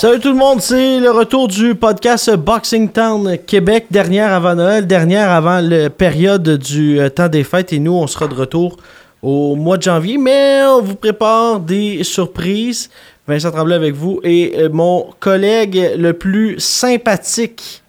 Salut 0.00 0.18
tout 0.18 0.32
le 0.32 0.38
monde, 0.38 0.62
c'est 0.62 0.98
le 0.98 1.10
retour 1.10 1.46
du 1.46 1.74
podcast 1.74 2.34
Boxing 2.34 2.90
Town 2.90 3.36
Québec, 3.46 3.84
dernière 3.90 4.32
avant 4.32 4.54
Noël, 4.54 4.86
dernière 4.86 5.28
avant 5.28 5.60
la 5.60 5.90
période 5.90 6.56
du 6.56 6.98
euh, 6.98 7.10
temps 7.10 7.28
des 7.28 7.44
fêtes 7.44 7.74
et 7.74 7.78
nous 7.78 7.92
on 7.92 8.06
sera 8.06 8.26
de 8.26 8.32
retour 8.32 8.78
au 9.20 9.56
mois 9.56 9.76
de 9.76 9.82
janvier, 9.82 10.16
mais 10.16 10.62
on 10.64 10.80
vous 10.80 10.96
prépare 10.96 11.60
des 11.60 12.02
surprises. 12.02 12.90
Vincent 13.28 13.50
Tremblay 13.50 13.74
avec 13.74 13.92
vous 13.92 14.20
et 14.24 14.54
euh, 14.56 14.70
mon 14.72 15.10
collègue 15.20 15.78
le 15.98 16.14
plus 16.14 16.58
sympathique 16.58 17.82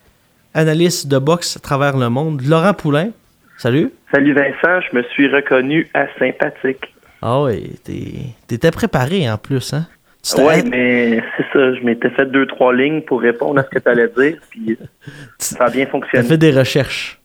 analyste 0.54 1.08
de 1.08 1.18
boxe 1.18 1.56
à 1.56 1.62
travers 1.62 1.96
le 1.96 2.10
monde, 2.10 2.42
Laurent 2.42 2.74
Poulain. 2.74 3.12
Salut. 3.56 3.90
Salut 4.14 4.34
Vincent, 4.34 4.86
je 4.92 4.98
me 4.98 5.04
suis 5.14 5.34
reconnu 5.34 5.90
à 5.94 6.08
sympathique. 6.20 6.94
Ah 7.22 7.44
oui, 7.44 7.80
t'étais 8.48 8.72
préparé 8.72 9.32
en 9.32 9.38
plus, 9.38 9.74
hein? 9.74 9.88
Oui, 10.38 10.64
mais 10.70 11.24
c'est 11.36 11.46
ça. 11.52 11.74
Je 11.74 11.84
m'étais 11.84 12.10
fait 12.12 12.26
deux, 12.26 12.46
trois 12.46 12.74
lignes 12.74 13.02
pour 13.02 13.22
répondre 13.22 13.60
à 13.60 13.64
ce 13.64 13.70
que 13.70 13.80
tu 13.80 13.90
allais 13.90 14.10
dire, 14.18 14.38
puis 14.50 14.78
ça 15.38 15.66
a 15.66 15.70
bien 15.70 15.86
fonctionné. 15.88 16.24
Tu 16.24 16.30
fait 16.30 16.38
des 16.38 16.52
recherches. 16.52 17.20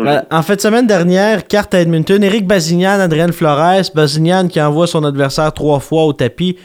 Euh, 0.00 0.20
en 0.30 0.42
fait, 0.42 0.60
semaine 0.60 0.86
dernière, 0.86 1.46
carte 1.46 1.72
à 1.74 1.80
Edmonton, 1.80 2.22
Eric 2.22 2.46
Bazignan, 2.46 2.98
Adrien 2.98 3.30
Flores, 3.30 3.92
Bazignan 3.94 4.48
qui 4.48 4.60
envoie 4.60 4.88
son 4.88 5.04
adversaire 5.04 5.52
trois 5.52 5.78
fois 5.78 6.04
au 6.04 6.12
tapis, 6.12 6.58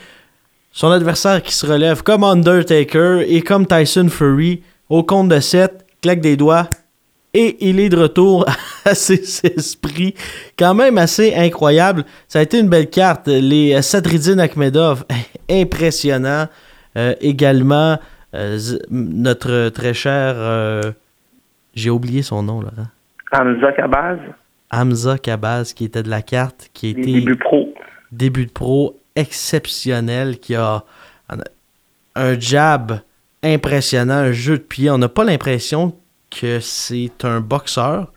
son 0.71 0.89
adversaire 0.89 1.43
qui 1.43 1.53
se 1.53 1.65
relève 1.65 2.01
comme 2.01 2.23
Undertaker 2.23 3.21
et 3.27 3.41
comme 3.41 3.67
Tyson 3.67 4.07
Fury 4.09 4.63
au 4.89 5.03
compte 5.03 5.29
de 5.29 5.39
7, 5.39 5.85
claque 6.01 6.21
des 6.21 6.37
doigts, 6.37 6.67
et 7.35 7.57
il 7.59 7.79
est 7.79 7.89
de 7.89 7.97
retour 7.97 8.49
à 8.49 8.53
ses 8.95 9.45
esprits. 9.45 10.13
Quand 10.57 10.73
même 10.73 10.97
assez 10.97 11.35
incroyable. 11.35 12.03
Ça 12.27 12.39
a 12.39 12.41
été 12.41 12.59
une 12.59 12.69
belle 12.69 12.89
carte. 12.89 13.27
Les 13.27 13.81
Sadridine 13.81 14.39
Akhmedov, 14.39 15.05
impressionnant. 15.49 16.47
Euh, 16.97 17.13
également, 17.21 17.97
euh, 18.33 18.57
notre 18.89 19.69
très 19.69 19.93
cher. 19.93 20.33
Euh, 20.37 20.81
j'ai 21.75 21.89
oublié 21.89 22.21
son 22.21 22.43
nom, 22.43 22.61
Laurent. 22.61 22.87
Hamza 23.31 23.71
Kabaz. 23.73 24.17
Hamza 24.71 25.17
Kabaz, 25.17 25.73
qui 25.73 25.85
était 25.85 26.03
de 26.03 26.09
la 26.09 26.21
carte, 26.21 26.69
qui 26.73 26.89
était. 26.89 27.01
Début 27.01 27.35
pro. 27.35 27.73
Début 28.11 28.45
de 28.47 28.51
pro 28.51 28.99
exceptionnel, 29.15 30.39
qui 30.39 30.55
a 30.55 30.83
un 32.15 32.39
jab 32.39 33.01
impressionnant, 33.43 34.15
un 34.15 34.31
jeu 34.31 34.57
de 34.57 34.63
pied. 34.63 34.89
On 34.89 34.97
n'a 34.97 35.09
pas 35.09 35.23
l'impression 35.23 35.95
que 36.29 36.59
c'est 36.59 37.23
un 37.23 37.39
boxeur 37.39 38.11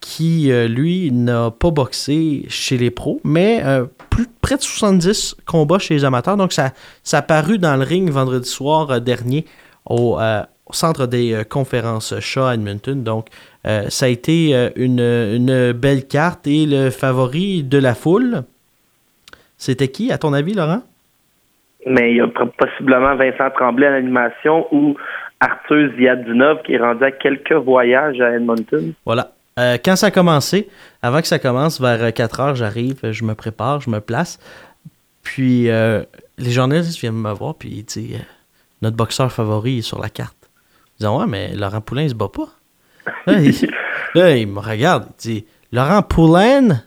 qui, 0.00 0.52
euh, 0.52 0.68
lui, 0.68 1.10
n'a 1.10 1.50
pas 1.50 1.70
boxé 1.70 2.44
chez 2.48 2.76
les 2.76 2.90
pros, 2.90 3.20
mais 3.24 3.60
euh, 3.64 3.86
plus 4.10 4.26
près 4.40 4.56
de 4.56 4.62
70 4.62 5.36
combats 5.46 5.78
chez 5.78 5.94
les 5.94 6.04
amateurs. 6.04 6.36
Donc, 6.36 6.52
ça, 6.52 6.70
ça 7.02 7.18
a 7.18 7.22
paru 7.22 7.58
dans 7.58 7.76
le 7.76 7.82
ring 7.82 8.10
vendredi 8.10 8.48
soir 8.48 8.90
euh, 8.90 9.00
dernier 9.00 9.44
au, 9.88 10.18
centre 10.72 11.06
des 11.06 11.42
conférences 11.48 12.18
Shaw 12.18 12.42
à 12.42 12.54
Edmonton. 12.54 13.04
Donc, 13.04 13.28
ça 13.64 14.06
a 14.06 14.08
été 14.08 14.70
une, 14.74 14.98
une, 14.98 15.72
belle 15.72 16.08
carte 16.08 16.48
et 16.48 16.66
le 16.66 16.90
favori 16.90 17.62
de 17.62 17.78
la 17.78 17.94
foule, 17.94 18.42
c'était 19.56 19.86
qui, 19.86 20.10
à 20.10 20.18
ton 20.18 20.32
avis, 20.32 20.54
Laurent? 20.54 20.82
Mais 21.86 22.10
il 22.10 22.16
y 22.16 22.20
a 22.20 22.26
possiblement 22.26 23.14
Vincent 23.14 23.48
Tremblay 23.50 23.86
à 23.86 23.90
l'animation 23.90 24.66
ou 24.72 24.96
Arthur 25.38 25.92
Ziadinov 25.96 26.62
qui 26.62 26.74
est 26.74 26.78
rendu 26.78 27.04
à 27.04 27.12
quelques 27.12 27.52
voyages 27.52 28.20
à 28.20 28.32
Edmonton. 28.34 28.92
Voilà. 29.04 29.35
Euh, 29.58 29.78
quand 29.82 29.96
ça 29.96 30.08
a 30.08 30.10
commencé, 30.10 30.68
avant 31.02 31.20
que 31.22 31.28
ça 31.28 31.38
commence, 31.38 31.80
vers 31.80 32.12
4 32.12 32.40
heures, 32.40 32.54
j'arrive, 32.54 32.98
je 33.10 33.24
me 33.24 33.34
prépare, 33.34 33.80
je 33.80 33.90
me 33.90 34.00
place. 34.00 34.38
Puis 35.22 35.70
euh, 35.70 36.02
les 36.38 36.50
journalistes 36.50 36.98
viennent 37.00 37.14
me 37.14 37.32
voir, 37.32 37.54
puis 37.54 37.70
ils 37.70 37.84
disent 37.84 38.16
euh, 38.16 38.24
Notre 38.82 38.96
boxeur 38.96 39.32
favori 39.32 39.78
est 39.78 39.82
sur 39.82 40.00
la 40.00 40.08
carte. 40.10 40.36
Ils 40.98 41.02
disent 41.02 41.08
Ouais, 41.08 41.26
mais 41.26 41.54
Laurent 41.54 41.80
Poulain, 41.80 42.02
il 42.02 42.10
se 42.10 42.14
bat 42.14 42.28
pas. 42.28 42.48
là, 44.14 44.36
il, 44.36 44.46
me 44.48 44.60
regarde, 44.60 45.06
il 45.24 45.34
dit 45.34 45.46
Laurent 45.72 46.02
Poulain? 46.02 46.82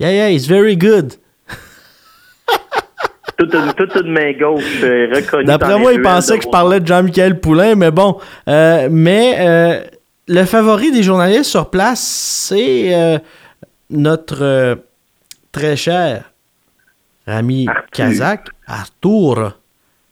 Yeah, 0.00 0.12
yeah, 0.12 0.30
he's 0.30 0.46
very 0.46 0.76
good 0.76 1.14
toute, 3.38 3.52
une, 3.54 3.72
toute 3.74 3.94
une 3.96 4.12
main 4.12 4.32
gauche 4.32 4.82
euh, 4.82 5.08
reconnue. 5.14 5.44
D'après 5.44 5.78
moi, 5.78 5.92
il 5.92 6.02
pensait 6.02 6.38
que 6.38 6.44
je 6.44 6.48
parlais 6.48 6.80
de 6.80 6.86
Jean-Michel 6.86 7.40
Poulain, 7.40 7.74
mais 7.74 7.90
bon. 7.90 8.18
Euh, 8.48 8.88
mais 8.90 9.36
euh, 9.38 9.80
le 10.28 10.44
favori 10.44 10.92
des 10.92 11.02
journalistes 11.02 11.44
sur 11.44 11.70
place, 11.70 12.00
c'est 12.00 13.20
notre 13.90 14.78
très 15.52 15.76
cher 15.76 16.30
ami 17.26 17.66
kazakh, 17.92 18.48
Arthur 18.66 19.58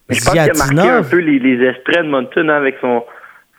je 0.08 0.24
pense 0.24 0.30
qu'il 0.30 0.40
a 0.40 0.74
marqué 0.74 0.88
un 0.88 1.02
peu 1.02 1.18
les, 1.18 1.38
les 1.38 1.56
de 1.56 2.08
Mountain 2.08 2.48
avec 2.48 2.76
son, 2.80 3.02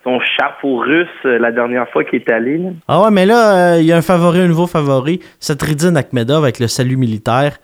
son 0.03 0.19
chapeau 0.37 0.77
russe 0.77 1.07
la 1.23 1.51
dernière 1.51 1.89
fois 1.89 2.03
qu'il 2.03 2.21
est 2.21 2.31
allé. 2.31 2.61
Ah 2.87 3.01
ouais, 3.01 3.11
mais 3.11 3.25
là, 3.25 3.77
il 3.79 3.85
y 3.85 3.91
a 3.91 3.97
un 3.97 4.01
favori, 4.01 4.39
un 4.39 4.47
nouveau 4.47 4.67
favori. 4.67 5.19
Satridine 5.39 5.97
Akhmedov 5.97 6.43
avec 6.43 6.59
le 6.59 6.67
salut 6.67 6.95
militaire. 6.95 7.57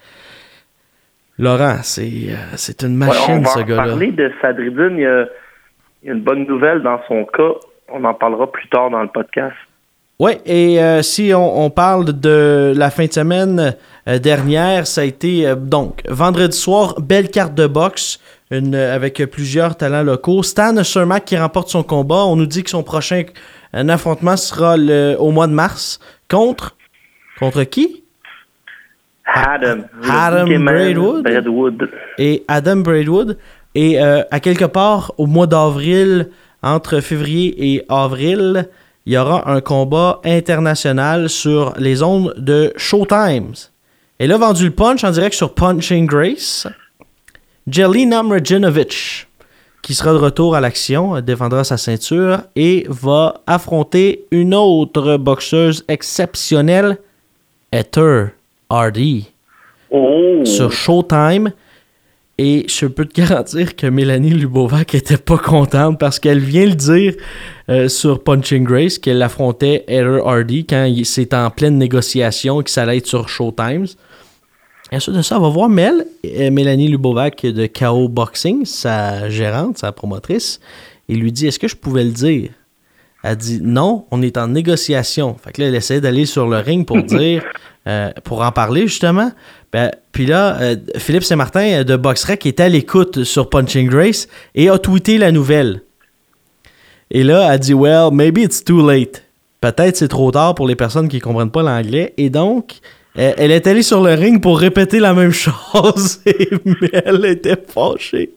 Laurent, 1.40 1.78
c'est, 1.81 2.04
euh, 2.04 2.36
c'est 2.56 2.84
une 2.84 2.96
machine, 2.96 3.44
ce 3.46 3.60
gars-là. 3.60 3.84
On 3.84 3.86
va 3.86 3.92
parler 3.92 4.12
de 4.12 4.31
Sadridine. 4.42 4.98
Il 4.98 5.02
y, 5.02 5.06
a, 5.06 5.28
une 6.04 6.22
bonne 6.22 6.46
nouvelle 6.46 6.81
dans 6.81 7.00
son 7.08 7.25
cas. 7.25 7.54
On 7.94 8.04
en 8.04 8.14
parlera 8.14 8.52
plus 8.52 8.68
tard 8.70 8.90
dans 8.90 9.02
le 9.02 9.08
podcast. 9.08 9.56
Oui, 10.20 10.34
et 10.46 10.81
euh, 10.81 11.02
si 11.02 11.31
on, 11.34 11.70
parle 11.70 12.06
de 12.20 12.74
la 12.76 12.90
fin 12.92 13.06
de 13.06 13.12
semaine 13.12 13.76
euh, 14.08 14.20
dernière, 14.20 14.86
ça 14.86 15.02
a 15.02 15.04
été 15.04 15.56
donc 15.56 16.02
vendredi 16.08 16.56
soir, 16.56 16.96
belle 17.02 17.30
carte 17.30 17.56
de 17.56 17.68
boxe 17.68 18.20
une, 18.52 18.76
avec 18.76 19.24
plusieurs 19.31 19.76
talents 19.76 20.04
locaux. 20.04 20.44
Stan 20.44 20.84
Shermack 20.84 21.26
qui 21.26 21.38
remporte 21.38 21.70
son 21.70 21.84
combat. 21.84 22.26
On 22.26 22.36
nous 22.36 22.46
dit 22.46 22.64
que 22.64 22.70
son 22.70 22.84
prochain 22.84 23.24
affrontement 23.74 24.38
sera 24.38 24.78
le, 24.78 25.16
au 25.18 25.31
mois 25.31 25.48
de 25.48 25.54
mars 25.54 26.00
contre? 26.30 26.75
Contre 27.40 27.64
qui? 27.64 28.04
Adam. 29.25 29.84
Adam 30.10 30.46
Braidwood. 30.60 31.90
Et 32.18 32.44
Adam 32.48 32.78
Braidwood. 32.78 33.38
Et 33.75 34.00
euh, 34.02 34.22
à 34.30 34.40
quelque 34.40 34.66
part, 34.66 35.14
au 35.18 35.25
mois 35.25 35.48
d'avril, 35.48 36.30
entre 36.63 37.00
février 37.00 37.74
et 37.74 37.85
avril, 37.90 38.69
il 39.06 39.13
y 39.13 39.18
aura 39.18 39.51
un 39.51 39.62
combat 39.62 40.22
international 40.24 41.29
sur 41.29 41.74
les 41.78 42.01
ondes 42.01 42.34
de 42.38 42.72
Showtimes. 42.78 43.53
Et 44.19 44.28
là, 44.28 44.38
vendu 44.38 44.66
le 44.66 44.72
punch 44.72 45.03
en 45.03 45.12
direct 45.12 45.35
sur 45.35 45.53
Punching 45.53 46.07
Grace, 46.07 46.68
Jelena 47.68 48.24
Mrajinovic, 48.24 49.28
qui 49.81 49.94
sera 49.94 50.13
de 50.13 50.18
retour 50.18 50.56
à 50.56 50.62
l'action, 50.62 51.19
défendra 51.19 51.66
sa 51.66 51.78
ceinture 51.78 52.40
et 52.56 52.85
va 52.88 53.41
affronter 53.45 54.25
une 54.31 54.56
autre 54.56 55.18
boxeuse 55.18 55.83
exceptionnelle, 55.89 56.98
Ether 57.74 58.27
Hardy 58.69 59.30
oh. 59.92 60.45
sur 60.45 60.71
Showtime. 60.71 61.51
Et 62.38 62.65
je 62.68 62.85
peux 62.88 63.06
te 63.06 63.13
garantir 63.21 63.75
que 63.75 63.88
Mélanie 63.88 64.31
Lubovac 64.31 64.95
était 64.95 65.18
pas 65.18 65.38
contente 65.38 66.00
parce 66.00 66.19
qu'elle 66.19 66.39
vient 66.39 66.65
le 66.65 66.75
dire 66.75 67.13
euh, 67.69 67.88
sur 67.88 68.24
Punching 68.24 68.63
Grace 68.63 68.97
qu'elle 68.97 69.21
affrontait 69.21 69.83
Heather 69.88 70.25
Hardy 70.25 70.65
quand 70.65 70.91
c'est 71.03 71.33
en 71.33 71.50
pleine 71.51 71.77
négociation 71.77 72.62
et 72.62 72.63
que 72.63 72.71
ça 72.71 72.83
allait 72.83 72.97
être 72.97 73.07
sur 73.07 73.30
Showtime. 73.30 73.85
Ensuite 74.91 75.15
de 75.15 75.21
ça, 75.21 75.39
on 75.39 75.41
va 75.41 75.50
voir 75.50 75.69
Mel, 75.69 76.06
euh, 76.25 76.51
Mélanie 76.51 76.88
Lubovac 76.88 77.45
de 77.45 77.68
KO 77.68 78.07
Boxing, 78.09 78.65
sa 78.65 79.29
gérante, 79.29 79.79
sa 79.79 79.91
promotrice, 79.91 80.59
et 81.09 81.15
lui 81.15 81.31
dit 81.31 81.47
Est-ce 81.47 81.57
que 81.57 81.68
je 81.68 81.75
pouvais 81.75 82.03
le 82.03 82.12
dire? 82.12 82.51
Elle 83.24 83.38
dit 83.38 83.59
Non, 83.62 84.06
on 84.12 84.21
est 84.21 84.38
en 84.38 84.50
négociation. 84.50 85.36
Fait 85.44 85.51
que 85.51 85.62
là, 85.62 85.69
elle 85.69 85.75
essaie 85.75 86.00
d'aller 86.00 86.25
sur 86.25 86.47
le 86.47 86.57
ring 86.57 86.86
pour 86.86 87.01
dire 87.03 87.44
euh, 87.88 88.12
pour 88.24 88.41
en 88.41 88.51
parler 88.51 88.81
justement. 88.81 89.31
Ben, 89.74 89.92
puis 90.12 90.28
là, 90.28 90.62
euh, 90.62 90.75
Philippe 90.98 91.24
Saint-Martin 91.24 91.80
euh, 91.80 91.84
de 91.84 91.96
BoxRec 91.96 92.46
est 92.46 92.60
à 92.60 92.70
l'écoute 92.70 93.24
sur 93.24 93.50
Punching 93.50 93.90
Grace 93.90 94.28
et 94.54 94.70
a 94.70 94.78
tweeté 94.78 95.18
la 95.18 95.31
nouvelle. 95.31 95.81
Et 97.10 97.24
là, 97.24 97.52
elle 97.52 97.60
dit 97.60 97.74
Well, 97.74 98.10
maybe 98.12 98.38
it's 98.38 98.64
too 98.64 98.88
late. 98.88 99.24
Peut-être 99.62 99.98
c'est 99.98 100.08
trop 100.08 100.30
tard 100.31 100.54
pour 100.54 100.68
les 100.68 100.75
personnes 100.75 101.08
qui 101.08 101.20
comprennent 101.20 101.50
pas 101.50 101.64
l'anglais. 101.64 102.14
Et 102.18 102.30
donc, 102.30 102.75
elle, 103.16 103.34
elle 103.38 103.52
est 103.52 103.66
allée 103.66 103.81
sur 103.81 104.04
le 104.04 104.14
ring 104.14 104.42
pour 104.42 104.60
répéter 104.60 105.00
la 105.00 105.16
même 105.16 105.31
chose. 105.31 106.20
mais 106.25 106.90
elle 107.06 107.25
était 107.25 107.58
fâchée. 107.68 108.31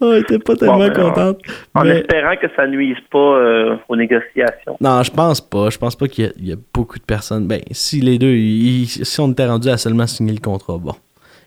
Oh, 0.00 0.12
elle 0.12 0.20
était 0.22 0.38
pas 0.38 0.56
tellement 0.56 0.78
ben, 0.78 0.92
contente. 0.92 1.38
En 1.74 1.84
Mais- 1.84 2.00
espérant 2.00 2.34
que 2.40 2.46
ça 2.54 2.66
nuise 2.66 2.96
pas 3.10 3.18
euh, 3.18 3.76
aux 3.88 3.96
négociations. 3.96 4.76
Non, 4.80 5.02
je 5.02 5.10
pense 5.10 5.40
pas. 5.40 5.70
Je 5.70 5.78
pense 5.78 5.96
pas 5.96 6.06
qu'il 6.08 6.32
y, 6.40 6.48
y 6.48 6.52
a 6.52 6.56
beaucoup 6.74 6.98
de 6.98 7.04
personnes. 7.04 7.46
Ben, 7.46 7.60
si 7.70 8.00
les 8.00 8.18
deux, 8.18 8.32
ils- 8.34 8.86
si 8.88 9.20
on 9.20 9.30
était 9.32 9.46
rendu 9.46 9.68
à 9.68 9.76
seulement 9.78 10.06
signer 10.06 10.32
le 10.32 10.40
contrat, 10.40 10.76
bon. 10.78 10.94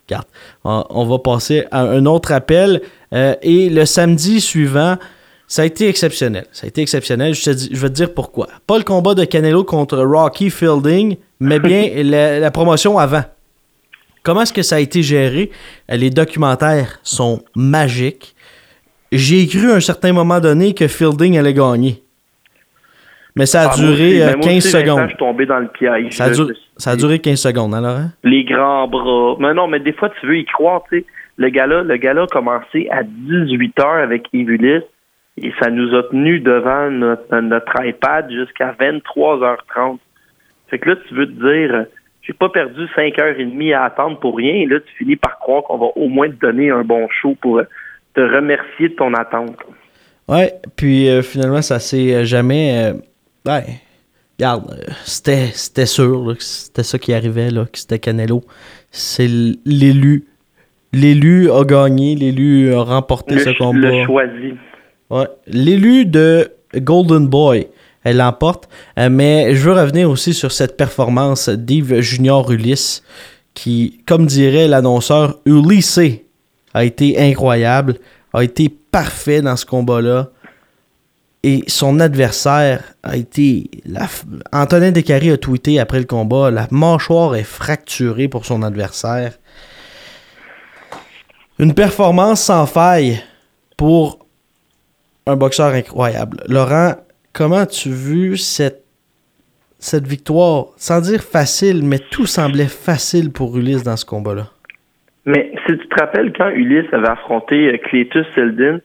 Regarde, 0.08 0.26
on, 0.64 0.84
on 0.90 1.06
va 1.06 1.20
passer 1.20 1.66
à 1.72 1.82
un 1.84 2.06
autre 2.06 2.32
appel. 2.32 2.82
Euh, 3.14 3.36
et 3.42 3.70
le 3.70 3.86
samedi 3.86 4.42
suivant, 4.42 4.98
ça 5.48 5.62
a 5.62 5.66
été 5.66 5.88
exceptionnel. 5.88 6.46
Ça 6.52 6.66
a 6.66 6.68
été 6.70 6.82
exceptionnel. 6.82 7.34
Je, 7.36 7.44
te 7.44 7.50
dis- 7.52 7.70
je 7.72 7.80
vais 7.80 7.90
te 7.90 7.94
dire 7.94 8.14
pourquoi. 8.14 8.48
Pas 8.68 8.78
le 8.78 8.84
combat 8.84 9.14
de 9.14 9.24
Canelo 9.26 9.64
contre 9.64 9.98
Rocky 10.00 10.50
Fielding, 10.50 11.18
mais 11.40 11.60
bien 11.60 11.90
la, 12.04 12.40
la 12.40 12.52
promotion 12.52 12.98
avant. 12.98 13.24
Comment 14.24 14.42
est-ce 14.42 14.54
que 14.54 14.62
ça 14.62 14.76
a 14.76 14.80
été 14.80 15.02
géré? 15.02 15.50
Euh, 15.92 15.96
Les 15.96 16.10
documentaires 16.10 17.00
sont 17.04 17.42
magiques. 17.56 18.36
J'ai 19.12 19.48
cru 19.48 19.72
à 19.72 19.76
un 19.76 19.80
certain 19.80 20.14
moment 20.14 20.40
donné 20.40 20.74
que 20.74 20.88
Fielding 20.88 21.38
allait 21.38 21.54
gagner. 21.54 22.02
Mais 23.36 23.46
ça 23.46 23.62
a 23.62 23.64
Ah, 23.64 23.68
moi 23.78 23.88
duré 23.88 24.08
aussi, 24.08 24.22
euh, 24.22 24.26
ben, 24.28 24.36
moi 24.38 24.44
15 24.46 24.58
aussi, 24.58 24.68
Vincent, 24.72 24.80
secondes. 24.80 25.02
Je 25.04 25.08
suis 25.08 25.18
tombé 25.18 25.46
dans 25.46 25.60
le 25.60 25.68
piège. 25.70 26.14
Ça 26.14 26.26
a, 26.26 26.30
dur- 26.32 26.50
ça 26.78 26.96
duré 26.98 27.20
15 27.20 27.40
secondes, 27.40 27.74
alors, 27.74 27.96
hein? 27.98 28.12
Les 28.24 28.44
grands 28.44 28.88
bras. 28.88 29.36
Mais 29.40 29.54
non, 29.54 29.68
mais 29.68 29.80
des 29.80 29.94
fois, 29.94 30.10
tu 30.20 30.28
veux 30.28 30.38
y 30.38 30.46
croire, 30.46 30.82
tu 30.90 31.00
sais. 31.00 31.06
Le 31.38 31.50
gars-là, 31.50 31.84
le 31.84 31.96
gars-là 31.98 32.24
a 32.24 32.28
commencé 32.28 32.88
à 32.92 33.04
18 33.04 33.80
heures 33.80 34.04
avec 34.04 34.28
Ulysse 34.34 34.84
et 35.42 35.52
ça 35.62 35.70
nous 35.72 35.96
a 35.96 36.04
tenus 36.04 36.44
devant 36.44 36.92
notre, 36.92 37.40
notre 37.40 37.74
iPad 37.86 38.30
jusqu'à 38.30 38.76
23h30. 38.80 39.98
Fait 40.70 40.78
que 40.80 40.90
là, 40.90 40.96
tu 41.08 41.16
veux 41.16 41.26
te 41.26 41.32
dire, 41.32 41.86
j'ai 42.22 42.34
pas 42.34 42.50
perdu 42.50 42.86
5h30 42.96 43.74
à 43.76 43.86
attendre 43.86 44.20
pour 44.20 44.38
rien. 44.38 44.54
Et 44.54 44.66
là, 44.66 44.80
tu 44.80 44.94
finis 44.98 45.16
par 45.16 45.40
croire 45.40 45.64
qu'on 45.64 45.78
va 45.78 45.88
au 45.96 46.08
moins 46.08 46.30
te 46.30 46.36
donner 46.36 46.70
un 46.70 46.84
bon 46.84 47.08
show 47.22 47.36
pour 47.42 47.60
euh, 47.60 47.64
te 48.14 48.22
remercier 48.22 48.90
de 48.90 48.94
ton 48.96 49.14
attente. 49.14 49.56
Ouais, 50.28 50.54
puis 50.76 51.10
euh, 51.10 51.22
finalement, 51.22 51.62
ça 51.62 51.80
s'est 51.80 52.14
euh, 52.14 52.24
jamais. 52.24 52.94
euh, 52.94 52.94
ouais, 53.50 53.64
regarde, 54.40 54.72
euh, 54.72 54.92
c'était, 55.04 55.48
c'était 55.48 55.86
sûr 55.88 56.24
là, 56.28 56.36
que 56.36 56.44
c'était 56.44 56.84
ça 56.84 57.00
qui 57.00 57.14
arrivait, 57.14 57.50
là, 57.50 57.66
que 57.66 57.78
c'était 57.80 58.00
Canelo. 58.00 58.42
C'est 58.92 59.28
l'élu. 59.66 60.26
L'élu 60.94 61.50
a 61.50 61.64
gagné, 61.64 62.16
l'élu 62.16 62.74
a 62.74 62.82
remporté 62.84 63.36
Le, 63.36 63.40
ce 63.42 63.58
combat. 63.58 63.90
le 63.90 64.04
choisi. 64.06 64.54
Ouais. 65.10 65.28
L'élu 65.48 66.06
de 66.06 66.52
Golden 66.76 67.28
Boy, 67.28 67.68
elle 68.04 68.18
l'emporte. 68.18 68.68
Euh, 68.98 69.10
mais 69.10 69.56
je 69.56 69.70
veux 69.70 69.74
revenir 69.74 70.10
aussi 70.10 70.34
sur 70.34 70.52
cette 70.52 70.78
performance 70.78 71.50
d'Yves 71.50 72.00
Junior 72.02 72.52
Ulysse, 72.52 73.04
qui, 73.54 74.02
comme 74.06 74.26
dirait 74.26 74.68
l'annonceur, 74.68 75.40
Ulysse 75.46 76.00
a 76.74 76.86
été 76.86 77.20
incroyable, 77.20 77.98
a 78.34 78.44
été 78.44 78.70
parfait 78.70 79.42
dans 79.42 79.56
ce 79.56 79.66
combat-là. 79.66 80.30
Et 81.44 81.64
son 81.68 82.00
adversaire 82.00 82.94
a 83.02 83.18
été. 83.18 83.70
La, 83.86 84.08
Antonin 84.54 84.92
Descaries 84.92 85.32
a 85.32 85.38
tweeté 85.38 85.80
après 85.80 85.98
le 85.98 86.06
combat 86.06 86.52
la 86.52 86.68
mâchoire 86.70 87.36
est 87.36 87.44
fracturée 87.44 88.28
pour 88.28 88.46
son 88.46 88.62
adversaire. 88.62 89.40
Une 91.58 91.74
performance 91.74 92.42
sans 92.42 92.68
faille 92.68 93.24
pour 93.76 94.20
un 95.26 95.36
boxeur 95.36 95.74
incroyable. 95.74 96.44
Laurent, 96.48 96.96
comment 97.34 97.58
as-tu 97.58 97.90
vu 97.90 98.38
cette, 98.38 98.84
victoire? 100.08 100.68
Sans 100.78 101.02
dire 101.02 101.22
facile, 101.22 101.84
mais 101.84 102.00
tout 102.00 102.26
semblait 102.26 102.68
facile 102.68 103.32
pour 103.32 103.58
Ulysse 103.58 103.84
dans 103.84 103.98
ce 103.98 104.06
combat-là. 104.06 104.48
Mais 105.26 105.52
si 105.66 105.78
tu 105.78 105.88
te 105.88 106.00
rappelles, 106.00 106.34
quand 106.34 106.50
Ulysse 106.50 106.92
avait 106.94 107.10
affronté 107.10 107.74
euh, 107.74 107.78
Cletus 107.78 108.26
Seldin, 108.34 108.80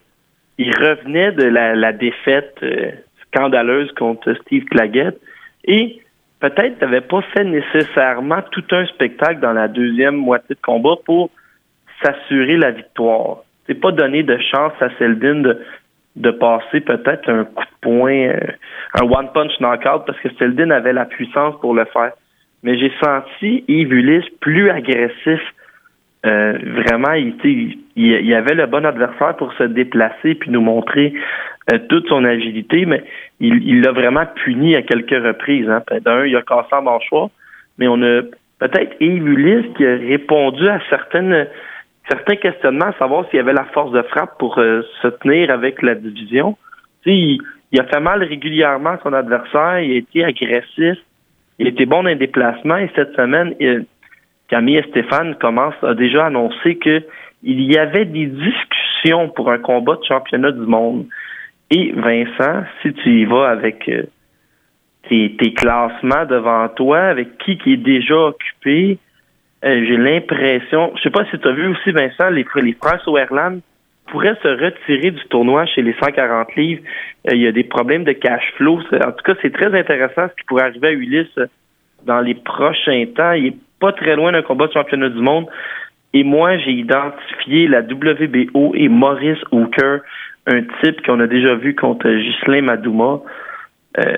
il 0.57 0.71
revenait 0.75 1.31
de 1.31 1.43
la, 1.43 1.75
la 1.75 1.93
défaite 1.93 2.55
euh, 2.63 2.91
scandaleuse 3.27 3.91
contre 3.93 4.33
Steve 4.41 4.65
Claggett 4.65 5.19
et 5.65 5.99
peut-être 6.39 6.79
n'avait 6.81 7.01
pas 7.01 7.21
fait 7.33 7.43
nécessairement 7.43 8.41
tout 8.51 8.63
un 8.71 8.85
spectacle 8.85 9.39
dans 9.39 9.53
la 9.53 9.67
deuxième 9.67 10.15
moitié 10.15 10.55
de 10.55 10.61
combat 10.61 10.95
pour 11.05 11.29
s'assurer 12.03 12.57
la 12.57 12.71
victoire. 12.71 13.37
C'est 13.65 13.79
pas 13.79 13.91
donné 13.91 14.23
de 14.23 14.37
chance 14.37 14.73
à 14.79 14.89
Seldin 14.97 15.41
de, 15.41 15.59
de 16.17 16.31
passer 16.31 16.81
peut-être 16.81 17.29
un 17.29 17.45
coup 17.45 17.63
de 17.63 17.79
poing, 17.81 18.27
euh, 18.27 18.39
un 18.95 19.03
one-punch 19.03 19.59
knockout 19.59 20.05
parce 20.05 20.19
que 20.19 20.29
Seldin 20.37 20.71
avait 20.71 20.93
la 20.93 21.05
puissance 21.05 21.55
pour 21.61 21.73
le 21.73 21.85
faire. 21.85 22.11
Mais 22.63 22.77
j'ai 22.77 22.91
senti 23.01 23.63
Yves 23.67 23.93
Ulysse 23.93 24.29
plus 24.41 24.69
agressif 24.69 25.41
euh, 26.25 26.57
vraiment, 26.83 27.13
il, 27.13 27.35
il, 27.43 27.77
il 27.95 28.33
avait 28.33 28.55
le 28.55 28.65
bon 28.65 28.85
adversaire 28.85 29.35
pour 29.37 29.53
se 29.53 29.63
déplacer 29.63 30.35
puis 30.35 30.49
nous 30.49 30.61
montrer 30.61 31.13
euh, 31.71 31.77
toute 31.89 32.07
son 32.07 32.25
agilité, 32.25 32.85
mais 32.85 33.03
il 33.39 33.81
l'a 33.81 33.91
vraiment 33.91 34.25
puni 34.43 34.75
à 34.75 34.81
quelques 34.81 35.23
reprises. 35.23 35.69
Hein. 35.69 35.83
D'un, 36.03 36.25
il 36.25 36.35
a 36.35 36.41
cassé 36.41 36.73
en 36.73 36.81
mâchoire, 36.81 37.29
mais 37.77 37.87
on 37.87 38.01
a 38.01 38.23
peut-être 38.59 38.95
Yves 38.99 39.27
Ulysse 39.27 39.65
qui 39.77 39.85
a 39.85 39.95
répondu 39.95 40.67
à 40.67 40.79
certaines 40.89 41.47
certains 42.09 42.35
questionnements, 42.35 42.87
à 42.87 42.93
savoir 42.93 43.25
s'il 43.29 43.39
avait 43.39 43.53
la 43.53 43.65
force 43.65 43.91
de 43.91 44.01
frappe 44.03 44.37
pour 44.37 44.57
euh, 44.59 44.81
se 45.01 45.07
tenir 45.07 45.51
avec 45.51 45.81
la 45.81 45.95
division. 45.95 46.57
Il, 47.05 47.39
il 47.71 47.79
a 47.79 47.85
fait 47.85 47.99
mal 47.99 48.23
régulièrement 48.23 48.91
à 48.91 48.99
son 49.03 49.13
adversaire, 49.13 49.79
il 49.79 49.91
a 49.91 49.95
été 49.95 50.23
agressif, 50.23 50.97
il 51.59 51.67
était 51.67 51.85
bon 51.85 52.03
dans 52.03 52.09
les 52.09 52.15
déplacements 52.15 52.77
et 52.77 52.89
cette 52.95 53.15
semaine, 53.15 53.55
il- 53.59 53.85
Camille 54.49 54.77
et 54.77 54.83
Stéphane 54.83 55.35
commencent 55.35 55.83
a 55.83 55.93
déjà 55.93 56.27
annoncé 56.27 56.77
que 56.77 57.03
il 57.43 57.61
y 57.61 57.77
avait 57.77 58.05
des 58.05 58.27
discussions 58.27 59.29
pour 59.29 59.51
un 59.51 59.57
combat 59.59 59.95
de 59.95 60.03
championnat 60.05 60.51
du 60.51 60.61
monde. 60.65 61.05
Et 61.69 61.91
Vincent, 61.91 62.63
si 62.81 62.93
tu 62.93 63.09
y 63.09 63.25
vas 63.25 63.49
avec 63.49 63.89
euh, 63.89 64.03
tes, 65.09 65.35
tes 65.37 65.53
classements 65.53 66.25
devant 66.25 66.69
toi, 66.69 66.99
avec 66.99 67.37
qui 67.39 67.57
qui 67.57 67.73
est 67.73 67.83
déjà 67.83 68.15
occupé, 68.17 68.99
j'ai 69.63 69.97
l'impression, 69.97 70.93
je 70.95 71.01
sais 71.01 71.09
pas 71.09 71.25
si 71.25 71.39
tu 71.39 71.47
as 71.47 71.51
vu 71.51 71.67
aussi 71.67 71.91
Vincent, 71.91 72.29
les, 72.29 72.45
les 72.61 72.73
frères 72.73 73.01
Sauerland 73.03 73.59
pourraient 74.07 74.37
se 74.41 74.47
retirer 74.47 75.11
du 75.11 75.23
tournoi 75.29 75.65
chez 75.65 75.81
les 75.81 75.93
140 75.93 76.55
livres. 76.55 76.81
Euh, 77.27 77.35
il 77.35 77.41
y 77.41 77.47
a 77.47 77.51
des 77.51 77.63
problèmes 77.63 78.03
de 78.03 78.13
cash 78.13 78.53
flow. 78.55 78.79
En 78.93 79.11
tout 79.11 79.23
cas, 79.23 79.33
c'est 79.41 79.53
très 79.53 79.77
intéressant 79.77 80.27
ce 80.29 80.35
qui 80.35 80.45
pourrait 80.47 80.63
arriver 80.63 80.87
à 80.87 80.91
Ulysse 80.91 81.37
euh, 81.37 81.47
dans 82.05 82.21
les 82.21 82.35
prochains 82.35 83.05
temps. 83.15 83.33
Il 83.33 83.47
est 83.47 83.57
pas 83.79 83.91
très 83.91 84.15
loin 84.15 84.31
d'un 84.31 84.41
combat 84.41 84.67
de 84.67 84.73
championnat 84.73 85.09
du 85.09 85.19
monde. 85.19 85.47
Et 86.13 86.23
moi, 86.23 86.57
j'ai 86.57 86.71
identifié 86.71 87.67
la 87.67 87.81
WBO 87.81 88.73
et 88.75 88.87
Maurice 88.87 89.39
Hooker, 89.51 89.99
un 90.47 90.61
type 90.81 91.05
qu'on 91.05 91.19
a 91.19 91.27
déjà 91.27 91.55
vu 91.55 91.75
contre 91.75 92.09
Ghislain 92.09 92.61
Madouma. 92.61 93.19
Euh, 93.99 94.15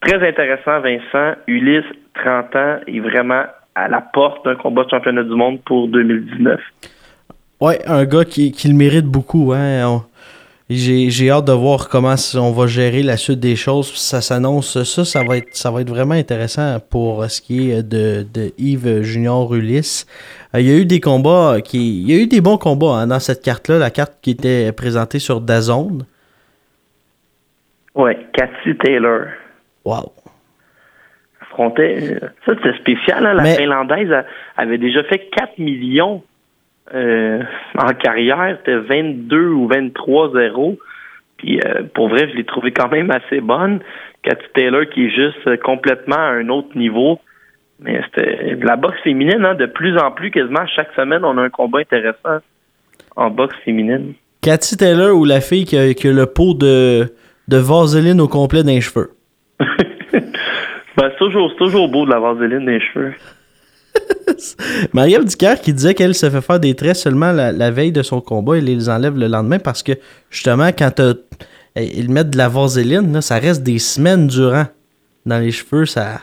très 0.00 0.26
intéressant, 0.26 0.80
Vincent. 0.80 1.36
Ulysse, 1.46 1.84
30 2.14 2.56
ans, 2.56 2.80
est 2.86 3.00
vraiment 3.00 3.44
à 3.84 3.88
la 3.88 4.00
porte 4.00 4.44
d'un 4.44 4.56
combat 4.56 4.84
de 4.84 4.90
championnat 4.90 5.22
du 5.22 5.30
monde 5.34 5.60
pour 5.64 5.88
2019. 5.88 6.60
Ouais, 7.60 7.80
un 7.86 8.04
gars 8.04 8.24
qui, 8.24 8.52
qui 8.52 8.68
le 8.68 8.74
mérite 8.74 9.06
beaucoup. 9.06 9.52
Hein. 9.52 9.86
On- 9.86 10.02
J'ai, 10.72 11.10
j'ai 11.10 11.30
hâte 11.30 11.46
de 11.46 11.52
voir 11.52 11.88
comment 11.88 12.14
on 12.36 12.52
va 12.52 12.66
gérer 12.68 13.02
la 13.02 13.16
suite 13.16 13.40
des 13.40 13.56
choses. 13.56 13.92
Ça 13.96 14.20
s'annonce, 14.20 14.82
ça, 14.84 15.04
ça 15.04 15.24
va 15.24 15.36
être, 15.38 15.48
ça 15.56 15.70
va 15.72 15.80
être 15.80 15.88
vraiment 15.90 16.14
intéressant 16.14 16.78
pour 16.88 17.24
ce 17.28 17.40
qui 17.42 17.72
est 17.72 17.82
de, 17.82 18.24
de 18.32 18.52
Yves 18.56 19.02
Junior 19.02 19.52
Ulysse. 19.52 20.06
Euh, 20.54 20.60
il 20.60 20.68
y 20.68 20.72
a 20.72 20.76
eu 20.76 20.84
des 20.86 21.00
combats 21.00 21.60
qui, 21.60 22.02
il 22.02 22.08
y 22.10 22.16
a 22.16 22.22
eu 22.22 22.28
des 22.28 22.40
bons 22.40 22.56
combats 22.56 22.94
hein, 23.00 23.08
dans 23.08 23.18
cette 23.18 23.42
carte-là, 23.42 23.78
la 23.78 23.90
carte 23.90 24.14
qui 24.22 24.30
était 24.30 24.70
présentée 24.70 25.18
sur 25.18 25.40
Dazone. 25.40 26.04
Ouais, 27.96 28.16
Cathy 28.32 28.76
Taylor 28.78 29.26
Wow. 29.84 30.12
Ça, 32.46 32.52
c'est 32.62 32.76
spécial. 32.76 33.26
Hein? 33.26 33.34
La 33.34 33.42
Mais- 33.42 33.56
Finlandaise 33.56 34.10
a- 34.12 34.24
avait 34.56 34.78
déjà 34.78 35.02
fait 35.04 35.28
4 35.36 35.58
millions 35.58 36.22
euh, 36.94 37.42
en 37.78 37.92
carrière. 37.94 38.56
C'était 38.58 38.76
22 38.78 39.48
ou 39.48 39.68
23-0. 39.68 40.78
Puis 41.36 41.60
euh, 41.60 41.82
pour 41.94 42.08
vrai, 42.08 42.28
je 42.30 42.36
l'ai 42.36 42.44
trouvé 42.44 42.72
quand 42.72 42.88
même 42.90 43.10
assez 43.10 43.40
bonne. 43.40 43.80
Cathy 44.22 44.44
Taylor 44.54 44.82
qui 44.92 45.06
est 45.06 45.10
juste 45.10 45.46
euh, 45.46 45.56
complètement 45.56 46.16
à 46.16 46.30
un 46.32 46.48
autre 46.48 46.76
niveau. 46.76 47.18
Mais 47.82 48.00
c'était 48.06 48.56
de 48.56 48.66
la 48.66 48.76
boxe 48.76 49.00
féminine, 49.02 49.42
hein, 49.44 49.54
de 49.54 49.64
plus 49.64 49.96
en 49.96 50.10
plus, 50.10 50.30
quasiment 50.30 50.66
chaque 50.66 50.92
semaine, 50.94 51.24
on 51.24 51.38
a 51.38 51.42
un 51.42 51.48
combat 51.48 51.78
intéressant 51.78 52.40
en 53.16 53.30
boxe 53.30 53.56
féminine. 53.64 54.12
Cathy 54.42 54.76
Taylor 54.76 55.16
ou 55.16 55.24
la 55.24 55.40
fille 55.40 55.64
qui 55.64 55.78
a, 55.78 55.94
qui 55.94 56.08
a 56.08 56.12
le 56.12 56.26
pot 56.26 56.52
de, 56.52 57.06
de 57.48 57.56
vaseline 57.56 58.20
au 58.20 58.28
complet 58.28 58.62
dans 58.62 58.68
les 58.70 58.82
cheveux. 58.82 59.12
Ben, 61.00 61.10
c'est 61.18 61.56
toujours, 61.56 61.88
beau 61.88 62.04
de 62.04 62.10
la 62.10 62.20
vaseline 62.20 62.66
des 62.66 62.78
cheveux. 62.78 63.14
Marie-Ève 64.92 65.24
Dicker 65.24 65.58
qui 65.62 65.72
disait 65.72 65.94
qu'elle 65.94 66.14
se 66.14 66.28
fait 66.28 66.42
faire 66.42 66.60
des 66.60 66.74
traits 66.74 66.96
seulement 66.96 67.32
la, 67.32 67.70
veille 67.70 67.90
de 67.90 68.02
son 68.02 68.20
combat 68.20 68.58
et 68.58 68.60
les 68.60 68.90
enlève 68.90 69.16
le 69.16 69.26
lendemain 69.26 69.58
parce 69.58 69.82
que 69.82 69.92
justement, 70.28 70.68
quand 70.76 71.00
eh, 71.00 71.98
ils 71.98 72.10
mettent 72.10 72.28
de 72.28 72.36
la 72.36 72.50
vaseline, 72.50 73.14
là, 73.14 73.22
ça 73.22 73.38
reste 73.38 73.62
des 73.62 73.78
semaines 73.78 74.26
durant 74.26 74.66
dans 75.24 75.38
les 75.38 75.52
cheveux. 75.52 75.86
Ça... 75.86 76.20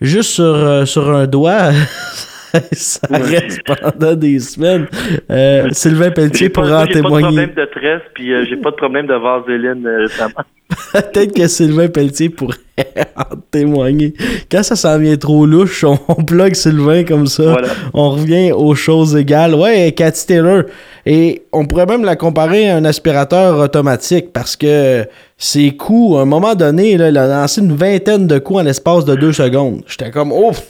Juste 0.00 0.30
sur, 0.30 0.44
euh, 0.44 0.84
sur 0.84 1.10
un 1.10 1.26
doigt, 1.26 1.72
ça 2.72 3.06
reste 3.10 3.60
pendant 3.64 4.14
des 4.14 4.38
semaines. 4.40 4.86
Euh, 5.30 5.68
Sylvain 5.72 6.10
Pelletier 6.10 6.48
pourra 6.48 6.82
en 6.82 6.86
j'ai 6.86 6.86
pas 6.86 6.86
de 6.86 6.92
témoigner. 7.02 7.26
problème 7.26 7.54
de 7.54 7.64
tresse, 7.66 8.02
puis 8.14 8.32
euh, 8.32 8.44
j'ai 8.48 8.56
pas 8.56 8.70
de 8.70 8.76
problème 8.76 9.06
de 9.06 9.14
vaseline 9.14 9.86
euh, 9.86 10.02
récemment. 10.02 10.44
Peut-être 10.92 11.34
que 11.34 11.46
Sylvain 11.48 11.88
Pelletier 11.88 12.28
pourrait 12.30 12.56
en 13.16 13.36
témoigner. 13.50 14.14
Quand 14.50 14.62
ça 14.62 14.76
s'en 14.76 14.98
vient 14.98 15.16
trop 15.16 15.46
louche, 15.46 15.84
on, 15.84 15.98
on 16.08 16.24
plug 16.24 16.54
Sylvain 16.54 17.04
comme 17.04 17.26
ça. 17.26 17.42
Voilà. 17.52 17.68
On 17.94 18.10
revient 18.10 18.52
aux 18.52 18.74
choses 18.74 19.16
égales. 19.16 19.54
Ouais, 19.54 19.92
Cathy 19.92 20.26
Taylor. 20.26 20.64
Et 21.04 21.42
on 21.52 21.66
pourrait 21.66 21.86
même 21.86 22.04
la 22.04 22.16
comparer 22.16 22.70
à 22.70 22.76
un 22.76 22.84
aspirateur 22.84 23.58
automatique 23.58 24.32
parce 24.32 24.56
que 24.56 25.04
ses 25.36 25.72
coups, 25.76 26.18
à 26.18 26.22
un 26.22 26.26
moment 26.26 26.54
donné, 26.54 26.96
là, 26.96 27.08
il 27.08 27.18
a 27.18 27.26
lancé 27.26 27.60
une 27.60 27.74
vingtaine 27.74 28.26
de 28.26 28.38
coups 28.38 28.60
en 28.60 28.62
l'espace 28.62 29.04
de 29.04 29.14
deux 29.14 29.32
secondes. 29.32 29.82
J'étais 29.86 30.10
comme, 30.10 30.32
ouf! 30.32 30.62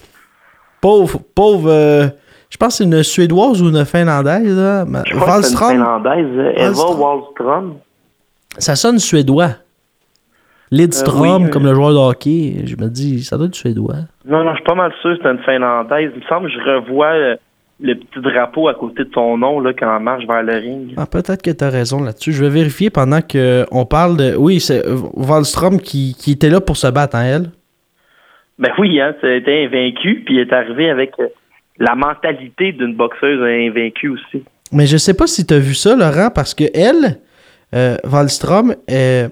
Pauvre, 0.82 1.20
pauvre. 1.34 1.70
euh, 1.70 2.08
je 2.50 2.56
pense 2.58 2.76
que 2.76 2.78
c'est 2.78 2.84
une 2.84 3.02
Suédoise 3.02 3.62
ou 3.62 3.70
une 3.70 3.84
Finlandaise. 3.86 4.54
Là. 4.54 4.84
Je 5.06 5.14
crois 5.16 5.38
que 5.40 5.44
c'est 5.46 5.52
une 5.54 5.70
finlandaise, 5.70 6.26
euh, 6.36 6.52
Eva 6.56 6.90
Wallström. 6.90 7.74
Ça 8.58 8.76
sonne 8.76 8.98
suédois. 8.98 9.52
Lidstrom, 10.70 11.42
Euh, 11.42 11.44
oui, 11.46 11.50
comme 11.50 11.64
le 11.64 11.74
joueur 11.74 11.90
de 11.92 11.96
hockey. 11.96 12.62
Je 12.66 12.76
me 12.76 12.88
dis, 12.88 13.22
ça 13.24 13.36
doit 13.36 13.46
être 13.46 13.54
suédois. 13.54 13.94
Non, 14.26 14.42
non, 14.44 14.50
je 14.50 14.56
suis 14.56 14.64
pas 14.64 14.74
mal 14.74 14.92
sûr 15.02 15.16
que 15.16 15.22
c'est 15.22 15.30
une 15.30 15.38
finlandaise. 15.44 16.10
Il 16.14 16.20
me 16.22 16.26
semble 16.28 16.48
que 16.48 16.52
je 16.54 16.58
revois 16.70 17.36
le 17.80 17.94
petit 17.94 18.20
drapeau 18.22 18.68
à 18.68 18.74
côté 18.74 19.04
de 19.04 19.10
son 19.14 19.36
nom 19.38 19.60
là, 19.60 19.72
quand 19.78 19.96
on 19.96 20.00
marche 20.00 20.26
vers 20.26 20.42
le 20.42 20.52
ring. 20.54 20.94
Ah, 20.96 21.06
peut-être 21.06 21.42
que 21.42 21.50
tu 21.50 21.64
as 21.64 21.70
raison 21.70 22.02
là-dessus. 22.02 22.32
Je 22.32 22.44
vais 22.44 22.50
vérifier 22.50 22.90
pendant 22.90 23.20
qu'on 23.20 23.84
parle 23.86 24.16
de. 24.16 24.34
Oui, 24.36 24.60
c'est 24.60 24.82
Wallström 25.14 25.78
qui, 25.80 26.14
qui 26.18 26.32
était 26.32 26.50
là 26.50 26.60
pour 26.60 26.76
se 26.76 26.86
battre, 26.88 27.16
hein, 27.16 27.24
elle? 27.24 27.50
Ben 28.58 28.70
oui, 28.78 29.00
hein, 29.00 29.14
c'était 29.20 29.64
invaincu, 29.64 30.22
puis 30.24 30.34
il 30.36 30.40
est 30.40 30.52
arrivé 30.52 30.90
avec 30.90 31.12
euh, 31.18 31.26
la 31.78 31.94
mentalité 31.94 32.72
d'une 32.72 32.94
boxeuse 32.94 33.40
invaincue 33.42 34.08
aussi. 34.10 34.44
Mais 34.72 34.86
je 34.86 34.96
sais 34.96 35.14
pas 35.14 35.26
si 35.26 35.46
tu 35.46 35.54
as 35.54 35.58
vu 35.58 35.74
ça, 35.74 35.96
Laurent, 35.96 36.30
parce 36.34 36.54
que 36.54 36.64
elle, 36.74 37.18
euh, 37.74 37.96
Wallström, 38.04 38.74
euh, 38.90 39.28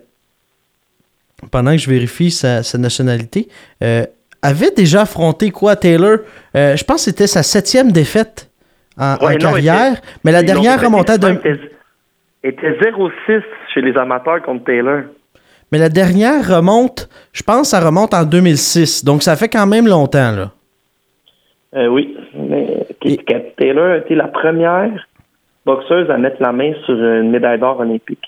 pendant 1.51 1.73
que 1.73 1.79
je 1.79 1.89
vérifie 1.89 2.31
sa, 2.31 2.63
sa 2.63 2.79
nationalité, 2.79 3.49
euh, 3.83 4.05
avait 4.43 4.71
déjà 4.71 5.03
affronté 5.03 5.51
quoi, 5.51 5.77
Taylor? 5.77 6.19
Je 6.55 6.83
pense 6.85 7.05
que 7.05 7.11
c'était 7.11 7.27
sa 7.27 7.43
septième 7.43 7.93
défaite 7.93 8.51
en, 8.99 9.13
non, 9.13 9.37
carrière, 9.39 9.93
était- 9.93 10.03
mais 10.25 10.33
la 10.33 10.43
dernière 10.43 10.81
fait 10.81 10.87
remontait 10.87 11.15
était, 11.15 11.61
était 12.43 12.79
0-6 12.81 13.43
chez 13.73 13.83
les 13.83 13.97
amateurs 13.97 14.43
contre 14.43 14.65
Taylor. 14.65 15.03
Mais 15.73 15.79
la 15.79 15.89
dernière 15.89 16.57
remonte, 16.57 17.09
je 17.33 17.43
pense, 17.43 17.69
ça 17.71 17.81
remonte 17.81 18.13
en 18.15 18.25
2006. 18.25 19.05
Donc 19.05 19.23
ça 19.23 19.37
fait 19.37 19.49
quand 19.49 19.67
même 19.67 19.87
longtemps, 19.87 20.33
là. 20.33 20.51
Euh, 21.77 21.87
oui, 21.87 22.17
mais 22.35 22.87
Et- 23.05 23.17
Kat 23.19 23.41
Taylor 23.57 23.93
a 23.93 23.97
été 23.99 24.15
la 24.17 24.27
première 24.27 25.07
boxeuse 25.65 26.11
à 26.11 26.19
mettre 26.19 26.43
la 26.43 26.53
main 26.53 26.73
sur 26.85 26.95
une 26.95 27.31
médaille 27.31 27.61
d'or 27.61 27.79
olympique. 27.79 28.25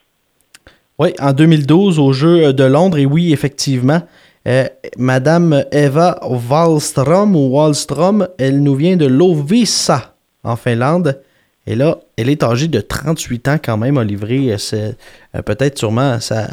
Oui, 0.98 1.12
en 1.20 1.32
2012 1.32 1.98
aux 1.98 2.12
Jeux 2.12 2.52
de 2.52 2.64
Londres. 2.64 2.98
Et 2.98 3.06
oui, 3.06 3.32
effectivement, 3.32 4.00
euh, 4.46 4.64
Madame 4.96 5.64
Eva 5.72 6.20
Wallström 6.22 7.34
ou 7.34 7.48
Wallström, 7.56 8.28
elle 8.38 8.62
nous 8.62 8.76
vient 8.76 8.96
de 8.96 9.06
Lovisa 9.06 10.14
en 10.44 10.54
Finlande. 10.54 11.20
Et 11.66 11.74
là, 11.74 11.96
elle 12.16 12.28
est 12.28 12.42
âgée 12.42 12.68
de 12.68 12.80
38 12.80 13.48
ans 13.48 13.56
quand 13.64 13.76
même, 13.76 13.98
a 13.98 14.04
livré 14.04 14.52
euh, 14.52 14.58
c'est, 14.58 14.96
euh, 15.34 15.42
peut-être 15.42 15.78
sûrement 15.78 16.20
sa, 16.20 16.46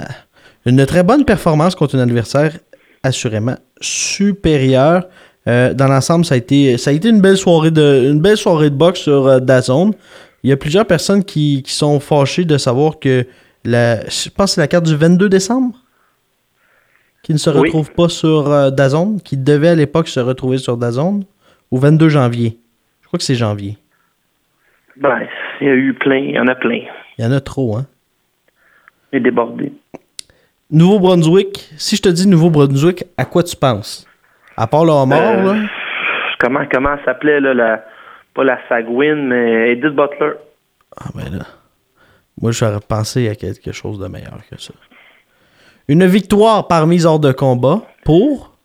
une 0.66 0.86
très 0.86 1.04
bonne 1.04 1.25
performance 1.25 1.75
contre 1.75 1.96
un 1.96 2.00
adversaire 2.00 2.58
assurément 3.04 3.56
supérieur. 3.82 5.06
Euh, 5.48 5.74
dans 5.74 5.88
l'ensemble, 5.88 6.25
ça 6.25 6.36
a 6.36 6.38
été 6.38 6.78
ça 6.78 6.89
a 6.92 6.94
été 6.94 7.10
une 7.10 7.22
belle 7.22 7.38
soirée 7.38 7.72
de 7.72 8.10
une 8.12 8.20
belle 8.20 8.38
soirée 8.38 8.70
de 8.70 8.75
boxe 8.75 9.00
sur 9.01 9.28
euh, 9.28 9.39
DAZN. 9.39 9.92
Il 10.44 10.50
y 10.50 10.54
a 10.54 10.58
plusieurs 10.58 10.86
personnes 10.86 11.24
qui, 11.24 11.63
qui 11.63 11.74
sont 11.74 12.00
fâchées 12.00 12.46
de 12.46 12.58
savoir 12.58 13.00
que 13.00 13.25
la, 13.66 14.01
je 14.08 14.30
pense 14.30 14.51
que 14.51 14.56
c'est 14.56 14.62
la 14.62 14.68
carte 14.68 14.86
du 14.86 14.96
22 14.96 15.28
décembre 15.30 15.75
qui 17.24 17.34
ne 17.34 17.38
se 17.38 17.50
Oui. 17.50 17.58
retrouve 17.60 17.92
pas 17.92 18.08
sur 18.10 18.50
euh, 18.51 18.70
DAZN, 18.70 19.20
qui 19.24 19.36
devait 19.38 19.68
à 19.70 19.75
l'époque 19.75 20.08
se 20.08 20.20
retrouver 20.20 20.58
sur 20.58 20.78
DAZN, 20.78 21.24
ou 21.72 21.78
22 21.78 22.08
janvier. 22.10 22.58
Je 23.01 23.08
crois 23.08 23.18
que 23.18 23.24
c'est 23.24 23.36
janvier. 23.36 23.78
Ben, 24.98 25.20
il 25.62 25.68
y 25.68 25.70
a 25.70 25.74
eu 25.74 25.94
plein, 25.94 26.18
il 26.18 26.32
y 26.36 26.39
en 26.39 26.48
a 26.48 26.56
plein. 26.56 26.82
Il 27.18 27.24
y 27.24 27.28
en 27.28 27.32
a 27.32 27.42
trop, 27.42 27.75
hein. 27.75 27.86
Il 29.12 29.18
est 29.18 29.20
débordé. 29.22 29.72
Nouveau-Brunswick, 30.72 31.70
si 31.78 31.96
je 31.96 32.02
te 32.02 32.10
dis 32.10 32.28
Nouveau-Brunswick, 32.28 33.04
à 33.18 33.26
quoi 33.26 33.44
tu 33.44 33.56
penses? 33.56 34.06
À 34.56 34.68
part 34.68 34.86
le 34.86 34.92
homard, 34.92 35.40
Euh, 35.40 35.54
là? 35.54 35.68
Comment, 36.40 36.66
comment 36.72 36.96
s'appelait, 37.06 37.40
là, 37.40 37.54
la, 37.54 37.84
pas 38.36 38.44
la 38.44 38.60
Sagouin, 38.70 39.16
mais 39.16 39.72
Edith 39.72 39.96
Butler. 39.96 40.34
Ah 40.98 41.10
ben 41.16 41.38
là. 41.40 41.46
Moi, 42.42 42.52
j'aurais 42.52 42.80
pensé 42.88 43.28
à 43.30 43.36
quelque 43.36 43.72
chose 43.72 44.00
de 44.00 44.08
meilleur 44.08 44.40
que 44.50 44.60
ça. 44.62 44.74
Une 45.88 46.06
victoire 46.06 46.68
par 46.68 46.88
mise 46.88 47.06
hors 47.06 47.20
de 47.20 47.32
combat 47.32 47.82
pour? 48.06 48.56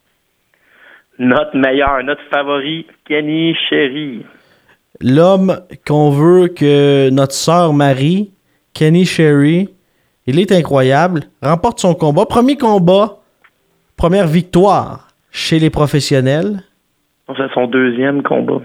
Notre 1.19 1.57
meilleur, 1.57 2.03
notre 2.05 2.23
favori, 2.31 2.87
Kenny 3.07 3.55
Sherry. 3.69 4.25
l'homme 5.01 5.61
qu'on 5.87 6.11
veut 6.11 6.49
que 6.49 7.09
notre 7.11 7.33
sœur 7.35 7.73
Marie, 7.73 8.33
Kenny 8.75 9.05
Sherry, 9.05 9.69
il 10.27 10.39
est 10.39 10.53
incroyable, 10.53 11.21
remporte 11.43 11.81
son 11.81 11.95
combat. 11.95 12.27
Premier 12.27 12.57
combat, 12.57 13.19
première 13.97 14.27
victoire 14.27 15.09
chez 15.31 15.59
les 15.59 15.71
professionnels. 15.71 16.63
C'est 17.29 17.53
son 17.53 17.67
deuxième 17.67 18.23
combat. 18.23 18.61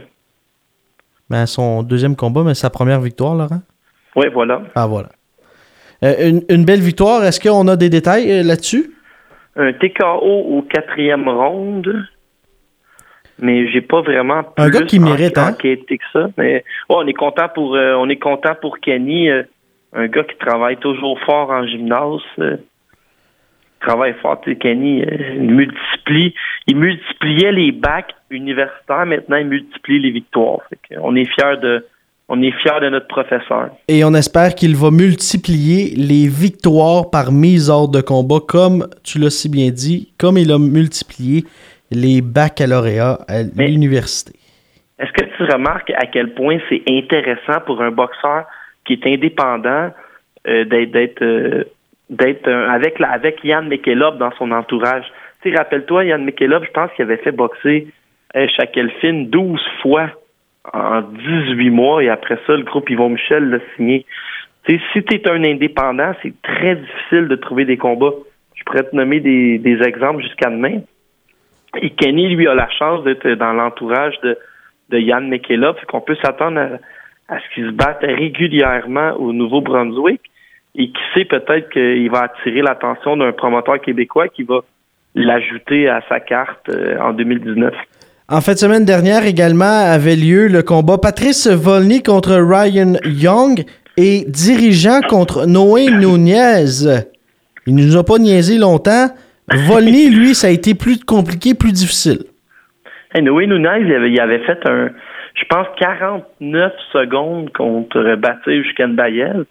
Ben, 1.29 1.45
son 1.45 1.83
deuxième 1.83 2.15
combat, 2.15 2.43
mais 2.43 2.55
sa 2.55 2.69
première 2.69 3.01
victoire, 3.01 3.35
Laurent. 3.35 3.61
Oui, 4.15 4.25
voilà. 4.33 4.61
Ah, 4.75 4.87
voilà. 4.87 5.09
Euh, 6.03 6.29
une, 6.29 6.41
une 6.49 6.65
belle 6.65 6.79
victoire. 6.79 7.23
Est-ce 7.23 7.39
qu'on 7.39 7.67
a 7.67 7.75
des 7.75 7.89
détails 7.89 8.31
euh, 8.31 8.43
là-dessus? 8.43 8.91
Un 9.55 9.73
TKO 9.73 10.21
au 10.21 10.61
quatrième 10.63 11.27
ronde. 11.27 12.05
Mais 13.41 13.69
j'ai 13.71 13.81
pas 13.81 14.01
vraiment 14.01 14.43
plus 14.43 14.63
Un 14.63 14.69
gars 14.69 14.81
qui 14.81 14.99
mérite, 14.99 15.37
hein? 15.37 15.53
que 15.53 15.77
ça. 16.11 16.27
Mais 16.37 16.55
ouais, 16.55 16.61
on 16.89 17.07
est 17.07 17.13
content 17.13 17.47
pour 17.53 17.75
euh, 17.75 17.93
on 17.95 18.09
est 18.09 18.17
content 18.17 18.53
pour 18.59 18.79
Kenny, 18.79 19.29
un 19.93 20.08
gars 20.08 20.24
qui 20.24 20.38
travaille 20.38 20.77
toujours 20.77 21.19
fort 21.22 21.50
en 21.50 21.65
gymnase. 21.65 22.22
euh, 22.39 22.58
travaille 23.79 24.13
fort, 24.22 24.41
tu 24.41 24.51
sais, 24.51 24.58
Kenny, 24.58 25.01
euh, 25.01 25.36
il 25.36 25.51
multiplie, 25.51 26.34
il 26.67 26.75
multipliait 26.75 27.51
les 27.51 27.72
bacs 27.72 28.13
universitaires, 28.29 29.05
maintenant 29.05 29.38
il 29.38 29.48
multiplie 29.48 30.00
les 30.00 30.12
victoires. 30.12 30.62
On 31.01 31.15
est 31.15 31.25
fiers 31.25 31.58
de 31.62 31.86
on 32.31 32.43
est 32.43 32.51
fiers 32.62 32.79
de 32.79 32.89
notre 32.89 33.08
professeur. 33.08 33.72
Et 33.88 34.03
on 34.03 34.13
espère 34.13 34.53
qu'il 34.53 34.75
va 34.75 34.91
multiplier 34.91 35.96
les 35.96 36.27
victoires 36.27 37.10
par 37.10 37.31
mise 37.31 37.72
hors 37.72 37.89
de 37.89 38.01
combat, 38.01 38.38
comme 38.48 38.88
tu 39.03 39.17
l'as 39.17 39.31
si 39.31 39.50
bien 39.50 39.72
dit, 39.72 40.13
comme 40.19 40.38
il 40.38 40.51
a 40.51 40.60
multiplié 40.60 41.43
les 41.89 42.22
baccalauréats 42.22 43.17
à 43.27 43.41
l'université. 43.41 44.38
Est-ce 45.00 45.12
que 45.13 45.25
tu 45.38 45.43
remarques 45.51 45.91
à 45.91 46.05
quel 46.05 46.36
point 46.36 46.60
c'est 46.69 46.84
intéressant 46.88 47.62
pour 47.65 47.81
un 47.81 47.89
boxeur 47.89 48.46
qui 48.89 48.93
est 48.93 49.13
indépendant 49.13 49.91
euh, 50.48 50.65
d'être 50.65 51.22
euh, 51.22 51.63
avec 52.10 52.98
la, 52.98 53.12
avec 53.12 53.43
Yann 53.43 53.69
dans 54.17 54.31
son 54.38 54.51
entourage? 54.51 55.05
Tu 55.43 55.55
rappelle-toi, 55.55 56.05
Yann 56.05 56.25
McKellop, 56.25 56.63
je 56.65 56.72
pense 56.72 56.91
qu'il 56.93 57.05
avait 57.05 57.17
fait 57.17 57.31
boxer 57.31 57.88
euh, 58.36 58.48
Shackleton 58.48 59.27
12 59.29 59.62
fois 59.81 60.10
en 60.74 61.01
18 61.01 61.69
mois 61.69 62.03
et 62.03 62.10
après 62.10 62.38
ça, 62.48 62.55
le 62.55 62.63
groupe 62.63 62.89
Yvon 62.89 63.10
Michel 63.10 63.50
l'a 63.50 63.60
signé. 63.75 64.05
Si 64.67 65.03
tu 65.03 65.15
es 65.15 65.29
un 65.29 65.43
indépendant, 65.43 66.13
c'est 66.22 66.34
très 66.41 66.75
difficile 66.75 67.27
de 67.27 67.36
trouver 67.36 67.65
des 67.65 67.77
combats. 67.77 68.13
Je 68.55 68.63
pourrais 68.63 68.84
te 68.84 68.96
nommer 68.96 69.19
des, 69.19 69.79
exemples 69.84 70.22
jusqu'à 70.22 70.50
demain. 70.50 70.81
Et 71.81 71.91
Kenny, 71.91 72.36
lui, 72.36 72.48
a 72.48 72.55
la 72.55 72.69
chance 72.69 73.03
d'être 73.03 73.27
dans 73.29 73.53
l'entourage 73.53 74.19
de, 74.22 74.38
de 74.89 75.00
Yann 75.00 75.27
McKellop, 75.27 75.75
fait 75.75 75.86
qu'on 75.86 76.01
peut 76.01 76.17
s'attendre 76.22 76.60
à, 76.60 76.69
à 77.29 77.38
ce 77.39 77.53
qu'il 77.53 77.65
se 77.67 77.71
batte 77.71 78.01
régulièrement 78.01 79.13
au 79.17 79.33
Nouveau-Brunswick. 79.33 80.21
Et 80.75 80.88
qui 80.88 81.01
sait 81.13 81.25
peut-être 81.25 81.69
qu'il 81.69 82.09
va 82.12 82.24
attirer 82.24 82.62
l'attention 82.62 83.17
d'un 83.17 83.31
promoteur 83.31 83.81
québécois 83.81 84.27
qui 84.27 84.43
va 84.43 84.62
l'ajouter 85.15 85.89
à 85.89 86.01
sa 86.07 86.19
carte 86.19 86.69
euh, 86.69 86.98
en 87.00 87.13
2019. 87.13 87.74
En 88.29 88.41
fin 88.41 88.53
de 88.53 88.57
semaine 88.59 88.86
dernière 88.86 89.25
également 89.25 89.65
avait 89.65 90.15
lieu 90.15 90.48
le 90.48 90.62
combat 90.62 91.00
Patrice 91.00 91.48
Volny 91.48 92.03
contre 92.03 92.36
Ryan 92.36 92.93
Young 93.03 93.63
et 93.98 94.24
dirigeant 94.27 95.01
contre 95.01 95.48
Noé 95.48 95.88
Nunez. 95.89 96.86
Il 97.65 97.75
nous 97.75 97.98
a 97.98 98.03
pas 98.03 98.19
niaisé 98.19 98.59
longtemps. 98.59 99.07
Volny, 99.51 100.12
lui, 100.12 100.36
ça 100.36 100.48
a 100.48 100.51
été 100.51 100.75
plus 100.75 101.03
compliqué, 101.03 101.55
plus 101.55 101.71
difficile. 101.71 102.19
Hey, 103.15 103.24
Noé 103.24 103.48
Nunez, 103.48 103.79
il 103.81 103.91
avait, 103.91 104.12
il 104.12 104.19
avait 104.19 104.45
fait 104.45 104.59
un, 104.69 104.91
je 105.39 105.46
pense, 105.46 105.67
49 105.77 106.74
secondes 106.91 107.51
contre 107.53 108.15
Baptiste 108.15 108.67
Jukenbayel. 108.67 109.46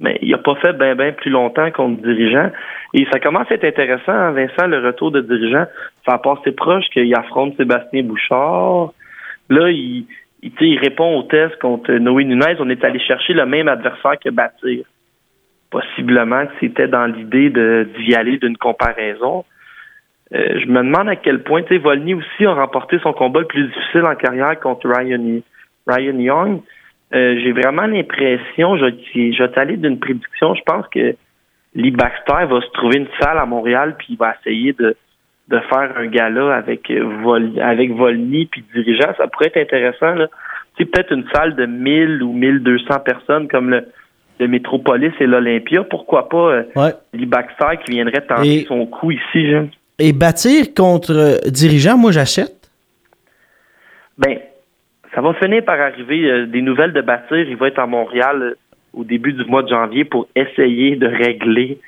mais 0.00 0.18
il 0.22 0.30
n'a 0.30 0.38
pas 0.38 0.54
fait 0.56 0.72
bien 0.72 0.94
ben 0.94 1.14
plus 1.14 1.30
longtemps 1.30 1.70
contre 1.70 2.02
dirigeant. 2.02 2.50
Et 2.94 3.06
ça 3.12 3.20
commence 3.20 3.50
à 3.50 3.54
être 3.54 3.64
intéressant, 3.64 4.12
hein, 4.12 4.32
Vincent, 4.32 4.66
le 4.66 4.84
retour 4.84 5.10
de 5.10 5.20
dirigeant. 5.20 5.66
Ça 6.06 6.14
a 6.14 6.18
passé 6.18 6.52
proche 6.52 6.86
qu'il 6.92 7.14
affronte 7.14 7.56
Sébastien 7.56 8.02
Bouchard. 8.02 8.92
Là, 9.50 9.70
il, 9.70 10.06
répond 10.78 11.18
au 11.18 11.22
test 11.24 11.58
contre 11.58 11.92
Noé 11.92 12.24
Nunez. 12.24 12.56
On 12.58 12.70
est 12.70 12.84
allé 12.84 12.98
chercher 13.00 13.34
le 13.34 13.46
même 13.46 13.68
adversaire 13.68 14.18
que 14.22 14.30
Bâtir. 14.30 14.84
Possiblement 15.70 16.46
que 16.46 16.52
c'était 16.60 16.88
dans 16.88 17.06
l'idée 17.06 17.50
d'y 17.50 18.14
aller 18.14 18.38
d'une 18.38 18.56
comparaison. 18.56 19.44
Euh, 20.34 20.60
je 20.60 20.66
me 20.66 20.82
demande 20.82 21.08
à 21.08 21.16
quel 21.16 21.42
point, 21.42 21.62
tu 21.62 21.68
sais, 21.68 21.78
Volny 21.78 22.14
aussi 22.14 22.44
a 22.44 22.52
remporté 22.52 22.98
son 22.98 23.12
combat 23.12 23.40
le 23.40 23.46
plus 23.46 23.66
difficile 23.66 24.04
en 24.04 24.14
carrière 24.14 24.58
contre 24.60 24.88
Ryan, 24.88 25.40
Ryan 25.86 26.18
Young. 26.18 26.60
Euh, 27.14 27.40
j'ai 27.42 27.52
vraiment 27.52 27.86
l'impression, 27.86 28.76
je, 28.76 28.86
je 29.14 29.42
vais 29.42 29.48
t'aller 29.50 29.78
d'une 29.78 29.98
prédiction, 29.98 30.54
je 30.54 30.62
pense 30.66 30.86
que 30.88 31.16
Lee 31.74 31.90
Baxter 31.90 32.44
va 32.44 32.60
se 32.60 32.70
trouver 32.72 32.98
une 32.98 33.08
salle 33.18 33.38
à 33.38 33.46
Montréal 33.46 33.94
puis 33.98 34.08
il 34.10 34.16
va 34.18 34.34
essayer 34.40 34.74
de, 34.74 34.96
de 35.48 35.58
faire 35.60 35.92
un 35.96 36.06
gala 36.06 36.54
avec 36.54 36.90
Vol, 36.90 37.52
avec 37.60 37.92
Volny 37.92 38.46
puis 38.46 38.64
dirigeant. 38.74 39.14
Ça 39.16 39.26
pourrait 39.28 39.46
être 39.54 39.56
intéressant. 39.56 40.14
Là. 40.14 40.26
Tu 40.76 40.86
peut-être 40.86 41.12
une 41.12 41.24
salle 41.32 41.54
de 41.56 41.66
1000 41.66 42.22
ou 42.22 42.32
1200 42.32 43.00
personnes 43.04 43.48
comme 43.48 43.70
le, 43.70 43.86
le 44.38 44.48
Métropolis 44.48 45.12
et 45.20 45.26
l'Olympia. 45.26 45.84
Pourquoi 45.84 46.28
pas 46.28 46.64
euh, 46.76 46.90
Lee 47.12 47.26
Baxter 47.26 47.78
qui 47.84 47.92
viendrait 47.92 48.20
tenter 48.20 48.64
son 48.66 48.86
coup 48.86 49.10
ici. 49.10 49.54
Et 49.98 50.12
bâtir 50.12 50.74
contre 50.74 51.40
dirigeant, 51.48 51.96
moi 51.96 52.12
j'achète. 52.12 52.70
Ben, 54.16 54.38
ça 55.14 55.20
va 55.20 55.34
finir 55.34 55.64
par 55.64 55.80
arriver. 55.80 56.30
Euh, 56.30 56.46
des 56.46 56.62
nouvelles 56.62 56.92
de 56.92 57.00
bâtir. 57.00 57.38
Il 57.38 57.56
va 57.56 57.68
être 57.68 57.80
à 57.80 57.86
Montréal 57.86 58.42
euh, 58.42 58.54
au 58.92 59.04
début 59.04 59.32
du 59.32 59.44
mois 59.44 59.62
de 59.62 59.68
janvier 59.68 60.04
pour 60.04 60.28
essayer 60.36 60.96
de 60.96 61.06
régler 61.06 61.78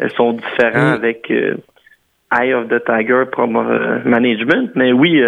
euh, 0.00 0.08
son 0.16 0.32
différent 0.32 0.92
avec 0.92 1.30
Eye 1.30 2.54
of 2.54 2.68
the 2.68 2.84
Tiger 2.84 3.24
Management. 4.04 4.70
Mais 4.74 4.92
oui, 4.92 5.22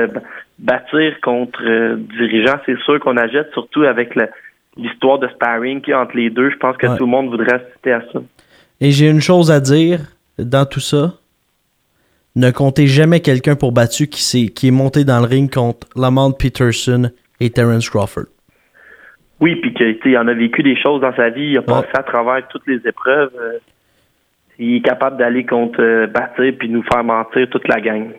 bâtir 0.59 1.21
contre 1.23 1.97
dirigeant, 2.18 2.59
c'est 2.66 2.78
sûr 2.80 2.99
qu'on 2.99 3.16
achète, 3.16 3.52
surtout 3.52 3.85
avec 3.85 4.14
l'histoire 4.76 5.21
de 5.21 5.28
sparring 5.28 5.80
qui 5.80 5.95
entre 5.95 6.16
les 6.16 6.30
deux. 6.30 6.50
Je 6.50 6.56
pense 6.56 6.76
que 6.76 6.87
tout 6.97 7.04
le 7.04 7.11
monde 7.11 7.30
voudrait 7.30 7.62
assister 7.62 7.92
à 7.92 8.02
ça. 8.12 8.21
Et 8.80 8.90
j'ai 8.90 9.09
une 9.09 9.21
chose 9.21 9.50
à 9.50 9.61
dire 9.61 10.00
dans 10.38 10.66
tout 10.66 10.80
ça. 10.80 11.14
Ne 12.37 12.50
comptez 12.50 12.87
jamais 12.87 13.21
quelqu'un 13.21 13.57
pour 13.57 13.73
battu 13.73 14.09
qui, 14.09 14.21
est, 14.37 14.49
qui 14.49 14.69
est 14.69 14.71
monté 14.71 15.05
dans 15.05 15.21
le 15.21 15.26
ring 15.26 15.50
contre 15.50 15.88
Lamont 15.97 16.33
Peterson 16.33 17.11
et 17.40 17.49
Terence 17.49 17.88
Crawford. 17.88 18.26
Oui, 19.40 19.57
puis 19.57 19.73
qu'il 19.73 20.19
en 20.19 20.28
a 20.28 20.35
vécu 20.35 20.62
des 20.62 20.76
choses 20.76 21.00
dans 21.00 21.14
sa 21.16 21.31
vie. 21.31 21.52
Il 21.52 21.59
a 21.59 21.62
passé 21.62 21.88
à 21.95 22.02
travers 22.02 22.47
toutes 22.49 22.66
les 22.66 22.76
épreuves. 22.87 23.31
Euh, 23.40 23.59
il 24.59 24.76
est 24.76 24.81
capable 24.83 25.16
d'aller 25.16 25.47
contre 25.47 25.81
euh, 25.81 26.07
bâtir 26.07 26.52
puis 26.59 26.69
nous 26.69 26.83
faire 26.83 27.02
mentir 27.05 27.49
toute 27.50 27.66
la 27.69 27.81
gang. 27.81 28.11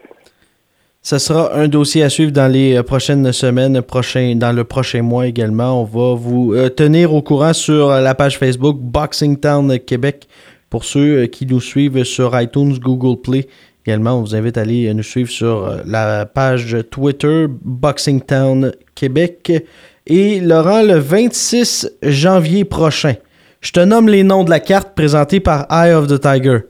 Ce 1.03 1.19
sera 1.19 1.55
un 1.55 1.67
dossier 1.67 2.01
à 2.01 2.09
suivre 2.09 2.31
dans 2.31 2.51
les 2.51 2.75
euh, 2.75 2.81
prochaines 2.81 3.31
semaines, 3.31 3.83
prochain, 3.83 4.33
dans 4.35 4.51
le 4.51 4.63
prochain 4.63 5.03
mois 5.03 5.27
également. 5.27 5.81
On 5.81 5.85
va 5.85 6.15
vous 6.15 6.55
tenir 6.75 7.13
au 7.13 7.21
courant 7.21 7.53
sur 7.53 7.89
la 7.89 8.15
page 8.15 8.39
Facebook 8.39 8.77
Boxing 8.79 9.39
Town 9.39 9.77
Québec 9.79 10.27
pour 10.71 10.85
ceux 10.85 11.27
qui 11.27 11.45
nous 11.45 11.61
suivent 11.61 12.03
sur 12.03 12.39
iTunes, 12.39 12.77
Google 12.79 13.21
Play 13.21 13.47
Également, 13.87 14.19
on 14.19 14.21
vous 14.21 14.35
invite 14.35 14.57
à 14.57 14.61
aller 14.61 14.93
nous 14.93 15.01
suivre 15.01 15.29
sur 15.29 15.65
euh, 15.65 15.77
la 15.85 16.25
page 16.25 16.75
Twitter 16.91 17.45
Boxing 17.47 18.19
Town 18.19 18.73
Québec. 18.95 19.63
Et 20.05 20.41
Laurent, 20.41 20.81
le 20.81 20.97
26 20.97 21.89
janvier 22.03 22.65
prochain, 22.65 23.13
je 23.61 23.71
te 23.71 23.79
nomme 23.79 24.09
les 24.09 24.23
noms 24.23 24.43
de 24.43 24.49
la 24.49 24.59
carte 24.59 24.93
présentée 24.93 25.39
par 25.39 25.67
Eye 25.71 25.93
of 25.93 26.07
the 26.07 26.19
Tiger. 26.19 26.65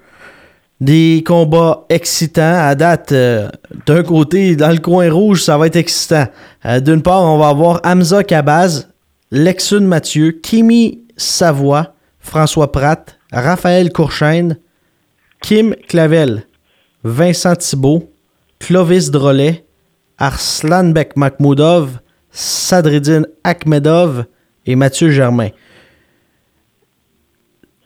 Des 0.79 1.23
combats 1.25 1.87
excitants. 1.89 2.59
À 2.59 2.75
date, 2.75 3.11
euh, 3.11 3.49
d'un 3.87 4.03
côté, 4.03 4.55
dans 4.55 4.69
le 4.69 4.77
coin 4.77 5.11
rouge, 5.11 5.41
ça 5.41 5.57
va 5.57 5.65
être 5.65 5.75
excitant. 5.75 6.27
Euh, 6.67 6.79
d'une 6.79 7.01
part, 7.01 7.23
on 7.23 7.39
va 7.39 7.47
avoir 7.47 7.81
Hamza 7.83 8.23
Kabaz, 8.23 8.89
Lexun 9.31 9.79
Mathieu, 9.79 10.33
Kimi 10.43 11.01
Savoie, 11.17 11.95
François 12.19 12.71
Pratt, 12.71 13.17
Raphaël 13.31 13.91
Courchaine, 13.91 14.59
Kim 15.41 15.73
Clavel. 15.87 16.46
Vincent 17.07 17.55
Thibault, 17.55 18.03
Clovis 18.59 19.09
Drolet, 19.11 19.63
Arslanbek 20.17 21.15
Makhmoudov, 21.15 21.99
Sadridine 22.31 23.25
Akhmedov 23.45 24.25
et 24.65 24.75
Mathieu 24.75 25.09
Germain. 25.09 25.49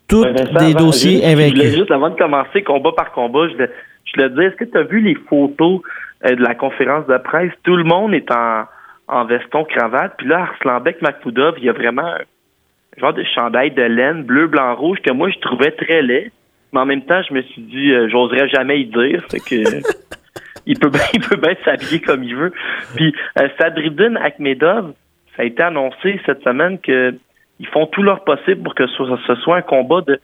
Tous 0.08 0.26
des 0.26 0.74
dossiers 0.74 1.24
invaincus. 1.24 1.76
juste, 1.76 1.92
avant 1.92 2.10
de 2.10 2.16
commencer, 2.16 2.64
combat 2.64 2.92
par 2.98 3.12
combat, 3.12 3.48
je, 3.48 4.22
le 4.22 4.30
dis, 4.30 4.42
est-ce 4.42 4.56
que 4.56 4.66
tu 4.66 4.78
as 4.78 4.84
vu 4.84 5.02
les 5.02 5.16
photos 5.30 5.82
euh, 6.26 6.36
de 6.36 6.42
la 6.42 6.56
conférence 6.56 7.06
de 7.08 7.18
presse? 7.18 7.52
Tout 7.64 7.76
le 7.76 7.84
monde 7.84 8.14
est 8.14 8.30
en, 8.32 8.66
en 9.08 9.26
veston 9.26 9.64
cravate. 9.66 10.16
Puis 10.18 10.28
là, 10.28 10.50
Arslanbek 10.50 11.02
Makhmoudov, 11.02 11.56
il 11.60 11.66
y 11.66 11.70
a 11.70 11.74
vraiment 11.74 12.08
un 12.08 13.00
genre 13.00 13.14
de 13.14 13.24
chandail 13.36 13.72
de 13.72 13.84
laine 13.84 14.24
bleu, 14.24 14.48
blanc, 14.48 14.76
rouge 14.76 14.98
que 15.06 15.14
moi, 15.14 15.30
je 15.30 15.40
trouvais 15.40 15.72
très 15.72 16.02
laid. 16.02 16.32
Mais 16.74 16.80
en 16.80 16.86
même 16.86 17.04
temps, 17.04 17.22
je 17.28 17.34
me 17.34 17.42
suis 17.42 17.62
dit, 17.62 17.92
euh, 17.92 18.08
j'oserais 18.10 18.48
jamais 18.50 18.82
y 18.82 18.86
dire. 18.86 19.24
Fait 19.30 19.40
que 19.40 19.56
il 20.66 20.80
peut 20.80 20.90
bien, 20.90 21.02
il 21.14 21.22
peut 21.22 21.38
bien 21.38 21.56
s'habiller 21.66 22.00
comme 22.00 22.24
il 22.24 22.36
veut. 22.36 22.54
Puis 22.96 23.14
euh, 23.40 23.48
Sadridine 23.60 24.18
Akhmedov, 24.18 24.94
ça 25.36 25.44
a 25.44 25.46
été 25.46 25.64
annoncé 25.64 26.20
cette 26.26 26.44
semaine 26.44 26.80
que 26.80 27.16
ils 27.60 27.68
font 27.68 27.86
tout 27.86 28.02
leur 28.02 28.24
possible 28.24 28.64
pour 28.64 28.74
que 28.74 28.88
ce 28.88 29.36
soit 29.36 29.58
un 29.58 29.62
combat 29.62 30.02
de 30.02 30.20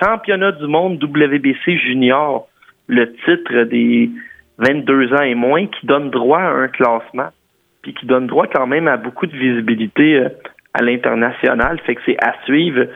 championnat 0.00 0.52
du 0.52 0.66
monde 0.66 1.02
WBC 1.02 1.78
junior, 1.78 2.48
le 2.86 3.12
titre 3.24 3.64
des 3.64 4.10
22 4.58 5.12
ans 5.14 5.22
et 5.22 5.34
moins, 5.34 5.66
qui 5.66 5.84
donne 5.84 6.10
droit 6.10 6.38
à 6.38 6.50
un 6.50 6.68
classement, 6.68 7.30
puis 7.82 7.92
qui 7.92 8.06
donne 8.06 8.28
droit 8.28 8.46
quand 8.46 8.66
même 8.66 8.86
à 8.86 8.96
beaucoup 8.96 9.26
de 9.26 9.36
visibilité 9.36 10.16
euh, 10.16 10.28
à 10.74 10.82
l'international. 10.82 11.80
Fait 11.80 11.96
que 11.96 12.02
c'est 12.06 12.22
à 12.22 12.34
suivre 12.44 12.86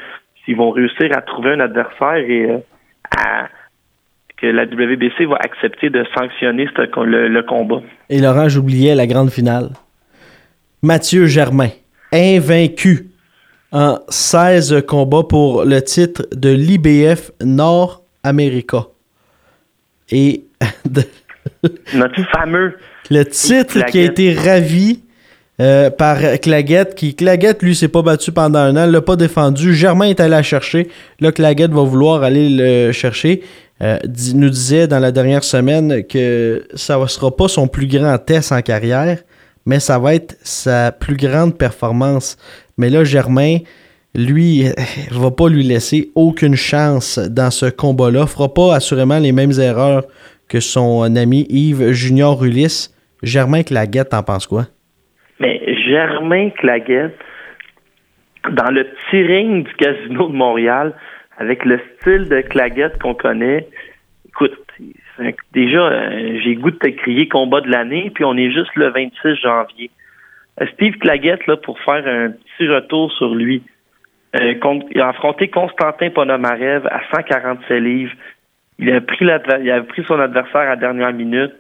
s'ils 0.45 0.57
vont 0.57 0.71
réussir 0.71 1.11
à 1.17 1.23
trouver 1.23 1.53
un 1.53 1.61
adversaire 1.61 2.17
et 2.17 2.51
euh, 2.51 2.59
que 4.37 4.47
la 4.47 4.65
WBC 4.65 5.27
va 5.27 5.37
accepter 5.37 5.91
de 5.91 6.05
sanctionner 6.17 6.67
le, 6.67 7.43
combat. 7.43 7.83
Et 8.09 8.21
Laurent, 8.21 8.49
j'oubliais 8.49 8.95
la 8.95 9.07
grande 9.07 9.31
finale. 9.31 9.71
Mathieu 10.83 11.27
Germain, 11.27 11.69
invaincu 12.13 13.11
en 13.73 13.99
16 14.09 14.85
combats 14.87 15.25
pour 15.29 15.65
le 15.65 15.81
titre 15.83 16.27
de 16.35 16.51
l'IBF 16.51 17.33
Nord-América. 17.43 18.87
Et 20.11 20.45
notre 21.95 22.23
fameux 22.33 22.77
le 23.11 23.25
titre 23.25 23.85
qui 23.87 23.99
a 23.99 24.05
été 24.05 24.33
ravi 24.35 25.03
euh, 25.61 25.91
par 25.91 26.19
Claguette, 26.41 26.95
qui 26.95 27.15
Claguette, 27.15 27.63
lui, 27.63 27.77
s'est 27.77 27.89
pas 27.89 28.01
battu 28.01 28.33
pendant 28.33 28.61
un 28.61 28.77
an, 28.77 28.87
l'a 28.87 29.03
pas 29.03 29.17
défendu. 29.17 29.75
Germain 29.75 30.07
est 30.07 30.19
allé 30.19 30.31
la 30.31 30.43
chercher. 30.43 30.89
Là, 31.21 31.33
Claguette 31.33 31.73
va 31.73 31.83
vouloir 31.83 32.23
aller 32.23 32.49
le 32.49 32.93
chercher. 32.93 33.43
Euh, 33.83 33.99
nous 34.35 34.49
disait 34.49 34.87
dans 34.87 34.99
la 34.99 35.13
dernière 35.13 35.45
semaine 35.45 36.05
que 36.05 36.67
ça 36.75 36.99
ne 36.99 37.07
sera 37.07 37.35
pas 37.35 37.49
son 37.49 37.69
plus 37.69 37.87
grand 37.87 38.17
test 38.19 38.53
en 38.53 38.63
carrière, 38.63 39.19
mais 39.67 39.81
ça 39.81 39.99
va 39.99 40.15
être 40.15 40.37
sa 40.43 40.93
plus 40.93 41.17
grande 41.17 41.59
performance. 41.59 42.39
Mais 42.79 42.89
là, 42.89 43.05
Germain, 43.05 43.59
lui, 44.15 44.65
ne 44.65 45.19
va 45.19 45.31
pas 45.31 45.51
lui 45.51 45.63
laisser 45.63 46.11
aucune 46.15 46.57
chance 46.57 47.19
dans 47.19 47.51
ce 47.51 47.67
combat-là. 47.67 48.27
fera 48.27 48.53
pas 48.53 48.75
assurément 48.75 49.19
les 49.19 49.33
mêmes 49.33 49.59
erreurs 49.59 50.05
que 50.49 50.59
son 50.59 51.03
ami 51.17 51.47
Yves 51.51 51.93
Junior 51.93 52.43
Ulysse. 52.43 52.93
Germain 53.23 53.63
Claguette, 53.63 54.09
t'en 54.09 54.23
penses 54.23 54.47
quoi? 54.47 54.67
Germain 55.91 56.51
Claguette, 56.51 57.19
dans 58.49 58.71
le 58.71 58.85
petit 58.85 59.23
ring 59.23 59.67
du 59.67 59.75
Casino 59.75 60.29
de 60.29 60.35
Montréal, 60.35 60.95
avec 61.39 61.65
le 61.65 61.81
style 61.97 62.29
de 62.29 62.43
Claguette 62.43 63.03
qu'on 63.03 63.15
connaît, 63.15 63.67
écoute, 64.29 64.57
déjà, 65.53 65.81
euh, 65.81 66.39
j'ai 66.43 66.55
goût 66.55 66.71
de 66.71 66.77
te 66.77 66.89
crier 66.89 67.29
combat 67.29 67.61
de 67.61 67.71
l'année, 67.71 68.11
puis 68.15 68.25
on 68.25 68.37
est 68.37 68.53
juste 68.53 68.75
le 68.77 68.91
26 68.91 69.35
janvier. 69.43 69.91
Euh, 70.61 70.67
Steve 70.75 70.97
Claguette, 70.99 71.47
là, 71.49 71.57
pour 71.57 71.79
faire 71.81 72.07
un 72.07 72.31
petit 72.31 72.69
retour 72.69 73.11
sur 73.13 73.35
lui, 73.35 73.63
euh, 74.41 74.55
il 74.95 75.01
a 75.01 75.09
affronté 75.09 75.49
Constantin 75.49 76.11
Ponomarev 76.11 76.87
à 76.87 77.01
147 77.13 77.83
livres. 77.83 78.13
Il 78.79 78.93
a 78.93 79.01
pris, 79.01 80.05
son 80.07 80.21
adversaire 80.21 80.61
à 80.61 80.67
la 80.67 80.77
dernière 80.77 81.13
minute. 81.13 81.53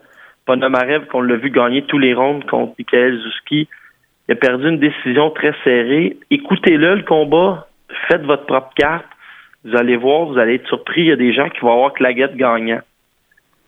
Ponomarev, 0.47 1.07
qu'on 1.07 1.21
l'a 1.21 1.37
vu 1.37 1.51
gagner 1.51 1.83
tous 1.83 1.99
les 1.99 2.14
rondes 2.14 2.47
contre 2.47 2.75
Michael 2.79 3.19
Zuski, 3.19 3.69
il 4.31 4.35
a 4.35 4.37
perdu 4.37 4.69
une 4.69 4.79
décision 4.79 5.31
très 5.31 5.53
serrée. 5.64 6.16
Écoutez-le, 6.31 6.95
le 6.95 7.03
combat. 7.03 7.66
Faites 8.07 8.23
votre 8.23 8.47
propre 8.47 8.71
carte. 8.77 9.05
Vous 9.64 9.77
allez 9.77 9.97
voir, 9.97 10.27
vous 10.27 10.38
allez 10.38 10.55
être 10.55 10.69
surpris. 10.69 11.01
Il 11.01 11.07
y 11.09 11.12
a 11.12 11.16
des 11.16 11.33
gens 11.33 11.49
qui 11.49 11.59
vont 11.62 11.73
avoir 11.73 11.93
Claguette 11.95 12.37
gagnant. 12.37 12.79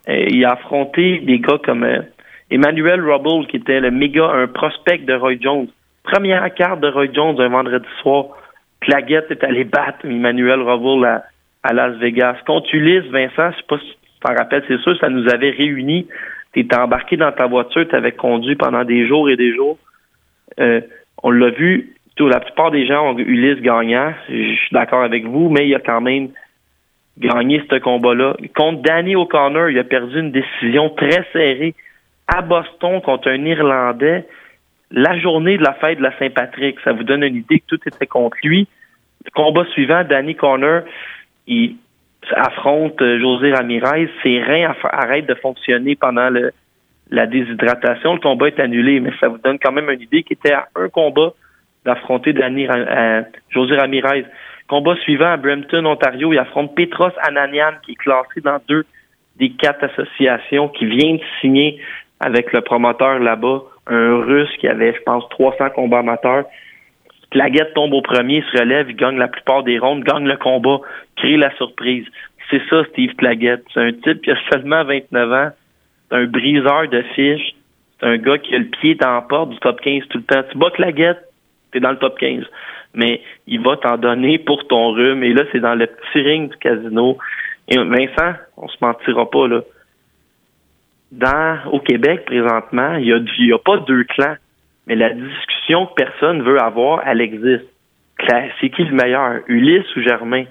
Euh, 0.08 0.26
il 0.30 0.44
a 0.44 0.52
affronté 0.52 1.18
des 1.18 1.40
gars 1.40 1.58
comme 1.64 1.82
euh, 1.82 2.02
Emmanuel 2.48 3.00
Rubble, 3.00 3.48
qui 3.48 3.56
était 3.56 3.80
le 3.80 3.90
méga, 3.90 4.24
un 4.24 4.46
prospect 4.46 4.98
de 4.98 5.14
Roy 5.14 5.34
Jones. 5.40 5.66
Première 6.04 6.54
carte 6.54 6.78
de 6.78 6.86
Roy 6.86 7.08
Jones 7.12 7.40
un 7.40 7.48
vendredi 7.48 7.88
soir. 8.00 8.26
Claguette 8.82 9.32
est 9.32 9.42
allé 9.42 9.64
battre 9.64 10.04
Emmanuel 10.04 10.60
Revoul 10.60 11.04
à, 11.04 11.72
Las 11.72 11.96
Vegas. 11.96 12.36
Contre 12.46 12.72
Ulysse, 12.72 13.10
Vincent, 13.10 13.50
je 13.50 13.56
sais 13.56 13.66
pas 13.68 13.78
si 13.78 13.90
tu 13.90 14.20
t'en 14.20 14.32
rappelles, 14.32 14.62
c'est 14.68 14.78
sûr, 14.78 14.96
ça 15.00 15.08
nous 15.08 15.28
avait 15.28 15.50
réunis. 15.50 16.06
Tu 16.52 16.60
étais 16.60 16.78
embarqué 16.78 17.16
dans 17.16 17.32
ta 17.32 17.46
voiture, 17.46 17.84
tu 17.88 17.96
avais 17.96 18.12
conduit 18.12 18.54
pendant 18.54 18.84
des 18.84 19.08
jours 19.08 19.28
et 19.28 19.34
des 19.34 19.56
jours. 19.56 19.76
Euh, 20.60 20.80
on 21.22 21.30
l'a 21.30 21.50
vu, 21.50 21.94
tout, 22.16 22.28
la 22.28 22.40
plupart 22.40 22.70
des 22.70 22.86
gens 22.86 23.12
ont 23.12 23.18
Ulysse 23.18 23.62
gagnant. 23.62 24.12
Je 24.28 24.54
suis 24.54 24.72
d'accord 24.72 25.02
avec 25.02 25.24
vous, 25.24 25.48
mais 25.48 25.68
il 25.68 25.74
a 25.74 25.80
quand 25.80 26.00
même 26.00 26.28
gagné 27.18 27.62
ce 27.70 27.76
combat-là. 27.76 28.36
Contre 28.54 28.82
Danny 28.82 29.16
O'Connor, 29.16 29.70
il 29.70 29.78
a 29.78 29.84
perdu 29.84 30.18
une 30.20 30.32
décision 30.32 30.90
très 30.90 31.24
serrée 31.32 31.74
à 32.26 32.42
Boston 32.42 33.00
contre 33.00 33.28
un 33.28 33.44
Irlandais 33.44 34.26
la 34.92 35.18
journée 35.18 35.56
de 35.56 35.62
la 35.62 35.72
fête 35.74 35.98
de 35.98 36.02
la 36.02 36.16
Saint-Patrick. 36.18 36.78
Ça 36.84 36.92
vous 36.92 37.02
donne 37.02 37.22
une 37.22 37.36
idée 37.36 37.60
que 37.60 37.76
tout 37.76 37.80
était 37.86 38.06
contre 38.06 38.36
lui. 38.44 38.68
Le 39.24 39.30
combat 39.30 39.64
suivant, 39.72 40.04
Danny 40.04 40.34
Corner, 40.34 40.82
il 41.46 41.76
affronte 42.32 43.00
euh, 43.00 43.18
José 43.18 43.52
Ramirez. 43.52 44.10
Ses 44.22 44.42
reins 44.42 44.74
arrêtent 44.84 45.26
de 45.26 45.34
fonctionner 45.34 45.96
pendant 45.96 46.28
le, 46.28 46.52
la 47.12 47.26
déshydratation. 47.26 48.14
Le 48.14 48.20
combat 48.20 48.48
est 48.48 48.58
annulé, 48.58 48.98
mais 48.98 49.12
ça 49.20 49.28
vous 49.28 49.38
donne 49.38 49.58
quand 49.58 49.70
même 49.70 49.88
une 49.90 50.00
idée 50.00 50.22
qu'il 50.24 50.36
était 50.36 50.54
à 50.54 50.66
un 50.74 50.88
combat 50.88 51.32
d'affronter 51.84 52.32
Danny 52.32 52.66
euh, 52.68 53.22
José 53.50 53.76
Ramirez. 53.76 54.24
Combat 54.68 54.96
suivant 54.96 55.32
à 55.32 55.36
Brampton, 55.36 55.84
Ontario, 55.84 56.32
il 56.32 56.38
affronte 56.38 56.74
Petros 56.74 57.12
Ananian, 57.22 57.72
qui 57.84 57.92
est 57.92 57.96
classé 57.96 58.40
dans 58.42 58.58
deux 58.68 58.84
des 59.36 59.50
quatre 59.50 59.84
associations, 59.84 60.68
qui 60.68 60.86
vient 60.86 61.14
de 61.14 61.20
signer 61.40 61.80
avec 62.20 62.52
le 62.52 62.60
promoteur 62.60 63.18
là-bas 63.18 63.62
un 63.88 64.20
Russe 64.20 64.50
qui 64.60 64.68
avait, 64.68 64.94
je 64.94 65.02
pense, 65.02 65.28
300 65.30 65.70
combats 65.74 65.98
amateurs. 65.98 66.44
Claguette 67.30 67.74
tombe 67.74 67.94
au 67.94 68.02
premier, 68.02 68.42
se 68.52 68.58
relève, 68.58 68.90
il 68.90 68.96
gagne 68.96 69.16
la 69.16 69.28
plupart 69.28 69.64
des 69.64 69.78
rondes, 69.78 70.04
gagne 70.04 70.26
le 70.28 70.36
combat, 70.36 70.80
crée 71.16 71.36
la 71.36 71.54
surprise. 71.56 72.06
C'est 72.50 72.62
ça, 72.68 72.84
Steve 72.90 73.14
Claguette. 73.16 73.64
C'est 73.72 73.80
un 73.80 73.92
type 73.92 74.22
qui 74.22 74.30
a 74.30 74.36
seulement 74.50 74.84
29 74.84 75.32
ans. 75.32 75.50
C'est 76.12 76.18
un 76.18 76.26
briseur 76.26 76.88
de 76.88 77.02
fiches. 77.14 77.54
C'est 77.98 78.06
un 78.06 78.18
gars 78.18 78.38
qui 78.38 78.54
a 78.54 78.58
le 78.58 78.66
pied 78.66 78.94
dans 78.96 79.14
la 79.14 79.22
porte 79.22 79.50
du 79.50 79.58
top 79.58 79.80
15 79.80 80.02
tout 80.10 80.18
le 80.18 80.24
temps. 80.24 80.42
Tu 80.50 80.58
bats 80.58 80.70
Claguette, 80.70 81.22
t'es 81.72 81.80
dans 81.80 81.92
le 81.92 81.98
top 81.98 82.18
15. 82.18 82.44
Mais 82.94 83.22
il 83.46 83.60
va 83.62 83.78
t'en 83.78 83.96
donner 83.96 84.38
pour 84.38 84.66
ton 84.68 84.92
rhume. 84.92 85.24
Et 85.24 85.32
là, 85.32 85.44
c'est 85.50 85.60
dans 85.60 85.74
le 85.74 85.86
petit 85.86 86.20
ring 86.20 86.50
du 86.50 86.56
casino. 86.58 87.16
Et 87.68 87.78
Vincent, 87.78 88.34
on 88.58 88.68
se 88.68 88.76
mentira 88.82 89.30
pas, 89.30 89.48
là 89.48 89.62
dans, 91.12 91.58
au 91.70 91.78
Québec 91.78 92.24
présentement, 92.24 92.94
il 92.96 93.04
n'y 93.04 93.52
a, 93.52 93.54
a, 93.54 93.58
pas 93.58 93.76
deux 93.78 94.04
clans, 94.04 94.36
mais 94.86 94.96
la 94.96 95.10
discussion 95.10 95.86
que 95.86 95.94
personne 95.94 96.42
veut 96.42 96.60
avoir, 96.60 97.06
elle 97.06 97.20
existe. 97.20 97.66
C'est 98.60 98.70
qui 98.70 98.84
le 98.84 98.94
meilleur, 98.94 99.40
Ulysse 99.46 99.96
ou 99.96 100.00
Germain? 100.00 100.44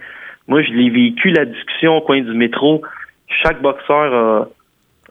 Moi, 0.48 0.62
je 0.62 0.72
l'ai 0.72 0.90
vécu, 0.90 1.30
la 1.30 1.46
discussion 1.46 1.98
au 1.98 2.02
coin 2.02 2.22
du 2.22 2.34
métro. 2.34 2.82
Chaque 3.28 3.62
boxeur 3.62 4.14
a, 4.14 4.48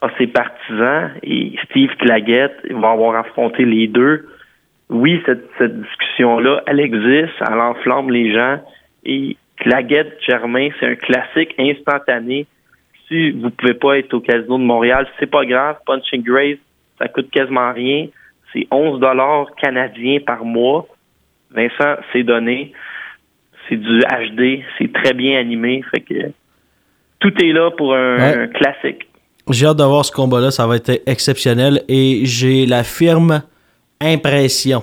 a 0.03 0.09
ses 0.19 0.27
partisans 0.27 1.11
et 1.23 1.57
Steve 1.65 1.95
Claguette 1.97 2.57
va 2.71 2.91
avoir 2.91 3.17
affronté 3.17 3.65
les 3.65 3.87
deux. 3.87 4.29
Oui, 4.89 5.23
cette, 5.27 5.49
cette 5.59 5.81
discussion-là, 5.81 6.63
elle 6.67 6.81
existe, 6.81 7.35
elle 7.41 7.61
enflamme 7.61 8.11
les 8.11 8.33
gens. 8.35 8.61
Et 9.05 9.37
Claguette, 9.57 10.19
Germain, 10.27 10.69
c'est 10.79 10.87
un 10.87 10.97
classique 10.97 11.55
instantané 11.59 12.47
si 13.11 13.33
vous 13.33 13.51
pouvez 13.51 13.75
pas 13.75 13.99
être 13.99 14.15
au 14.15 14.21
casino 14.21 14.57
de 14.57 14.63
Montréal, 14.63 15.07
c'est 15.19 15.31
pas 15.31 15.45
grave. 15.45 15.79
Punching 15.85 16.23
Grace, 16.23 16.59
ça 16.99 17.09
coûte 17.09 17.31
quasiment 17.31 17.73
rien. 17.73 18.07
C'est 18.53 18.67
11 18.71 19.01
dollars 19.01 19.47
canadiens 19.57 20.21
par 20.25 20.45
mois. 20.45 20.87
Vincent, 21.51 21.97
c'est 22.13 22.23
donné. 22.23 22.73
C'est 23.69 23.77
du 23.77 24.01
HD. 24.01 24.63
C'est 24.79 24.93
très 24.93 25.13
bien 25.13 25.39
animé. 25.41 25.83
Fait 25.91 26.01
que 26.01 26.33
tout 27.19 27.33
est 27.43 27.53
là 27.53 27.71
pour 27.73 27.95
un, 27.95 28.47
classique. 28.49 29.09
J'ai 29.53 29.67
hâte 29.67 29.79
de 29.79 29.85
voir 29.85 30.05
ce 30.05 30.13
combat-là. 30.13 30.51
Ça 30.51 30.67
va 30.67 30.77
être 30.77 31.03
exceptionnel. 31.07 31.83
Et 31.89 32.25
j'ai 32.25 32.67
la 32.67 32.85
firme 32.85 33.43
impression. 34.01 34.83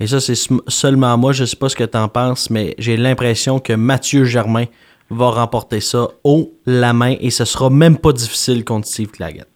Et 0.00 0.06
ça, 0.06 0.20
c'est 0.20 0.34
seulement 0.68 1.16
moi. 1.16 1.32
Je 1.32 1.44
sais 1.44 1.56
pas 1.56 1.68
ce 1.68 1.76
que 1.76 1.84
tu 1.84 1.96
en 1.96 2.08
penses, 2.08 2.50
mais 2.50 2.74
j'ai 2.78 2.96
l'impression 2.96 3.58
que 3.58 3.72
Mathieu 3.72 4.24
Germain 4.24 4.64
va 5.10 5.30
remporter 5.30 5.80
ça 5.80 6.08
haut 6.24 6.50
la 6.66 6.92
main 6.92 7.14
et 7.20 7.30
ce 7.30 7.44
sera 7.44 7.70
même 7.70 7.98
pas 7.98 8.12
difficile 8.12 8.64
contre 8.64 8.86
Steve 8.86 9.10
Claggett. 9.10 9.46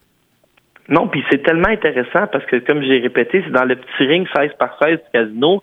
Non, 0.88 1.08
puis 1.08 1.24
c'est 1.30 1.42
tellement 1.42 1.68
intéressant 1.68 2.26
parce 2.30 2.44
que, 2.46 2.56
comme 2.56 2.82
j'ai 2.82 3.00
répété, 3.00 3.42
c'est 3.44 3.50
dans 3.50 3.64
le 3.64 3.74
petit 3.74 4.06
ring 4.06 4.26
16 4.36 4.52
par 4.58 4.78
16 4.80 4.98
du 4.98 5.10
casino. 5.12 5.62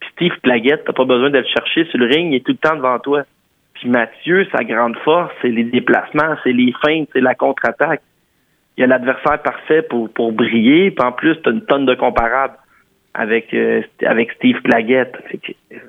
Puis 0.00 0.10
Steve 0.12 0.40
Claggett, 0.42 0.84
t'as 0.84 0.92
pas 0.92 1.04
besoin 1.04 1.30
de 1.30 1.38
le 1.38 1.44
chercher 1.44 1.86
sur 1.86 1.98
le 1.98 2.06
ring, 2.06 2.32
il 2.32 2.36
est 2.36 2.44
tout 2.44 2.52
le 2.52 2.58
temps 2.58 2.76
devant 2.76 2.98
toi. 2.98 3.22
Puis 3.78 3.88
Mathieu, 3.88 4.46
sa 4.52 4.64
grande 4.64 4.96
force, 4.98 5.32
c'est 5.40 5.48
les 5.48 5.64
déplacements, 5.64 6.36
c'est 6.42 6.52
les 6.52 6.72
feintes, 6.84 7.08
c'est 7.12 7.20
la 7.20 7.34
contre-attaque. 7.34 8.02
Il 8.76 8.82
y 8.82 8.84
a 8.84 8.86
l'adversaire 8.86 9.40
parfait 9.42 9.82
pour, 9.82 10.10
pour 10.10 10.32
briller, 10.32 10.90
puis 10.90 11.06
en 11.06 11.12
plus, 11.12 11.36
t'as 11.42 11.52
une 11.52 11.64
tonne 11.64 11.86
de 11.86 11.94
comparables 11.94 12.56
avec, 13.14 13.52
euh, 13.54 13.82
avec 14.04 14.32
Steve 14.32 14.60
Claggett. 14.62 15.12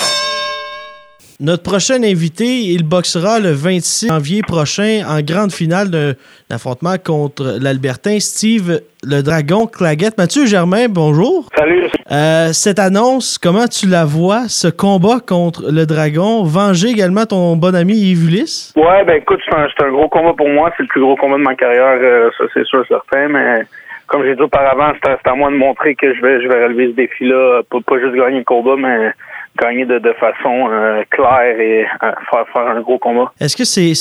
Notre 1.40 1.62
prochain 1.62 2.02
invité, 2.02 2.62
il 2.62 2.82
boxera 2.82 3.38
le 3.38 3.52
26 3.52 4.08
janvier 4.08 4.42
prochain 4.42 5.04
en 5.06 5.20
grande 5.20 5.52
finale 5.52 5.88
d'un 5.88 6.14
affrontement 6.50 6.96
contre 6.98 7.58
l'Albertain 7.60 8.18
Steve 8.18 8.80
le 9.04 9.22
Dragon 9.22 9.66
Claguette. 9.66 10.18
Mathieu 10.18 10.46
Germain, 10.46 10.88
bonjour. 10.88 11.48
Salut. 11.56 11.88
Euh, 12.10 12.52
cette 12.52 12.78
annonce, 12.78 13.36
comment 13.36 13.66
tu 13.66 13.86
la 13.86 14.06
vois, 14.06 14.48
ce 14.48 14.68
combat 14.68 15.20
contre 15.20 15.70
le 15.70 15.84
Dragon, 15.84 16.42
venger 16.42 16.88
également 16.88 17.26
ton 17.26 17.56
bon 17.56 17.74
ami 17.74 17.96
Yves 17.96 18.24
Ulysse? 18.28 18.72
Ouais, 18.76 19.04
ben 19.04 19.16
écoute, 19.16 19.40
c'est 19.44 19.84
un, 19.84 19.90
gros 19.90 20.08
combat 20.08 20.32
pour 20.32 20.48
moi. 20.48 20.72
C'est 20.76 20.84
le 20.84 20.88
plus 20.88 21.02
gros 21.02 21.16
combat 21.16 21.36
de 21.36 21.42
ma 21.42 21.54
carrière, 21.54 21.98
euh, 22.00 22.30
ça 22.38 22.44
c'est 22.54 22.64
sûr, 22.64 22.82
certain, 22.88 23.28
mais 23.28 23.66
comme 24.06 24.24
j'ai 24.24 24.34
dit 24.34 24.40
auparavant, 24.40 24.92
c'est 25.04 25.28
à, 25.28 25.34
moi 25.34 25.50
de 25.50 25.56
montrer 25.56 25.94
que 25.96 26.14
je 26.14 26.22
vais, 26.22 26.42
je 26.42 26.48
vais 26.48 26.64
relever 26.64 26.86
ce 26.92 26.96
défi-là, 26.96 27.60
pas, 27.70 27.78
pas 27.86 28.00
juste 28.00 28.14
gagner 28.14 28.38
le 28.38 28.44
combat, 28.44 28.76
mais 28.78 29.12
gagner 29.60 29.84
de, 29.84 30.12
façon 30.14 30.68
euh, 30.70 31.02
claire 31.10 31.58
et 31.60 31.86
euh, 32.02 32.12
faire, 32.30 32.66
un 32.66 32.80
gros 32.80 32.98
combat. 32.98 33.32
Est-ce 33.40 33.56
que 33.56 33.64
c'est 33.64 33.92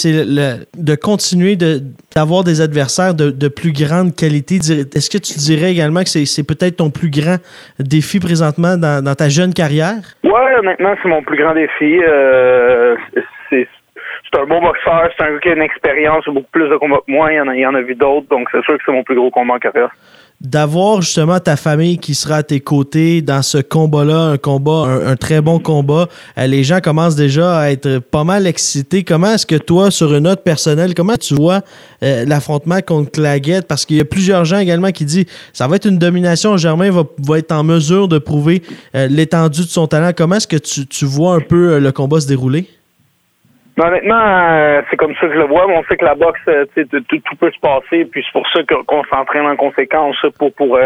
de 0.77 0.95
continuer 0.95 1.55
d'avoir 2.15 2.43
des 2.43 2.61
adversaires 2.61 3.13
de, 3.13 3.47
plus 3.47 3.71
grande 3.71 4.15
qualité? 4.15 4.55
Est-ce 4.55 5.09
que 5.09 5.17
tu 5.17 5.37
dirais 5.39 5.71
également 5.71 6.01
que 6.01 6.09
c'est 6.09 6.47
peut-être 6.47 6.77
ton 6.77 6.89
plus 6.89 7.09
grand 7.09 7.37
défi 7.79 8.19
présentement 8.19 8.77
dans, 8.77 9.15
ta 9.15 9.29
jeune 9.29 9.53
carrière? 9.53 10.01
Oui, 10.23 10.31
maintenant 10.63 10.95
c'est 11.01 11.09
mon 11.09 11.23
plus 11.23 11.37
grand 11.37 11.53
défi. 11.53 11.99
Euh, 12.03 12.95
c'est 13.49 13.67
un 14.35 14.45
bon 14.45 14.61
boxeur, 14.61 15.09
c'est 15.17 15.23
un 15.23 15.37
qui 15.39 15.49
a 15.49 15.53
une 15.53 15.61
expérience, 15.61 16.25
beaucoup 16.25 16.51
plus 16.51 16.69
de 16.69 16.77
combats 16.77 16.97
que 17.05 17.11
moi, 17.11 17.31
il 17.31 17.37
y 17.37 17.41
en 17.41 17.47
a, 17.47 17.55
il 17.55 17.61
y 17.61 17.65
en 17.65 17.75
a 17.75 17.81
vu 17.81 17.95
d'autres, 17.95 18.27
donc 18.29 18.47
c'est 18.51 18.63
sûr 18.63 18.77
que 18.77 18.83
c'est 18.85 18.91
mon 18.91 19.03
plus 19.03 19.15
gros 19.15 19.31
combat 19.31 19.55
en 19.55 19.59
carrière 19.59 19.91
d'avoir 20.39 21.01
justement 21.01 21.39
ta 21.39 21.55
famille 21.55 21.97
qui 21.97 22.13
sera 22.13 22.37
à 22.37 22.43
tes 22.43 22.59
côtés 22.59 23.21
dans 23.21 23.41
ce 23.41 23.57
combat-là, 23.57 24.19
un 24.19 24.37
combat, 24.37 24.83
un, 25.05 25.15
très 25.15 25.41
bon 25.41 25.59
combat. 25.59 26.07
Euh, 26.37 26.45
les 26.45 26.63
gens 26.63 26.79
commencent 26.79 27.15
déjà 27.15 27.57
à 27.57 27.71
être 27.71 27.99
pas 27.99 28.23
mal 28.23 28.45
excités. 28.45 29.03
Comment 29.03 29.33
est-ce 29.33 29.47
que 29.47 29.55
toi, 29.55 29.89
sur 29.89 30.13
une 30.13 30.23
note 30.23 30.43
personnelle, 30.43 30.93
comment 30.93 31.15
tu 31.15 31.33
vois 31.33 31.61
euh, 32.03 32.23
l'affrontement 32.25 32.79
contre 32.85 33.11
Claguette? 33.11 33.67
Parce 33.67 33.85
qu'il 33.85 33.97
y 33.97 34.01
a 34.01 34.05
plusieurs 34.05 34.45
gens 34.45 34.59
également 34.59 34.91
qui 34.91 35.05
disent 35.05 35.25
ça 35.53 35.67
va 35.67 35.77
être 35.77 35.87
une 35.87 35.97
domination. 35.97 36.55
Germain 36.57 36.91
va, 36.91 37.03
va 37.25 37.39
être 37.39 37.51
en 37.51 37.63
mesure 37.63 38.07
de 38.07 38.19
prouver 38.19 38.61
euh, 38.95 39.07
l'étendue 39.07 39.61
de 39.61 39.67
son 39.67 39.87
talent. 39.87 40.11
Comment 40.15 40.35
est-ce 40.35 40.47
que 40.47 40.57
tu, 40.57 40.85
tu 40.85 41.05
vois 41.05 41.33
un 41.35 41.41
peu 41.41 41.79
le 41.79 41.91
combat 41.91 42.19
se 42.19 42.27
dérouler? 42.27 42.67
Honnêtement, 43.85 44.81
c'est 44.89 44.97
comme 44.97 45.13
ça 45.15 45.27
que 45.27 45.33
je 45.33 45.39
le 45.39 45.45
vois, 45.45 45.67
on 45.67 45.83
sait 45.83 45.97
que 45.97 46.05
la 46.05 46.15
boxe, 46.15 46.39
tout, 46.75 47.19
tout, 47.19 47.35
peut 47.39 47.51
se 47.51 47.59
passer, 47.59 48.05
puis 48.05 48.23
c'est 48.25 48.31
pour 48.31 48.47
ça 48.49 48.61
qu'on 48.85 49.03
s'entraîne 49.05 49.45
en 49.45 49.55
conséquence 49.55 50.17
pour 50.39 50.53
pour 50.53 50.79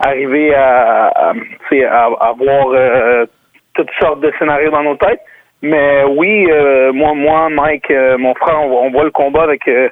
arriver 0.00 0.54
à, 0.54 1.06
à, 1.06 1.32
à, 1.32 2.32
voir 2.36 3.26
toutes 3.74 3.90
sortes 3.98 4.20
de 4.20 4.32
scénarios 4.38 4.70
dans 4.70 4.82
nos 4.82 4.96
têtes. 4.96 5.20
Mais 5.62 6.04
oui, 6.04 6.46
moi, 6.92 7.14
moi, 7.14 7.48
Mike, 7.48 7.90
mon 8.18 8.34
frère, 8.34 8.60
on, 8.60 8.90
voit 8.90 9.04
le 9.04 9.10
combat 9.10 9.44
avec 9.44 9.66
euh, 9.68 9.88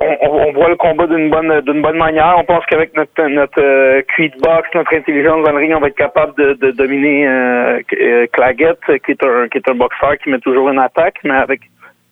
on, 0.00 0.16
on, 0.20 0.52
voit 0.52 0.68
le 0.68 0.76
combat 0.76 1.06
d'une 1.06 1.30
bonne 1.30 1.60
d'une 1.62 1.82
bonne 1.82 1.96
manière. 1.96 2.34
On 2.38 2.44
pense 2.44 2.64
qu'avec 2.66 2.94
notre 2.96 3.22
notre 3.28 3.60
euh, 3.60 4.02
box, 4.40 4.68
notre 4.74 4.94
intelligence 4.94 5.44
dans 5.44 5.52
le 5.52 5.76
on 5.76 5.80
va 5.80 5.88
être 5.88 5.96
capable 5.96 6.34
de, 6.36 6.54
de 6.54 6.70
dominer 6.70 7.26
euh, 7.26 7.80
euh 8.00 8.26
Claggett, 8.32 8.78
qui 9.04 9.12
est 9.12 9.24
un 9.24 9.48
qui 9.48 9.58
est 9.58 9.68
un 9.68 9.74
boxeur 9.74 10.16
qui 10.22 10.30
met 10.30 10.38
toujours 10.38 10.68
une 10.68 10.78
attaque, 10.78 11.16
mais 11.24 11.34
avec 11.34 11.60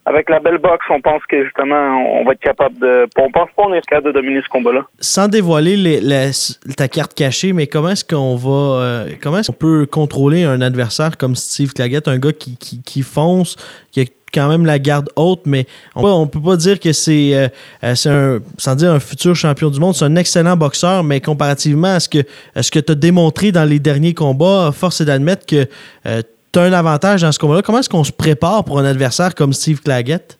avec 0.04 0.28
la 0.30 0.40
belle 0.40 0.58
boxe, 0.58 0.84
on 0.90 1.00
pense 1.00 1.22
que 1.28 1.44
justement, 1.44 2.20
on 2.20 2.24
va 2.24 2.32
être 2.32 2.40
capable 2.40 2.76
de. 2.80 3.06
On 3.16 3.30
pense 3.30 3.48
pas 3.56 3.62
qu'on 3.62 3.72
est 3.72 3.80
capable 3.82 4.08
de 4.08 4.12
dominer 4.12 4.42
ce 4.42 4.48
combat-là. 4.48 4.84
Sans 4.98 5.28
dévoiler 5.28 5.76
les, 5.76 6.30
ta 6.76 6.88
carte 6.88 7.14
cachée, 7.14 7.52
mais 7.52 7.68
comment 7.68 7.90
est-ce 7.90 8.04
qu'on 8.04 8.34
va. 8.34 9.04
comment 9.22 9.38
est-ce 9.38 9.52
qu'on 9.52 9.58
peut 9.58 9.86
contrôler 9.86 10.42
un 10.42 10.60
adversaire 10.60 11.16
comme 11.16 11.36
Steve 11.36 11.72
Claggett, 11.72 12.08
un 12.08 12.18
gars 12.18 12.32
qui, 12.32 12.56
qui, 12.56 12.82
qui 12.82 13.02
fonce, 13.02 13.54
qui 13.92 14.00
a 14.00 14.04
quand 14.32 14.48
même 14.48 14.66
la 14.66 14.78
garde 14.78 15.08
haute, 15.16 15.42
mais 15.46 15.66
on, 15.94 16.24
ne 16.24 16.30
peut 16.30 16.40
pas 16.40 16.56
dire 16.56 16.80
que 16.80 16.92
c'est, 16.92 17.34
euh, 17.34 17.48
euh, 17.84 17.94
c'est 17.94 18.10
un, 18.10 18.38
sans 18.58 18.74
dire 18.74 18.90
un 18.92 19.00
futur 19.00 19.34
champion 19.34 19.70
du 19.70 19.78
monde, 19.78 19.94
c'est 19.94 20.04
un 20.04 20.16
excellent 20.16 20.56
boxeur, 20.56 21.04
mais 21.04 21.20
comparativement 21.20 21.94
à 21.94 22.00
ce 22.00 22.08
que, 22.08 22.18
ce 22.60 22.70
que 22.70 22.78
tu 22.78 22.92
as 22.92 22.94
démontré 22.94 23.52
dans 23.52 23.68
les 23.68 23.78
derniers 23.78 24.14
combats, 24.14 24.70
force 24.72 25.00
est 25.00 25.04
d'admettre 25.04 25.46
que 25.46 25.66
euh, 26.06 26.22
tu 26.52 26.58
as 26.58 26.62
un 26.62 26.72
avantage 26.72 27.22
dans 27.22 27.32
ce 27.32 27.38
combat-là. 27.38 27.62
Comment 27.62 27.78
est-ce 27.78 27.90
qu'on 27.90 28.04
se 28.04 28.12
prépare 28.12 28.64
pour 28.64 28.78
un 28.78 28.84
adversaire 28.84 29.34
comme 29.34 29.52
Steve 29.52 29.80
Claggett? 29.80 30.38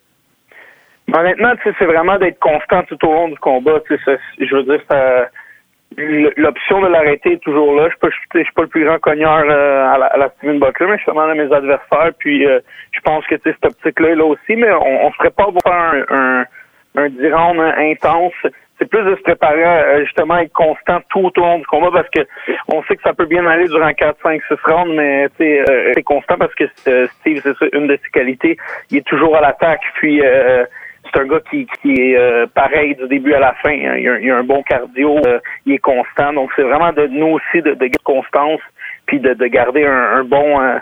Honnêtement, 1.14 1.52
c'est 1.64 1.84
vraiment 1.84 2.18
d'être 2.18 2.38
constant 2.38 2.82
tout 2.84 2.98
au 3.06 3.12
long 3.12 3.28
du 3.28 3.36
combat. 3.36 3.80
Je 3.90 4.54
veux 4.54 4.62
dire, 4.62 4.80
ça 4.90 5.28
l'option 6.36 6.80
de 6.80 6.88
l'arrêter 6.88 7.32
est 7.32 7.42
toujours 7.42 7.74
là. 7.74 7.88
Je 7.88 8.06
ne 8.06 8.44
suis, 8.44 8.52
pas 8.52 8.62
le 8.62 8.68
plus 8.68 8.84
grand 8.84 8.98
cogneur 8.98 9.44
euh, 9.48 9.92
à, 9.92 9.98
la, 9.98 10.06
à, 10.06 10.16
la, 10.16 10.28
Steven 10.36 10.58
Butler, 10.58 10.86
mais 10.86 10.98
je 10.98 11.10
à 11.10 11.34
mes 11.34 11.52
adversaires. 11.52 12.10
Puis 12.18 12.46
euh, 12.46 12.60
je 12.92 13.00
pense 13.00 13.26
que 13.26 13.36
cette 13.42 13.64
optique-là 13.64 14.10
est 14.10 14.14
là 14.14 14.24
aussi, 14.24 14.56
mais 14.56 14.72
on, 14.72 15.06
on 15.06 15.12
se 15.12 15.16
prépare 15.18 15.52
pour 15.52 15.62
faire 15.62 16.04
un, 16.10 16.40
un, 16.40 16.44
un 16.96 17.08
10 17.08 17.32
intense. 17.92 18.32
C'est 18.78 18.88
plus 18.88 19.04
de 19.04 19.14
se 19.14 19.22
préparer 19.22 19.64
euh, 19.64 20.04
justement 20.04 20.34
à 20.34 20.42
être 20.42 20.52
constant 20.52 21.00
tout 21.10 21.30
au 21.36 21.40
long 21.40 21.58
du 21.58 21.66
combat 21.66 21.90
parce 21.92 22.08
que 22.08 22.20
on 22.68 22.82
sait 22.84 22.96
que 22.96 23.02
ça 23.02 23.14
peut 23.14 23.26
bien 23.26 23.46
aller 23.46 23.68
durant 23.68 23.92
4, 23.92 24.16
5, 24.22 24.42
6 24.48 24.54
rounds, 24.64 24.94
mais 24.94 25.28
c'est 25.38 26.02
constant 26.02 26.36
parce 26.36 26.54
que 26.54 26.64
Steve, 27.20 27.42
c'est 27.58 27.72
une 27.74 27.86
de 27.86 27.98
ses 28.02 28.10
qualités. 28.10 28.56
Il 28.90 28.98
est 28.98 29.06
toujours 29.06 29.36
à 29.36 29.40
l'attaque. 29.40 29.82
Puis 29.94 30.20
c'est 31.12 31.20
un 31.20 31.26
gars 31.26 31.40
qui, 31.50 31.66
qui 31.80 31.92
est 31.92 32.16
euh, 32.16 32.46
pareil 32.54 32.94
du 32.94 33.06
début 33.08 33.34
à 33.34 33.40
la 33.40 33.54
fin. 33.62 33.70
Hein. 33.70 33.96
Il, 33.98 34.30
a, 34.30 34.36
a, 34.36 34.38
un 34.38 34.44
bon 34.44 34.62
cardio, 34.62 35.18
euh, 35.26 35.38
il 35.66 35.74
est 35.74 35.78
constant. 35.78 36.32
Donc 36.32 36.50
c'est 36.56 36.62
vraiment 36.62 36.92
de 36.92 37.06
nous 37.08 37.38
aussi 37.38 37.62
de, 37.62 37.70
de 37.74 37.74
garder 37.74 37.98
constance, 38.04 38.60
puis 39.06 39.20
de, 39.20 39.34
de 39.34 39.46
garder 39.46 39.84
un, 39.84 40.24
bon 40.24 40.60
euh, 40.60 40.78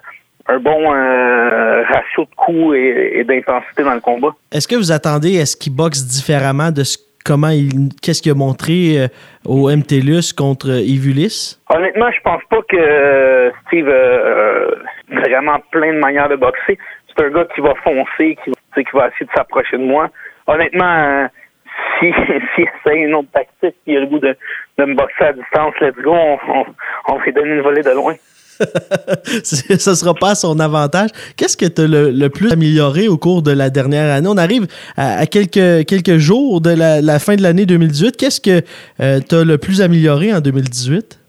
un 0.48 0.58
bon 0.58 0.88
ratio 0.88 2.24
de 2.24 2.34
coups 2.36 2.76
et, 2.76 3.24
d'intensité 3.24 3.82
dans 3.82 3.94
le 3.94 4.00
combat. 4.00 4.34
Est-ce 4.52 4.66
que 4.66 4.76
vous 4.76 4.90
attendez 4.92 5.40
à 5.40 5.46
ce 5.46 5.56
qu'il 5.56 5.74
boxe 5.74 6.04
différemment 6.06 6.70
de 6.70 6.82
ce 6.82 6.98
comment 7.24 7.50
il 7.50 7.90
qu'est-ce 8.02 8.22
qu'il 8.22 8.32
a 8.32 8.34
montré 8.34 8.96
au 9.44 9.70
MTLUS 9.70 10.32
contre 10.36 10.70
Ivulis? 10.80 11.58
Honnêtement, 11.68 12.10
je 12.10 12.20
pense 12.22 12.42
pas 12.48 12.62
que 12.68 13.52
Steve 13.66 13.88
a 13.88 15.20
vraiment 15.28 15.58
plein 15.70 15.92
de 15.92 15.98
manières 15.98 16.28
de 16.28 16.36
boxer. 16.36 16.78
C'est 17.08 17.24
un 17.24 17.30
gars 17.30 17.46
qui 17.54 17.60
va 17.60 17.74
foncer, 17.84 18.36
qui 18.42 18.50
va 18.50 18.59
qui 18.74 18.96
va 18.96 19.08
essayer 19.08 19.26
de 19.26 19.32
s'approcher 19.34 19.76
de 19.76 19.84
moi. 19.84 20.08
Honnêtement, 20.46 21.28
si, 22.00 22.12
si 22.54 22.62
essaie 22.62 22.98
une 22.98 23.14
autre 23.14 23.28
tactique, 23.32 23.76
il 23.86 23.96
a 23.96 24.00
le 24.00 24.06
goût 24.06 24.18
de, 24.18 24.36
de 24.78 24.84
me 24.84 24.94
boxer 24.94 25.24
à 25.24 25.32
distance, 25.32 25.74
let's 25.80 25.94
go, 25.96 26.12
on, 26.12 26.38
on, 26.48 26.64
on 27.08 27.16
va 27.16 27.32
donner 27.32 27.54
une 27.54 27.62
volée 27.62 27.82
de 27.82 27.90
loin. 27.90 28.14
Ce 29.44 29.90
ne 29.90 29.94
sera 29.94 30.14
pas 30.14 30.34
son 30.34 30.58
avantage. 30.60 31.10
Qu'est-ce 31.36 31.56
que 31.56 31.66
tu 31.66 31.82
as 31.82 31.86
le, 31.86 32.28
plus 32.28 32.52
amélioré 32.52 33.08
au 33.08 33.16
cours 33.16 33.42
de 33.42 33.50
la 33.50 33.70
dernière 33.70 34.12
année? 34.12 34.28
On 34.28 34.36
arrive 34.36 34.66
à, 34.96 35.26
quelques, 35.26 35.86
quelques 35.86 36.18
jours 36.18 36.60
de 36.60 36.70
la, 36.70 37.18
fin 37.18 37.36
de 37.36 37.42
l'année 37.42 37.66
2018. 37.66 38.16
Qu'est-ce 38.16 38.40
que 38.40 38.62
euh, 39.00 39.20
tu 39.26 39.34
as 39.34 39.44
le 39.44 39.58
plus 39.58 39.80
amélioré 39.82 40.32
en 40.34 40.40
2018? 40.40 41.19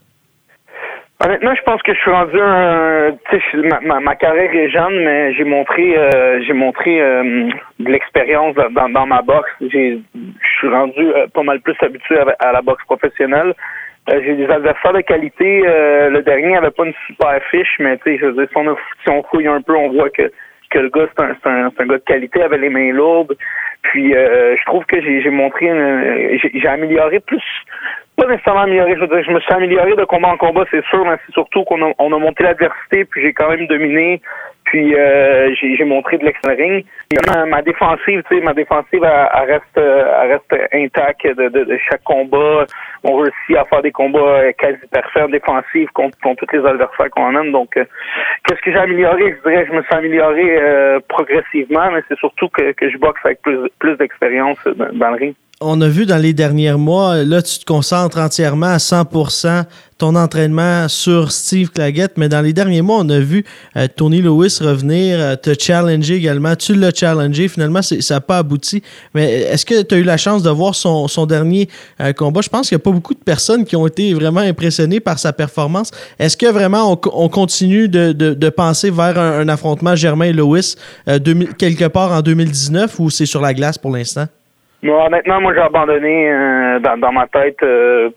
Honnêtement, 1.24 1.54
je 1.54 1.62
pense 1.62 1.82
que 1.84 1.94
je 1.94 2.00
suis 2.00 2.10
rendu 2.10 2.40
un. 2.42 3.12
Tu 3.30 3.40
sais, 3.52 3.58
ma, 3.86 4.00
ma, 4.00 4.16
carrière 4.16 4.52
est 4.56 4.70
jeune, 4.70 5.04
mais 5.04 5.34
j'ai 5.36 5.44
montré, 5.44 5.96
euh, 5.96 6.42
j'ai 6.42 6.54
montré 6.54 7.00
euh, 7.00 7.48
de 7.80 7.92
l'expérience 7.92 8.56
dans, 8.56 8.90
dans, 8.90 9.06
ma 9.06 9.22
boxe. 9.22 9.52
J'ai, 9.62 10.00
je 10.16 10.48
suis 10.58 10.68
rendu 10.68 11.00
euh, 11.00 11.28
pas 11.32 11.44
mal 11.44 11.62
plus 11.62 11.76
habitué 11.82 12.18
à, 12.40 12.52
la 12.52 12.62
boxe 12.64 12.84
professionnelle. 12.86 13.54
j'ai 14.08 14.34
des 14.34 14.48
adversaires 14.50 14.94
de 14.94 15.02
qualité. 15.02 15.62
le 15.62 16.22
dernier 16.22 16.58
avait 16.58 16.72
pas 16.72 16.86
une 16.86 16.96
super 17.06 17.40
fiche, 17.52 17.76
mais 17.78 17.98
tu 17.98 18.04
sais, 18.04 18.18
je 18.18 18.26
veux 18.26 18.34
dire, 18.34 18.48
si 19.04 19.10
on, 19.10 19.24
fouille 19.24 19.48
un 19.48 19.62
peu, 19.62 19.76
on 19.76 19.90
voit 19.90 20.10
que 20.10 20.32
que 20.72 20.80
le 20.80 20.90
gars 20.90 21.08
c'est 21.16 21.24
un, 21.24 21.36
un, 21.46 21.66
un, 21.68 21.86
gars 21.86 21.98
de 21.98 22.04
qualité, 22.04 22.42
avait 22.42 22.58
les 22.58 22.70
mains 22.70 22.94
lourdes. 22.94 23.36
Puis 23.84 24.14
je 24.14 24.66
trouve 24.66 24.86
que 24.86 25.00
j'ai 25.02 25.30
montré, 25.30 25.68
j'ai 26.42 26.68
amélioré 26.68 27.20
plus 27.20 27.44
pas 28.22 28.28
nécessairement 28.28 28.62
amélioré. 28.62 28.96
Je 28.96 29.06
veux 29.06 29.24
je 29.24 29.32
me 29.32 29.40
suis 29.40 29.54
amélioré 29.54 29.96
de 29.96 30.04
combat 30.04 30.30
en 30.30 30.38
combat, 30.38 30.64
c'est 30.70 30.86
sûr, 30.86 31.04
mais 31.06 31.18
c'est 31.26 31.34
surtout 31.34 31.64
qu'on 31.64 31.82
a, 31.82 31.92
on 31.98 32.14
a 32.14 32.20
monté 32.20 32.44
l'adversité, 32.44 33.06
puis 33.06 33.22
j'ai 33.24 33.34
quand 33.34 33.50
même 33.50 33.66
dominé, 33.66 34.22
puis 34.66 34.94
euh, 34.96 35.54
j'ai 35.56 35.84
montré 35.86 36.20
de 36.20 36.26
l'extra 36.26 36.52
ring. 36.52 36.86
Ma, 37.48 37.62
défensive, 37.64 38.22
tu 38.30 38.36
sais, 38.36 38.42
ma 38.42 38.54
défensive, 38.54 39.04
elle, 39.04 39.52
reste, 39.52 39.64
elle 39.76 40.32
reste 40.34 40.74
intacte 40.74 41.28
de, 41.36 41.50
de, 41.50 41.78
chaque 41.90 42.04
combat. 42.04 42.66
On 43.04 43.16
réussit 43.16 43.58
à 43.58 43.66
faire 43.66 43.82
des 43.82 43.92
combats 43.92 44.54
quasi 44.54 44.78
parfaits 44.92 45.32
défensifs 45.32 45.90
contre, 45.92 46.18
contre 46.20 46.46
tous 46.46 46.58
les 46.58 46.66
adversaires 46.66 47.10
qu'on 47.10 47.36
a. 47.36 47.44
Donc, 47.52 47.76
euh, 47.76 47.86
qu'est-ce 48.46 48.62
que 48.62 48.72
j'ai 48.72 48.78
amélioré? 48.78 49.36
Je 49.44 49.50
dirais 49.50 49.66
je 49.68 49.74
me 49.74 49.82
suis 49.82 49.96
amélioré 49.96 50.58
euh, 50.62 51.00
progressivement, 51.10 51.90
mais 51.92 52.02
c'est 52.08 52.18
surtout 52.20 52.50
que, 52.50 52.72
que 52.74 52.90
je 52.90 52.98
boxe 52.98 53.20
avec 53.26 53.42
plus, 53.42 53.68
plus 53.80 53.98
d'expérience 53.98 54.60
dans 54.66 55.10
le 55.10 55.18
ring 55.18 55.36
on 55.62 55.80
a 55.82 55.88
vu 55.88 56.06
dans 56.06 56.18
les 56.18 56.34
derniers 56.34 56.74
mois, 56.74 57.24
là, 57.24 57.42
tu 57.42 57.60
te 57.60 57.66
concentres 57.66 58.18
entièrement 58.18 58.68
à 58.68 58.78
100% 58.78 59.66
ton 60.00 60.16
entraînement 60.16 60.88
sur 60.88 61.32
Steve 61.32 61.70
Claggett, 61.70 62.14
mais 62.18 62.28
dans 62.28 62.42
les 62.42 62.54
derniers 62.54 62.82
mois, 62.82 62.98
on 63.02 63.10
a 63.10 63.20
vu 63.20 63.46
euh, 63.78 63.88
Tony 63.96 64.20
Lewis 64.20 64.58
revenir, 64.60 65.20
euh, 65.20 65.36
te 65.36 65.54
challenger 65.58 66.16
également. 66.16 66.56
Tu 66.56 66.74
l'as 66.74 66.92
challengé, 66.92 67.48
finalement, 67.48 67.84
ça 67.84 68.16
n'a 68.16 68.22
pas 68.22 68.40
abouti. 68.40 68.82
Mais 69.14 69.42
est-ce 69.42 69.64
que 69.64 69.84
tu 69.84 69.94
as 69.94 70.00
eu 70.00 70.04
la 70.04 70.18
chance 70.18 70.42
de 70.42 70.50
voir 70.50 70.74
son, 70.74 71.08
dernier 71.28 71.70
euh, 72.00 72.14
combat? 72.14 72.42
Je 72.42 72.50
pense 72.50 72.68
qu'il 72.68 72.76
n'y 72.78 72.82
a 72.82 72.84
pas 72.84 72.92
beaucoup 72.92 73.14
de 73.14 73.20
personnes 73.20 73.64
qui 73.64 73.76
ont 73.76 73.86
été 73.86 74.16
vraiment 74.16 74.42
impressionnées 74.42 75.00
par 75.00 75.20
sa 75.20 75.34
performance. 75.34 75.92
Est-ce 76.18 76.36
que 76.36 76.48
vraiment 76.48 77.00
on, 77.14 77.30
continue 77.30 77.88
de, 77.88 78.50
penser 78.50 78.90
vers 78.90 79.20
un, 79.20 79.48
affrontement 79.50 79.96
Germain-Lewis 79.96 80.78
quelque 81.60 81.88
part 81.88 82.12
en 82.12 82.22
2019 82.22 83.00
ou 83.00 83.12
c'est 83.12 83.28
sur 83.28 83.42
la 83.42 83.54
glace 83.54 83.78
pour 83.78 83.92
l'instant? 83.92 84.26
Non, 84.84 85.06
honnêtement, 85.06 85.42
moi 85.42 85.54
j'ai 85.54 85.62
abandonné 85.62 86.32
euh, 86.32 86.80
dans, 86.80 86.98
dans, 86.98 87.12
ma 87.12 87.28
tête. 87.28 87.62
Euh, 87.62 88.10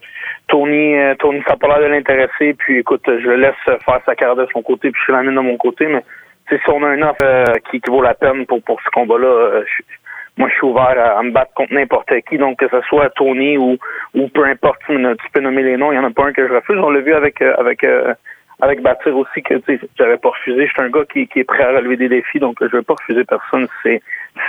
Tony, 0.48 0.96
euh, 0.96 1.14
Tony, 1.16 1.42
ça 1.46 1.52
n'a 1.52 1.56
pas 1.58 1.68
l'air 1.68 1.80
de 1.80 1.92
l'intéresser. 1.92 2.54
Puis 2.54 2.78
écoute, 2.78 3.02
je 3.06 3.26
le 3.26 3.36
laisse 3.36 3.54
faire 3.66 4.00
sa 4.06 4.14
carrière 4.14 4.36
de 4.36 4.48
son 4.52 4.62
côté, 4.62 4.90
puis 4.90 5.02
je 5.06 5.12
l'amène 5.12 5.34
de 5.34 5.40
mon 5.40 5.58
côté. 5.58 5.86
Mais 5.86 6.02
si 6.48 6.70
on 6.70 6.82
a 6.82 6.88
un 6.88 7.02
offre 7.02 7.44
qui, 7.70 7.80
vaut 7.86 8.02
la 8.02 8.14
peine 8.14 8.46
pour, 8.46 8.62
pour 8.62 8.80
ce 8.80 8.88
combat-là, 8.90 9.62
moi 10.38 10.48
je 10.48 10.54
suis 10.54 10.66
ouvert 10.66 11.16
à, 11.18 11.22
me 11.22 11.32
battre 11.32 11.52
contre 11.54 11.74
n'importe 11.74 12.12
qui. 12.28 12.38
Donc 12.38 12.58
que 12.58 12.68
ce 12.68 12.80
soit 12.88 13.10
Tony 13.10 13.58
ou, 13.58 13.76
ou 14.14 14.28
peu 14.28 14.44
importe, 14.44 14.80
tu, 14.86 14.96
peux 15.32 15.40
nommer 15.40 15.62
les 15.62 15.76
noms, 15.76 15.92
il 15.92 15.98
n'y 15.98 16.04
en 16.04 16.08
a 16.08 16.12
pas 16.12 16.24
un 16.24 16.32
que 16.32 16.48
je 16.48 16.52
refuse. 16.52 16.78
On 16.78 16.90
l'a 16.90 17.00
vu 17.00 17.12
avec 17.12 17.42
avec 17.42 17.84
avec 18.64 18.82
Bâtir 18.82 19.16
aussi 19.16 19.42
que 19.42 19.54
tu 19.54 19.78
sais, 19.78 19.80
j'avais 19.98 20.16
pas 20.16 20.30
refusé. 20.30 20.66
Je 20.66 20.72
suis 20.72 20.82
un 20.82 20.90
gars 20.90 21.04
qui, 21.12 21.28
qui, 21.28 21.40
est 21.40 21.44
prêt 21.44 21.62
à 21.62 21.76
relever 21.76 21.96
des 21.96 22.08
défis, 22.08 22.38
donc 22.38 22.56
je 22.60 22.74
vais 22.74 22.82
pas 22.82 22.94
refuser 22.94 23.24
personne. 23.24 23.66
C'est 23.82 24.00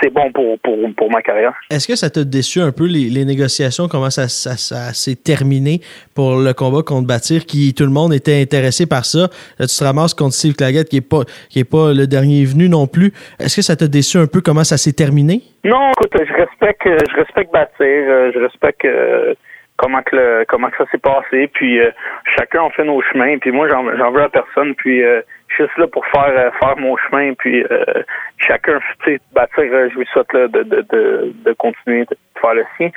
c'est 0.02 0.12
bon 0.12 0.32
pour, 0.32 0.58
pour, 0.60 0.76
pour, 0.96 1.10
ma 1.12 1.22
carrière. 1.22 1.54
Est-ce 1.70 1.86
que 1.86 1.94
ça 1.94 2.10
t'a 2.10 2.24
déçu 2.24 2.60
un 2.60 2.72
peu 2.72 2.86
les, 2.86 3.08
les 3.08 3.24
négociations, 3.24 3.86
comment 3.86 4.10
ça, 4.10 4.26
ça, 4.26 4.56
ça 4.56 4.92
s'est 4.92 5.14
terminé 5.14 5.80
pour 6.12 6.38
le 6.38 6.52
combat 6.54 6.82
contre 6.82 7.06
Bâtir, 7.06 7.46
qui 7.46 7.72
tout 7.72 7.84
le 7.84 7.92
monde 7.92 8.12
était 8.12 8.42
intéressé 8.42 8.86
par 8.86 9.04
ça? 9.04 9.28
Là, 9.60 9.66
tu 9.66 9.78
te 9.78 9.84
ramasses 9.84 10.14
contre 10.14 10.34
Steve 10.34 10.54
Claggett, 10.54 10.88
qui 10.88 10.96
est 10.96 11.08
pas 11.08 11.22
qui 11.50 11.60
est 11.60 11.70
pas 11.70 11.92
le 11.92 12.08
dernier 12.08 12.44
venu 12.44 12.68
non 12.68 12.88
plus. 12.88 13.12
Est-ce 13.38 13.56
que 13.56 13.62
ça 13.62 13.76
t'a 13.76 13.86
déçu 13.86 14.18
un 14.18 14.26
peu 14.26 14.40
comment 14.40 14.64
ça 14.64 14.76
s'est 14.76 14.92
terminé? 14.92 15.42
Non, 15.64 15.92
écoute, 15.92 16.12
je 16.14 16.32
respecte 16.32 16.82
je 16.84 17.16
respecte 17.16 17.52
Bâtir, 17.52 17.76
euh, 17.80 18.32
je 18.34 18.38
respecte 18.40 18.84
euh, 18.84 19.34
comment 19.76 20.02
que 20.02 20.16
le, 20.16 20.44
comment 20.48 20.70
que 20.70 20.76
ça 20.76 20.90
s'est 20.90 20.98
passé. 20.98 21.48
Puis 21.52 21.80
euh, 21.80 21.90
chacun 22.36 22.62
on 22.62 22.70
fait 22.70 22.84
nos 22.84 23.00
chemins. 23.02 23.38
Puis 23.38 23.50
moi 23.50 23.68
j'en 23.68 23.82
veux 23.82 24.22
à 24.22 24.28
personne. 24.28 24.74
Puis 24.74 25.02
euh, 25.02 25.20
je 25.48 25.54
suis 25.54 25.64
juste 25.64 25.78
là 25.78 25.86
pour 25.86 26.04
faire 26.06 26.28
euh, 26.28 26.50
faire 26.58 26.76
mon 26.76 26.96
chemin. 26.96 27.34
Puis 27.34 27.64
chacun 28.38 28.78
tu 29.04 29.12
sais 29.12 29.20
bâtir. 29.32 29.64
je 29.64 29.98
lui 29.98 30.06
souhaite 30.12 30.32
là, 30.32 30.48
de, 30.48 30.62
de, 30.62 30.84
de, 30.90 31.32
de 31.44 31.52
continuer 31.54 32.04
de 32.04 32.16
faire 32.40 32.54
le 32.54 32.64
sien. 32.76 32.90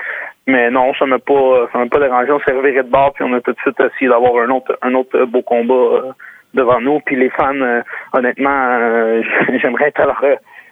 Mais 0.47 0.71
non, 0.71 0.93
ça 0.95 1.05
m'a 1.05 1.19
pas 1.19 1.67
ça 1.71 1.79
m'a 1.79 1.87
pas 1.87 1.99
dérangé. 1.99 2.31
On 2.31 2.39
s'est 2.39 2.53
reviré 2.53 2.83
de 2.83 2.89
bord 2.89 3.13
puis 3.13 3.23
on 3.23 3.33
a 3.33 3.41
tout 3.41 3.51
de 3.51 3.59
suite 3.59 3.79
essayé 3.79 4.09
d'avoir 4.09 4.35
un 4.43 4.49
autre 4.49 4.77
un 4.81 4.93
autre 4.93 5.25
beau 5.25 5.41
combat 5.41 6.15
devant 6.53 6.81
nous. 6.81 6.99
Puis 7.01 7.15
les 7.15 7.29
fans 7.29 7.81
honnêtement, 8.13 9.21
j'aimerais 9.61 9.89
être 9.89 10.01
à 10.01 10.05
leur, 10.05 10.23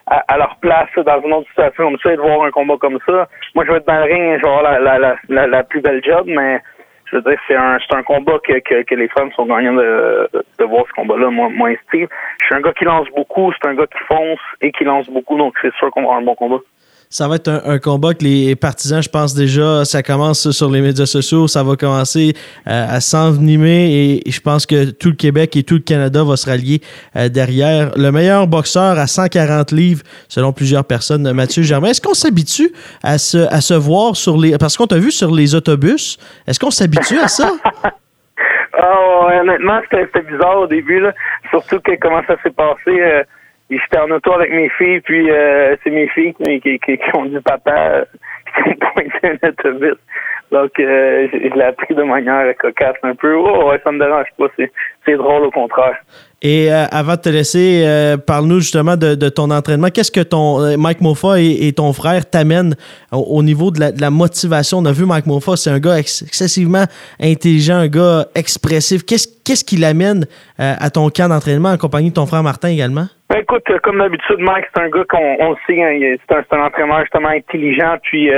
à, 0.08 0.38
leur 0.38 0.56
place 0.58 0.90
dans 0.96 1.22
une 1.22 1.34
autre 1.34 1.48
situation 1.50 1.84
comme 1.84 1.98
ça 2.02 2.14
et 2.14 2.16
de 2.16 2.22
voir 2.22 2.44
un 2.44 2.52
combat 2.52 2.78
comme 2.80 3.00
ça. 3.06 3.28
Moi, 3.56 3.66
je 3.66 3.72
vais 3.72 3.78
être 3.78 3.88
dans 3.88 3.98
le 3.98 4.04
ring, 4.04 4.38
je 4.38 4.42
vais 4.42 4.48
avoir 4.48 4.64
la, 4.64 4.98
la, 4.98 5.16
la, 5.28 5.48
la, 5.48 5.64
plus 5.64 5.82
belle 5.82 6.02
job, 6.04 6.26
mais 6.28 6.62
je 7.06 7.18
veux 7.18 7.22
dire, 7.24 7.40
c'est 7.48 7.56
un, 7.56 7.78
c'est 7.80 7.96
un 7.96 8.04
combat 8.04 8.40
que, 8.44 8.60
que, 8.60 8.84
que 8.84 8.96
les 8.96 9.10
femmes 9.10 9.32
sont 9.34 9.46
gagnants 9.46 9.74
de, 9.74 10.30
de 10.60 10.66
voir 10.66 10.86
ce 10.88 10.94
combat-là, 10.94 11.30
moi, 11.30 11.50
moi 11.50 11.70
Steve. 11.88 12.08
Je 12.40 12.46
suis 12.46 12.56
un 12.56 12.62
gars 12.62 12.74
qui 12.74 12.86
lance 12.86 13.08
beaucoup, 13.16 13.52
c'est 13.54 13.68
un 13.68 13.76
gars 13.76 13.88
qui 13.88 14.00
fonce 14.08 14.40
et 14.62 14.72
qui 14.72 14.86
lance 14.86 15.10
beaucoup, 15.10 15.38
donc 15.38 15.56
c'est 15.62 15.74
sûr 15.76 15.92
qu'on 15.92 16.02
va 16.02 16.08
avoir 16.08 16.22
un 16.22 16.26
bon 16.26 16.36
combat 16.36 16.60
ça 17.10 17.28
va 17.28 17.36
être 17.36 17.50
un, 17.50 17.80
combat 17.80 18.14
que 18.14 18.24
les 18.24 18.56
partisans, 18.56 19.02
je 19.02 19.10
pense 19.10 19.34
déjà, 19.34 19.86
ça 19.86 20.04
commence 20.04 20.52
sur 20.52 20.70
les 20.70 20.82
médias 20.82 21.06
sociaux, 21.06 21.48
ça 21.48 21.64
va 21.64 21.76
commencer 21.76 22.34
euh, 22.68 22.86
à 22.90 23.00
s'envenimer 23.00 24.22
et, 24.26 24.32
je 24.32 24.42
pense 24.42 24.66
que 24.66 24.92
tout 24.92 25.10
le 25.10 25.16
Québec 25.16 25.56
et 25.56 25.64
tout 25.64 25.76
le 25.76 25.82
Canada 25.82 26.24
va 26.24 26.36
se 26.36 26.50
rallier 26.50 26.82
euh, 27.16 27.30
derrière. 27.30 27.92
Le 27.98 28.12
meilleur 28.12 28.48
boxeur 28.48 29.00
à 29.00 29.08
140 29.08 29.72
livres, 29.72 30.04
selon 30.28 30.52
plusieurs 30.52 30.84
personnes, 30.84 31.32
Mathieu 31.32 31.64
Germain. 31.64 31.88
Est-ce 31.90 32.02
qu'on 32.02 32.14
s'habitue 32.14 32.72
à 33.04 33.18
se, 33.18 33.38
à 33.54 33.62
se 33.62 33.74
voir 33.74 34.16
sur 34.16 34.38
les... 34.38 34.58
Parce 34.58 34.76
qu'on 34.76 34.88
t'a 34.88 34.98
vu 34.98 35.12
sur 35.12 35.34
les 35.34 35.56
autobus, 35.56 36.18
est-ce 36.46 36.60
qu'on 36.60 36.72
s'habitue 36.72 37.20
à 37.20 37.28
ça? 37.28 37.52
oh, 38.84 39.28
honnêtement, 39.42 39.80
c'était 39.90 40.22
bizarre 40.24 40.60
au 40.60 40.68
début, 40.68 41.00
là. 41.00 41.14
surtout 41.50 41.80
que 41.80 41.92
comment 42.02 42.22
ça 42.28 42.36
s'est 42.44 42.52
passé... 42.52 42.90
Euh, 43.02 43.24
j'étais 43.70 44.00
en 44.00 44.10
auto 44.12 44.34
avec 44.34 44.52
mes 44.52 44.70
filles, 44.70 45.02
puis 45.02 45.30
euh, 45.30 45.76
c'est 45.84 45.90
mes 45.90 46.08
filles 46.10 46.34
qui, 46.34 46.60
qui, 46.62 46.80
qui, 46.80 47.00
ont 47.14 47.26
dit 47.26 47.40
papa, 47.42 47.90
euh, 47.90 48.06
qui 48.56 48.70
ont 48.70 48.76
pointé 48.94 49.40
un 49.44 49.50
autobus. 49.50 49.98
Donc, 50.52 50.80
euh, 50.80 51.28
je, 51.32 51.38
l'ai 51.38 51.64
appris 51.64 51.94
de 51.94 52.04
manière 52.04 52.56
cocasse 52.58 52.96
un 53.04 53.16
peu. 53.16 53.36
Oh, 53.36 53.70
ouais, 53.70 53.82
ça 53.84 53.92
me 53.92 54.00
dérange 54.00 54.28
pas. 54.38 54.48
C'est 55.06 55.18
drôle 55.18 55.44
au 55.44 55.52
contraire. 55.52 55.98
Et 56.44 56.72
euh, 56.72 56.86
avant 56.92 57.14
de 57.14 57.22
te 57.22 57.30
laisser, 57.30 57.84
euh, 57.84 58.16
parle-nous 58.16 58.60
justement 58.60 58.96
de, 58.96 59.30
ton 59.30 59.50
entraînement. 59.50 59.88
Qu'est-ce 59.88 60.12
que 60.12 60.22
ton 60.22 60.62
euh, 60.62 60.78
Mike 60.78 61.02
Mofa 61.02 61.40
et, 61.40 61.74
ton 61.76 61.94
frère 61.94 62.30
t'amènent 62.30 62.76
au, 63.12 63.42
niveau 63.42 63.72
de 63.72 63.80
la, 63.80 64.12
motivation? 64.12 64.78
On 64.78 64.86
a 64.86 64.92
vu 64.92 65.06
Mike 65.06 65.26
Mofa, 65.26 65.56
c'est 65.56 65.72
un 65.72 65.80
gars 65.80 65.98
excessivement 65.98 66.86
intelligent, 67.20 67.78
un 67.78 67.88
gars 67.88 68.26
expressif. 68.36 69.04
Qu'est-ce 69.04 69.28
qu'est-ce 69.44 69.66
qui 69.66 69.78
l'amène 69.78 70.26
à 70.60 70.90
ton 70.90 71.10
camp 71.10 71.30
d'entraînement 71.30 71.70
en 71.70 71.78
compagnie 71.78 72.10
de 72.10 72.16
ton 72.16 72.26
frère 72.28 72.44
Martin 72.44 72.68
également? 72.68 73.08
Ben, 73.30 73.40
écoute, 73.40 73.64
comme 73.84 73.98
d'habitude, 73.98 74.38
Mike, 74.40 74.66
c'est 74.76 74.82
un 74.82 74.90
gars 74.90 75.06
qu'on 75.10 75.56
sait, 75.66 75.82
hein, 75.82 76.16
c'est 76.28 76.36
un, 76.36 76.60
un, 76.60 76.66
entraîneur 76.66 77.02
justement 77.02 77.30
intelligent, 77.30 77.98
puis 78.04 78.30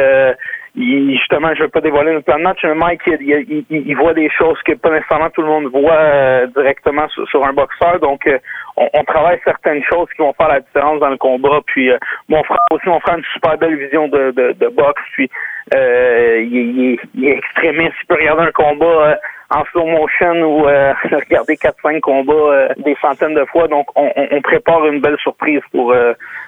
justement, 0.80 1.50
je 1.56 1.60
ne 1.60 1.66
vais 1.66 1.70
pas 1.70 1.82
dévoiler 1.82 2.14
notre 2.14 2.26
plan 2.26 2.38
de 2.38 2.44
match, 2.44 2.60
mais 2.64 2.74
Mike, 2.74 3.02
il, 3.08 3.66
il, 3.70 3.96
voit 3.98 4.14
des 4.14 4.30
choses 4.30 4.58
que 4.64 4.74
pas 4.74 4.92
nécessairement 4.92 5.30
tout 5.30 5.42
le 5.42 5.48
monde 5.48 5.66
voit 5.66 5.92
euh, 5.92 6.48
directement 6.48 7.08
sur, 7.10 7.46
un 7.46 7.54
boxeur. 7.54 8.00
Donc, 8.00 8.26
euh, 8.28 8.38
on, 8.78 9.04
travaille 9.04 9.40
certaines 9.44 9.84
choses 9.84 10.08
qui 10.16 10.22
vont 10.22 10.34
faire 10.34 10.48
la 10.48 10.62
différence 10.62 11.00
dans 11.02 11.10
le 11.10 11.18
combat. 11.18 11.60
Puis, 11.66 11.92
euh, 11.92 11.98
mon 12.30 12.44
frère 12.44 12.58
aussi, 12.72 12.88
mon 12.88 13.00
frère 13.02 13.16
a 13.16 13.18
une 13.18 13.24
super 13.34 13.58
belle 13.58 13.76
vision 13.76 14.08
de, 14.08 14.32
de, 14.32 14.68
boxe. 14.70 15.02
Puis, 15.14 15.30
il, 15.74 16.98
il, 17.16 17.26
est 17.26 17.38
extrémiste. 17.38 17.96
Il 18.04 18.08
peut 18.08 18.16
regarder 18.16 18.44
un 18.44 18.52
combat 18.52 19.18
en 19.50 19.66
slow 19.72 19.86
motion 19.86 20.44
ou 20.44 20.64
regarder 21.12 21.56
4-5 21.56 22.00
combats 22.00 22.70
des 22.78 22.96
centaines 23.02 23.36
de 23.36 23.46
fois. 23.46 23.68
Donc, 23.68 23.88
on, 23.96 24.12
on, 24.16 24.42
prépare 24.42 24.86
une 24.86 25.02
belle 25.02 25.18
surprise 25.18 25.62
pour, 25.74 25.94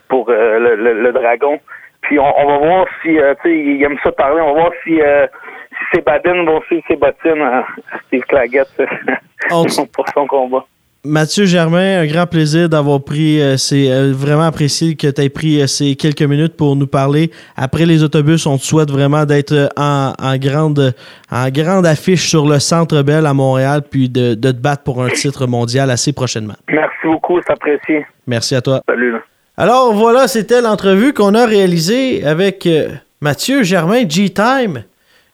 pour 0.07 0.29
le, 0.29 0.75
le 0.75 1.11
dragon. 1.11 1.59
Puis 2.01 2.19
on, 2.19 2.47
va 2.47 2.57
voir 2.57 2.85
si, 3.01 3.17
euh, 3.17 3.33
tu 3.43 3.49
sais, 3.49 3.57
il 3.57 3.83
aime 3.83 3.97
ça 4.03 4.11
parler, 4.11 4.41
on 4.41 4.53
va 4.53 4.61
voir 4.61 4.71
si, 4.83 5.01
euh, 5.01 5.27
si 5.69 5.95
ses 5.95 6.01
badines 6.01 6.45
vont 6.45 6.61
suivre 6.63 6.83
ses 6.87 6.95
bottines 6.95 7.41
à, 7.41 7.65
Steve 8.07 8.23
Claggett 8.27 8.67
pour 9.49 10.05
son 10.13 10.27
combat. 10.27 10.65
Mathieu 11.03 11.45
Germain, 11.45 12.01
un 12.01 12.05
grand 12.05 12.27
plaisir 12.27 12.69
d'avoir 12.69 13.03
pris, 13.03 13.41
euh, 13.41 13.57
c'est 13.57 13.89
vraiment 14.11 14.43
apprécié 14.43 14.95
que 14.95 15.07
tu 15.07 15.21
aies 15.21 15.29
pris 15.29 15.67
ces 15.67 15.95
quelques 15.95 16.21
minutes 16.21 16.55
pour 16.55 16.75
nous 16.75 16.85
parler. 16.85 17.31
Après 17.55 17.85
les 17.85 18.03
autobus, 18.03 18.45
on 18.45 18.57
te 18.57 18.63
souhaite 18.63 18.91
vraiment 18.91 19.25
d'être 19.25 19.69
en, 19.77 20.13
en, 20.19 20.37
grande, 20.37 20.93
en 21.31 21.49
grande 21.49 21.87
affiche 21.87 22.29
sur 22.29 22.47
le 22.47 22.59
Centre 22.59 23.01
Bell 23.01 23.25
à 23.25 23.33
Montréal, 23.33 23.81
puis 23.89 24.09
de, 24.09 24.35
de 24.35 24.51
te 24.51 24.61
battre 24.61 24.83
pour 24.83 25.03
un 25.03 25.09
titre 25.09 25.47
mondial 25.47 25.89
assez 25.89 26.13
prochainement. 26.13 26.55
Merci 26.69 26.97
beaucoup, 27.03 27.39
c'est 27.41 27.53
apprécié. 27.53 28.05
Merci 28.27 28.55
à 28.55 28.61
toi. 28.61 28.81
Salut. 28.87 29.15
Alors 29.61 29.93
voilà, 29.93 30.27
c'était 30.27 30.59
l'entrevue 30.59 31.13
qu'on 31.13 31.35
a 31.35 31.45
réalisée 31.45 32.25
avec 32.25 32.65
euh, 32.65 32.87
Mathieu 33.21 33.61
Germain 33.61 34.09
G-Time. 34.09 34.85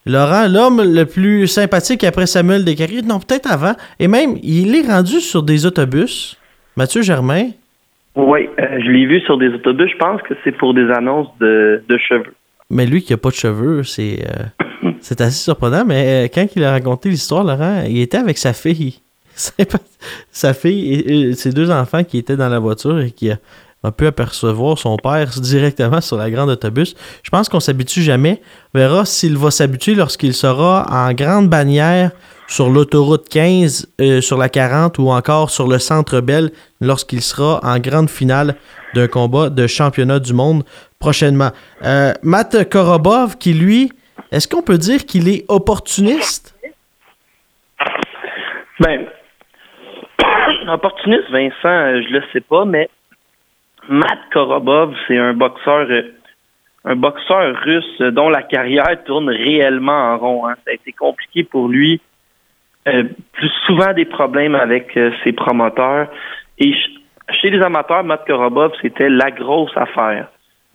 Laurent, 0.05 0.49
l'homme 0.49 0.83
le 0.83 1.05
plus 1.05 1.47
sympathique 1.47 2.03
après 2.03 2.27
Samuel 2.27 2.65
Descaries, 2.65 3.03
non, 3.03 3.19
peut-être 3.19 3.49
avant. 3.49 3.71
Et 4.01 4.09
même, 4.09 4.35
il 4.43 4.75
est 4.75 4.85
rendu 4.85 5.21
sur 5.21 5.43
des 5.43 5.65
autobus. 5.65 6.37
Mathieu 6.75 7.03
Germain? 7.03 7.51
Oui, 8.17 8.49
euh, 8.59 8.81
je 8.83 8.91
l'ai 8.91 9.05
vu 9.05 9.21
sur 9.21 9.37
des 9.37 9.47
autobus. 9.47 9.89
Je 9.93 9.97
pense 9.97 10.21
que 10.23 10.33
c'est 10.43 10.51
pour 10.51 10.73
des 10.73 10.91
annonces 10.91 11.29
de, 11.39 11.81
cheveux. 11.97 12.35
Mais 12.69 12.85
lui 12.85 13.03
qui 13.03 13.13
n'a 13.13 13.17
pas 13.17 13.29
de 13.29 13.35
cheveux, 13.35 13.83
c'est 13.83 14.25
euh, 14.27 14.89
c'est 14.99 15.21
assez 15.21 15.41
surprenant. 15.41 15.85
Mais 15.85 16.29
quand 16.33 16.45
il 16.53 16.65
a 16.65 16.71
raconté 16.71 17.07
l'histoire, 17.07 17.45
Laurent, 17.45 17.85
il 17.87 18.01
était 18.01 18.17
avec 18.17 18.37
sa 18.37 18.51
fille. 18.51 18.99
sa 20.31 20.53
fille 20.53 20.93
et, 20.95 21.33
ses 21.33 21.53
deux 21.53 21.71
enfants 21.71 22.03
qui 22.03 22.17
étaient 22.17 22.35
dans 22.35 22.49
la 22.49 22.59
voiture 22.59 22.99
et 22.99 23.11
qui 23.11 23.31
a 23.31 23.37
pu 23.91 24.07
apercevoir 24.07 24.77
son 24.77 24.97
père 24.97 25.27
directement 25.41 26.01
sur 26.01 26.17
la 26.17 26.29
grande 26.29 26.49
autobus. 26.49 26.95
Je 27.23 27.29
pense 27.29 27.49
qu'on 27.49 27.59
s'habitue 27.59 28.01
jamais. 28.01 28.41
On 28.73 28.79
verra 28.79 29.05
s'il 29.05 29.37
va 29.37 29.51
s'habituer 29.51 29.95
lorsqu'il 29.95 30.33
sera 30.33 30.85
en 30.89 31.13
grande 31.13 31.49
bannière 31.49 32.11
sur 32.47 32.69
l'autoroute 32.69 33.27
15, 33.29 33.93
euh, 33.99 34.21
sur 34.21 34.37
la 34.37 34.49
40 34.49 34.99
ou 34.99 35.09
encore 35.09 35.49
sur 35.49 35.67
le 35.67 35.79
centre 35.79 36.21
Bell 36.21 36.51
lorsqu'il 36.79 37.21
sera 37.21 37.59
en 37.63 37.79
grande 37.79 38.09
finale 38.09 38.55
d'un 38.93 39.07
combat 39.07 39.49
de 39.49 39.67
championnat 39.67 40.19
du 40.19 40.33
monde 40.33 40.63
prochainement. 40.99 41.51
Euh, 41.83 42.13
Matt 42.23 42.69
Korobov, 42.69 43.37
qui 43.37 43.53
lui, 43.53 43.91
est-ce 44.31 44.47
qu'on 44.47 44.61
peut 44.61 44.77
dire 44.77 45.05
qu'il 45.05 45.27
est 45.27 45.45
opportuniste? 45.49 46.55
Ben, 48.79 49.07
opportuniste, 50.69 51.29
Vincent, 51.31 52.01
je 52.01 52.13
le 52.13 52.23
sais 52.31 52.41
pas, 52.41 52.65
mais 52.65 52.89
Matt 53.89 54.19
Korobov, 54.31 54.93
c'est 55.07 55.17
un 55.17 55.33
boxeur 55.33 55.87
euh, 55.89 56.13
un 56.85 56.95
boxeur 56.95 57.55
russe 57.63 57.99
dont 57.99 58.29
la 58.29 58.43
carrière 58.43 59.03
tourne 59.05 59.29
réellement 59.29 60.13
en 60.13 60.17
rond. 60.17 60.47
Hein. 60.47 60.55
Ça 60.63 60.71
a 60.71 60.73
été 60.73 60.93
compliqué 60.93 61.43
pour 61.43 61.67
lui. 61.67 61.99
Euh, 62.87 63.03
plus 63.33 63.51
souvent 63.65 63.91
des 63.91 64.05
problèmes 64.05 64.55
avec 64.55 64.95
euh, 64.95 65.11
ses 65.23 65.33
promoteurs. 65.33 66.07
Et 66.59 66.73
chez 67.29 67.49
les 67.49 67.61
amateurs, 67.61 68.05
Matt 68.05 68.25
Korobov, 68.25 68.71
c'était 68.81 69.09
la 69.09 69.31
grosse 69.31 69.75
affaire. 69.75 70.29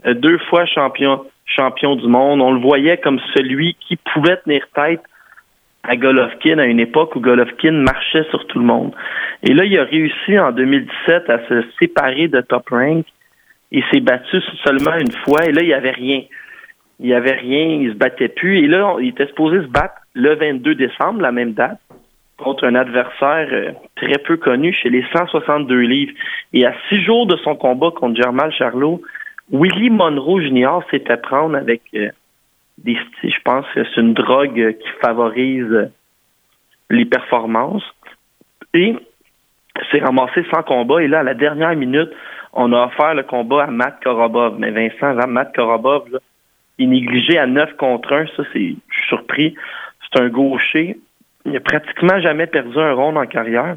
deux 0.05 0.37
fois 0.51 0.66
champion, 0.66 1.25
champion 1.46 1.96
du 1.96 2.07
monde. 2.07 2.42
On 2.42 2.53
le 2.53 2.61
voyait 2.61 2.98
comme 2.98 3.20
celui 3.35 3.75
qui 3.81 3.96
pouvait 3.96 4.37
tenir 4.38 4.66
tête 4.75 5.03
à 5.85 5.97
Golovkin 5.97 6.59
à 6.59 6.66
une 6.66 6.81
époque 6.81 7.16
où 7.16 7.21
Golovkin 7.21 7.73
marchait 7.73 8.25
sur 8.31 8.47
tout 8.47 8.59
le 8.59 8.64
monde. 8.64 8.92
Et 9.42 9.53
là, 9.53 9.64
il 9.64 9.77
a 9.79 9.85
réussi 9.85 10.38
en 10.38 10.53
2017 10.53 11.29
à 11.29 11.47
se 11.49 11.64
séparer 11.81 12.29
de 12.29 12.40
Top 12.40 12.68
Rank. 12.71 13.05
Il 13.73 13.83
s'est 13.90 14.01
battu 14.01 14.40
seulement 14.64 14.97
une 14.97 15.12
fois 15.25 15.45
et 15.47 15.53
là, 15.53 15.62
il 15.62 15.68
n'y 15.68 15.75
avait 15.75 15.90
rien. 15.90 16.23
Il 17.01 17.07
n'y 17.07 17.14
avait 17.14 17.33
rien, 17.33 17.81
il 17.81 17.92
se 17.92 17.97
battait 17.97 18.29
plus. 18.29 18.59
Et 18.59 18.68
là, 18.68 18.97
il 19.01 19.09
était 19.09 19.27
supposé 19.27 19.62
se 19.62 19.66
battre 19.66 19.95
le 20.14 20.35
22 20.37 20.75
décembre, 20.77 21.21
la 21.21 21.33
même 21.33 21.53
date, 21.53 21.81
contre 22.37 22.64
un 22.64 22.75
adversaire 22.77 23.49
euh, 23.51 23.73
très 23.97 24.18
peu 24.18 24.37
connu 24.37 24.73
chez 24.73 24.90
les 24.90 25.05
162 25.12 25.81
livres. 25.81 26.12
Et 26.53 26.64
à 26.64 26.75
six 26.88 27.03
jours 27.03 27.27
de 27.27 27.37
son 27.38 27.57
combat 27.57 27.90
contre 27.90 28.23
Germal 28.23 28.53
Charlot, 28.53 29.01
Willie 29.51 29.90
Monroe 29.90 30.40
Jr. 30.42 30.81
à 31.09 31.16
prendre 31.16 31.57
avec 31.57 31.83
euh, 31.95 32.11
je 32.85 33.40
pense 33.45 33.66
que 33.75 33.85
c'est 33.85 34.01
une 34.01 34.14
drogue 34.14 34.77
qui 34.79 34.88
favorise 35.01 35.90
les 36.90 37.05
performances. 37.05 37.85
Et 38.75 38.97
s'est 39.90 40.01
ramassé 40.01 40.45
sans 40.51 40.62
combat. 40.62 41.03
Et 41.03 41.09
là, 41.09 41.21
à 41.21 41.23
la 41.23 41.35
dernière 41.35 41.75
minute, 41.75 42.11
on 42.53 42.73
a 42.73 42.87
offert 42.87 43.14
le 43.14 43.23
combat 43.23 43.64
à 43.64 43.66
Matt 43.68 44.03
Korobov. 44.03 44.59
Mais 44.59 44.71
Vincent, 44.71 45.14
Matt 45.27 45.55
Korobov, 45.55 46.09
il 46.79 46.85
est 46.85 46.88
négligé 46.88 47.38
à 47.38 47.47
9 47.47 47.77
contre 47.77 48.12
1. 48.12 48.27
Ça, 48.37 48.42
c'est, 48.53 48.75
je 48.88 48.99
suis 48.99 49.09
surpris. 49.09 49.54
C'est 50.02 50.21
un 50.21 50.29
gaucher. 50.29 50.98
Il 51.44 51.52
n'a 51.52 51.61
pratiquement 51.61 52.21
jamais 52.21 52.46
perdu 52.46 52.79
un 52.79 52.92
round 52.92 53.17
en 53.17 53.27
carrière. 53.27 53.77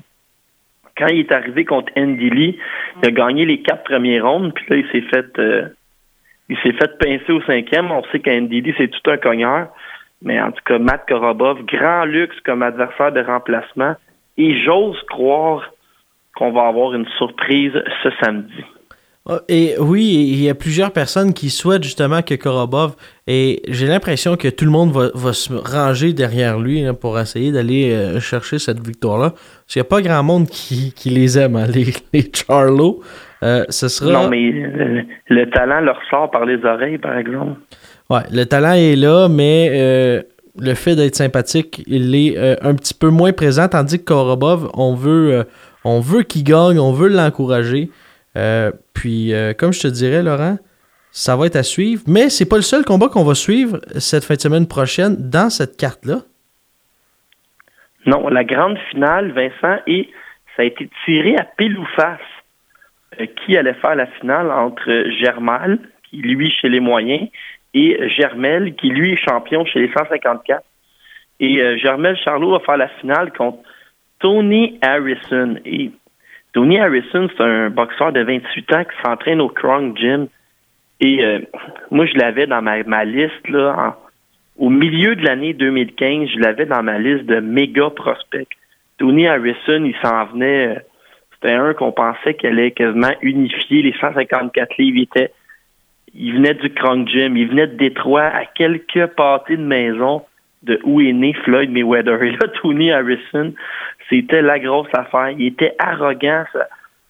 Quand 0.97 1.07
il 1.07 1.19
est 1.19 1.31
arrivé 1.31 1.65
contre 1.65 1.91
Andy 1.97 2.29
Lee, 2.29 2.57
il 3.01 3.07
a 3.07 3.11
gagné 3.11 3.45
les 3.45 3.61
quatre 3.61 3.83
premiers 3.83 4.21
rounds, 4.21 4.53
puis 4.53 4.65
là, 4.69 4.75
il 4.77 4.87
s'est 4.91 5.07
fait 5.09 5.39
euh, 5.39 5.67
il 6.49 6.57
s'est 6.57 6.73
fait 6.73 6.97
pincer 6.97 7.31
au 7.31 7.41
cinquième. 7.43 7.91
On 7.91 8.03
sait 8.11 8.19
qu'Andy 8.19 8.73
c'est 8.77 8.89
tout 8.89 9.09
un 9.09 9.17
cogneur. 9.17 9.67
Mais 10.21 10.41
en 10.41 10.51
tout 10.51 10.63
cas, 10.65 10.79
Matt 10.79 11.07
Korobov, 11.07 11.65
grand 11.65 12.05
luxe 12.05 12.35
comme 12.45 12.63
adversaire 12.63 13.11
de 13.11 13.21
remplacement. 13.21 13.95
Et 14.37 14.59
j'ose 14.63 15.01
croire 15.09 15.71
qu'on 16.35 16.51
va 16.51 16.67
avoir 16.67 16.93
une 16.93 17.07
surprise 17.17 17.73
ce 18.03 18.09
samedi. 18.21 18.63
Ah, 19.27 19.41
Et 19.47 19.73
oui, 19.79 20.27
il 20.29 20.43
y 20.43 20.49
a 20.49 20.55
plusieurs 20.55 20.91
personnes 20.91 21.33
qui 21.33 21.49
souhaitent 21.49 21.83
justement 21.83 22.21
que 22.21 22.35
Korobov, 22.35 22.95
et 23.25 23.63
j'ai 23.67 23.87
l'impression 23.87 24.37
que 24.37 24.47
tout 24.49 24.65
le 24.65 24.71
monde 24.71 24.91
va, 24.91 25.33
se 25.33 25.51
ranger 25.51 26.13
derrière 26.13 26.59
lui 26.59 26.81
là, 26.81 26.93
pour 26.93 27.17
essayer 27.17 27.51
d'aller 27.51 27.91
euh, 27.91 28.19
chercher 28.19 28.59
cette 28.59 28.85
victoire-là. 28.85 29.31
Parce 29.31 29.73
qu'il 29.73 29.81
n'y 29.81 29.87
a 29.87 29.89
pas 29.89 30.01
grand 30.01 30.21
monde 30.21 30.47
qui, 30.47 30.93
les 31.05 31.39
aime, 31.39 31.55
hein, 31.55 31.65
les, 31.65 31.85
les 32.13 32.31
Charlo. 32.31 33.01
Euh, 33.43 33.65
ce 33.69 33.87
sera... 33.87 34.11
Non, 34.11 34.29
mais 34.29 34.51
euh, 34.51 35.01
le 35.29 35.49
talent 35.49 35.81
leur 35.81 35.99
sort 36.09 36.31
par 36.31 36.45
les 36.45 36.63
oreilles, 36.63 36.97
par 36.97 37.17
exemple. 37.17 37.59
Ouais, 38.09 38.21
le 38.31 38.45
talent 38.45 38.73
est 38.73 38.95
là, 38.95 39.27
mais 39.29 39.69
euh, 39.73 40.21
le 40.59 40.73
fait 40.73 40.95
d'être 40.95 41.15
sympathique, 41.15 41.83
il 41.87 42.15
est 42.15 42.37
euh, 42.37 42.55
un 42.61 42.75
petit 42.75 42.93
peu 42.93 43.09
moins 43.09 43.33
présent, 43.33 43.67
tandis 43.67 43.99
que 43.99 44.05
Korobov, 44.05 44.69
on 44.73 44.95
veut, 44.95 45.45
on 45.83 45.99
veut 45.99 46.23
qu'il 46.23 46.43
gagne, 46.43 46.79
on 46.79 46.91
veut 46.91 47.09
l'encourager. 47.09 47.89
Puis, 48.93 49.33
comme 49.57 49.73
je 49.73 49.81
te 49.81 49.87
dirais, 49.87 50.21
Laurent, 50.21 50.57
ça 51.11 51.37
va 51.37 51.45
être 51.45 51.55
à 51.55 51.63
suivre, 51.63 52.03
mais 52.07 52.29
c'est 52.29 52.47
pas 52.47 52.57
le 52.57 52.61
seul 52.61 52.83
combat 52.83 53.07
qu'on 53.07 53.23
va 53.23 53.35
suivre 53.35 53.79
cette 53.97 54.25
fin 54.25 54.35
de 54.35 54.41
semaine 54.41 54.67
prochaine 54.67 55.15
dans 55.17 55.49
cette 55.49 55.77
carte-là. 55.77 56.19
Non, 58.05 58.27
la 58.27 58.43
grande 58.43 58.77
finale, 58.91 59.31
Vincent, 59.31 59.81
et 59.87 60.09
ça 60.55 60.63
a 60.63 60.65
été 60.65 60.89
tiré 61.05 61.37
à 61.37 61.45
pile 61.57 61.77
ou 61.77 61.85
face 61.95 62.19
qui 63.35 63.57
allait 63.57 63.73
faire 63.75 63.95
la 63.95 64.07
finale 64.07 64.51
entre 64.51 65.09
Germal, 65.19 65.79
qui 66.09 66.17
lui 66.17 66.51
chez 66.51 66.69
les 66.69 66.79
moyens, 66.79 67.29
et 67.73 68.09
Germel, 68.09 68.73
qui 68.75 68.89
lui 68.89 69.13
est 69.13 69.17
champion 69.17 69.65
chez 69.65 69.79
les 69.79 69.91
154. 69.91 70.63
Et 71.39 71.61
euh, 71.61 71.77
Germel 71.77 72.15
Charlot 72.17 72.51
va 72.51 72.59
faire 72.59 72.77
la 72.77 72.87
finale 72.87 73.31
contre 73.33 73.59
Tony 74.19 74.79
Harrison. 74.81 75.55
Et 75.65 75.91
Tony 76.53 76.79
Harrison, 76.79 77.27
c'est 77.35 77.43
un 77.43 77.69
boxeur 77.69 78.13
de 78.13 78.21
28 78.21 78.73
ans 78.73 78.83
qui 78.85 79.01
s'entraîne 79.03 79.41
au 79.41 79.49
Krong 79.49 79.97
Gym. 79.97 80.27
Et 81.01 81.23
euh, 81.25 81.39
moi, 81.91 82.05
je 82.05 82.17
l'avais 82.17 82.47
dans 82.47 82.61
ma, 82.61 83.03
liste, 83.03 83.49
là, 83.49 83.97
au 84.57 84.69
milieu 84.69 85.17
de 85.17 85.25
l'année 85.25 85.53
2015, 85.53 86.29
je 86.33 86.39
l'avais 86.39 86.65
dans 86.65 86.81
ma 86.81 86.97
liste 86.97 87.25
de 87.25 87.41
méga 87.41 87.89
prospects. 87.89 88.47
Tony 88.97 89.27
Harrison, 89.27 89.83
il 89.83 89.95
s'en 90.01 90.25
venait, 90.27 90.67
euh, 90.67 90.79
un 91.53 91.73
qu'on 91.73 91.91
pensait 91.91 92.33
qu'elle 92.33 92.53
allait 92.53 92.71
quasiment 92.71 93.11
unifier 93.21 93.81
les 93.81 93.93
154 93.99 94.77
livres. 94.77 94.97
Il, 94.97 95.03
était, 95.03 95.31
il 96.13 96.33
venait 96.33 96.53
du 96.53 96.69
Krong 96.73 97.07
Gym, 97.07 97.37
il 97.37 97.49
venait 97.49 97.67
de 97.67 97.75
Détroit, 97.75 98.23
à 98.23 98.45
quelques 98.45 99.07
pâtés 99.15 99.57
de 99.57 99.63
maison 99.63 100.23
de 100.63 100.79
où 100.83 100.99
est 101.01 101.13
né 101.13 101.33
Floyd 101.43 101.71
Mayweather. 101.71 102.21
Et 102.23 102.31
là, 102.31 102.47
Tony 102.61 102.91
Harrison, 102.91 103.53
c'était 104.09 104.41
la 104.41 104.59
grosse 104.59 104.93
affaire. 104.93 105.29
Il 105.29 105.47
était 105.47 105.75
arrogant, 105.79 106.43
ça, 106.53 106.67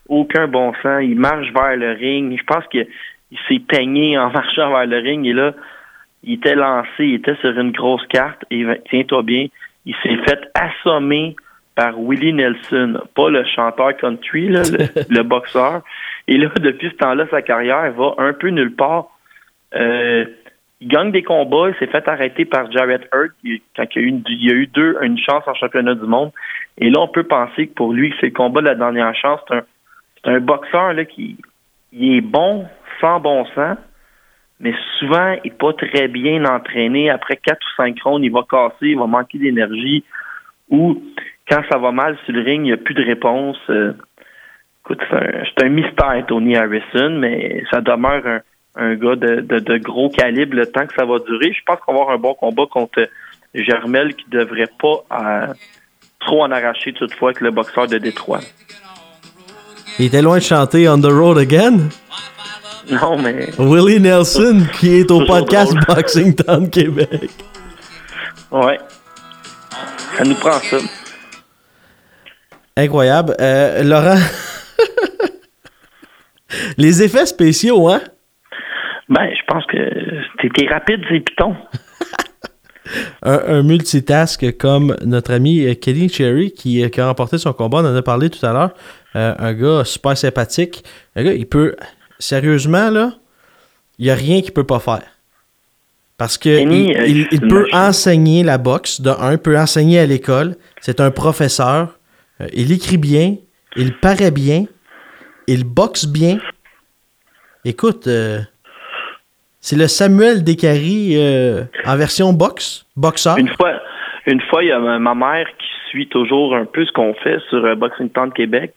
aucun 0.09 0.47
bon 0.47 0.73
sens. 0.81 1.01
Il 1.03 1.15
marche 1.15 1.51
vers 1.53 1.75
le 1.75 1.91
ring. 1.91 2.38
Je 2.38 2.43
pense 2.43 2.65
qu'il 2.67 2.88
il 3.31 3.39
s'est 3.47 3.59
peigné 3.59 4.17
en 4.17 4.29
marchant 4.33 4.71
vers 4.71 4.86
le 4.86 4.97
ring. 4.97 5.25
Et 5.25 5.33
là, 5.33 5.53
il 6.23 6.33
était 6.33 6.55
lancé, 6.55 6.89
il 6.99 7.13
était 7.15 7.36
sur 7.36 7.57
une 7.57 7.71
grosse 7.71 8.05
carte. 8.07 8.43
Et 8.51 8.65
tiens-toi 8.89 9.23
bien, 9.23 9.47
il 9.86 9.95
s'est 10.03 10.17
fait 10.25 10.51
assommer 10.53 11.36
par 11.76 11.99
Willie 11.99 12.34
Nelson, 12.34 12.99
pas 13.15 13.30
le 13.30 13.43
chanteur 13.45 13.95
country, 13.97 14.47
là, 14.49 14.61
le, 14.63 14.88
le 15.15 15.23
boxeur. 15.23 15.82
Et 16.28 16.38
là, 16.38 16.49
depuis 16.59 16.89
ce 16.89 16.95
temps-là, 16.95 17.26
sa 17.30 17.41
carrière 17.41 17.91
va 17.93 18.15
un 18.17 18.34
peu 18.34 18.47
nulle 18.49 18.73
part. 18.76 19.07
Euh, 19.76 20.26
il 20.82 20.88
gagne 20.88 21.11
des 21.11 21.23
combats, 21.23 21.69
il 21.69 21.76
s'est 21.80 21.88
fait 21.91 22.07
arrêter 22.07 22.45
par 22.45 22.71
Jarrett 22.71 23.07
Hurt 23.13 23.32
il- 23.43 23.61
quand 23.76 23.86
il 23.95 24.01
y 24.01 24.03
a 24.03 24.07
eu, 24.07 24.09
une- 24.09 24.23
il 24.30 24.45
y 24.45 24.51
a 24.51 24.53
eu 24.53 24.67
deux, 24.67 24.97
une 25.01 25.17
chance 25.17 25.43
en 25.47 25.53
championnat 25.53 25.95
du 25.95 26.05
monde. 26.05 26.32
Et 26.78 26.89
là, 26.89 26.99
on 27.01 27.07
peut 27.07 27.23
penser 27.23 27.67
que 27.67 27.73
pour 27.73 27.93
lui, 27.93 28.13
c'est 28.19 28.28
le 28.28 28.32
combat 28.34 28.61
de 28.61 28.67
la 28.67 28.76
dernière 28.76 29.15
chance. 29.15 29.39
C'est 29.47 29.55
un, 29.55 29.63
un 30.36 30.39
boxeur 30.39 30.93
là, 30.93 31.05
qui 31.05 31.38
il 31.93 32.17
est 32.17 32.21
bon, 32.21 32.65
sans 32.99 33.19
bon 33.21 33.45
sens, 33.55 33.78
mais 34.59 34.73
souvent, 34.99 35.36
il 35.43 35.51
n'est 35.51 35.57
pas 35.57 35.73
très 35.73 36.07
bien 36.09 36.43
entraîné. 36.45 37.09
Après 37.09 37.38
quatre 37.38 37.61
ou 37.65 37.76
cinq 37.82 38.01
rondes, 38.03 38.23
il 38.23 38.32
va 38.32 38.43
casser, 38.49 38.88
il 38.89 38.97
va 38.97 39.07
manquer 39.07 39.38
d'énergie. 39.38 40.03
Ou 40.69 41.01
quand 41.48 41.62
ça 41.70 41.78
va 41.78 41.91
mal 41.91 42.18
sur 42.26 42.34
le 42.34 42.41
ring, 42.41 42.62
il 42.62 42.68
n'y 42.68 42.74
a 42.74 42.78
plus 42.78 42.93
de 42.96 43.04
réponse. 43.04 43.58
Euh, 43.70 43.93
écoute, 44.84 45.00
c'est 45.10 45.64
un, 45.64 45.66
un 45.68 45.70
mystère, 45.70 46.26
Tony 46.28 46.56
Harrison, 46.56 47.12
mais 47.20 47.64
ça 47.72 47.82
demeure 47.82 48.26
un, 48.26 48.39
un 48.78 48.96
gars 48.96 49.16
de, 49.16 49.41
de, 49.41 49.60
de 49.60 49.78
gros 49.78 50.10
calibre 50.10 50.56
le 50.56 50.66
temps 50.66 50.86
que 50.86 50.93
ça 50.96 51.06
va 51.06 51.20
durer. 51.20 51.54
Je 51.54 51.64
pense 51.66 51.80
qu'on 51.86 51.93
va 51.93 52.02
avoir 52.02 52.16
un 52.16 52.20
bon 52.20 52.34
combat 52.34 52.64
contre 52.70 53.08
Germel 53.54 54.16
qui 54.16 54.26
devrait 54.30 54.70
pas 54.82 55.04
euh, 55.22 55.54
trop 56.20 56.43
en 56.43 56.52
arracher 56.52 56.93
toutefois 56.93 57.34
que 57.34 57.43
le 57.43 57.52
boxeur 57.52 57.88
de 57.88 57.98
Détroit. 57.98 58.39
Il 60.00 60.06
était 60.08 60.22
loin 60.22 60.38
de 60.39 60.43
chanter 60.43 60.89
On 60.89 61.00
the 61.00 61.06
Road 61.06 61.38
Again? 61.38 61.78
Non, 62.91 63.18
mais 63.18 63.50
Willie 63.58 64.00
Nelson, 64.00 64.62
qui 64.74 64.96
est 65.00 65.10
au 65.10 65.26
podcast 65.26 65.74
drôle. 65.74 65.96
Boxing 65.96 66.36
Town 66.36 66.70
Québec. 66.70 67.30
ouais. 68.52 68.78
Ça 70.18 70.24
nous 70.24 70.36
prend 70.36 70.60
ça. 70.60 70.78
Incroyable. 72.78 73.36
Euh, 73.39 73.84
Laurent, 73.84 74.17
les 76.78 77.03
effets 77.03 77.26
spéciaux, 77.26 77.88
hein? 77.89 78.01
Ben, 79.09 79.28
je 79.30 79.41
pense 79.47 79.65
que 79.67 80.47
t'es 80.49 80.67
rapide, 80.67 81.01
c'est 81.09 81.19
Python. 81.19 81.55
un, 83.23 83.39
un 83.47 83.63
multitask 83.63 84.57
comme 84.57 84.95
notre 85.05 85.34
ami 85.34 85.65
euh, 85.65 85.76
Kelly 85.76 86.09
Cherry 86.09 86.51
qui, 86.51 86.84
euh, 86.84 86.89
qui 86.89 87.01
a 87.01 87.07
remporté 87.07 87.38
son 87.38 87.53
combat, 87.53 87.80
on 87.80 87.86
en 87.86 87.95
a 87.95 88.01
parlé 88.01 88.30
tout 88.30 88.43
à 88.45 88.53
l'heure. 88.53 88.73
Euh, 89.15 89.34
un 89.38 89.53
gars 89.53 89.84
super 89.86 90.17
sympathique. 90.17 90.84
Un 91.15 91.23
gars, 91.23 91.34
il 91.34 91.47
peut. 91.47 91.76
Sérieusement, 92.19 92.89
là, 92.89 93.13
il 93.99 94.05
n'y 94.05 94.11
a 94.11 94.15
rien 94.15 94.41
qu'il 94.41 94.53
peut 94.53 94.63
pas 94.65 94.80
faire. 94.80 95.01
Parce 96.17 96.38
que 96.38 96.57
Kenny, 96.59 96.91
il, 96.91 97.09
il- 97.09 97.17
il 97.32 97.39
c'est 97.39 97.43
une 97.43 97.47
peut 97.49 97.67
enseigner 97.73 98.43
la 98.43 98.57
boxe, 98.57 99.01
de 99.01 99.09
un, 99.09 99.34
il 99.34 99.38
peut 99.38 99.57
enseigner 99.57 99.99
à 99.99 100.05
l'école. 100.05 100.55
C'est 100.82 100.99
un 100.99 101.11
professeur. 101.11 101.95
Euh, 102.41 102.47
il 102.53 102.71
écrit 102.71 102.97
bien. 102.97 103.36
Il 103.75 103.93
paraît 103.93 104.31
bien. 104.31 104.65
Il 105.47 105.63
boxe 105.63 106.05
bien. 106.05 106.38
Écoute, 107.63 108.07
euh, 108.07 108.39
c'est 109.59 109.75
le 109.75 109.88
Samuel 109.88 110.43
Descaries 110.43 111.13
euh, 111.17 111.63
en 111.86 111.95
version 111.95 112.33
boxe, 112.33 112.86
boxeur. 112.95 113.38
Une 113.38 113.49
fois, 113.49 113.81
une 114.27 114.41
fois, 114.41 114.63
il 114.63 114.69
y 114.69 114.71
a 114.71 114.79
ma, 114.79 115.15
mère 115.15 115.47
qui 115.57 115.67
suit 115.89 116.07
toujours 116.07 116.55
un 116.55 116.65
peu 116.65 116.86
ce 116.86 116.91
qu'on 116.91 117.13
fait 117.15 117.39
sur 117.49 117.75
Boxing 117.75 118.09
Town 118.09 118.31
Québec. 118.31 118.73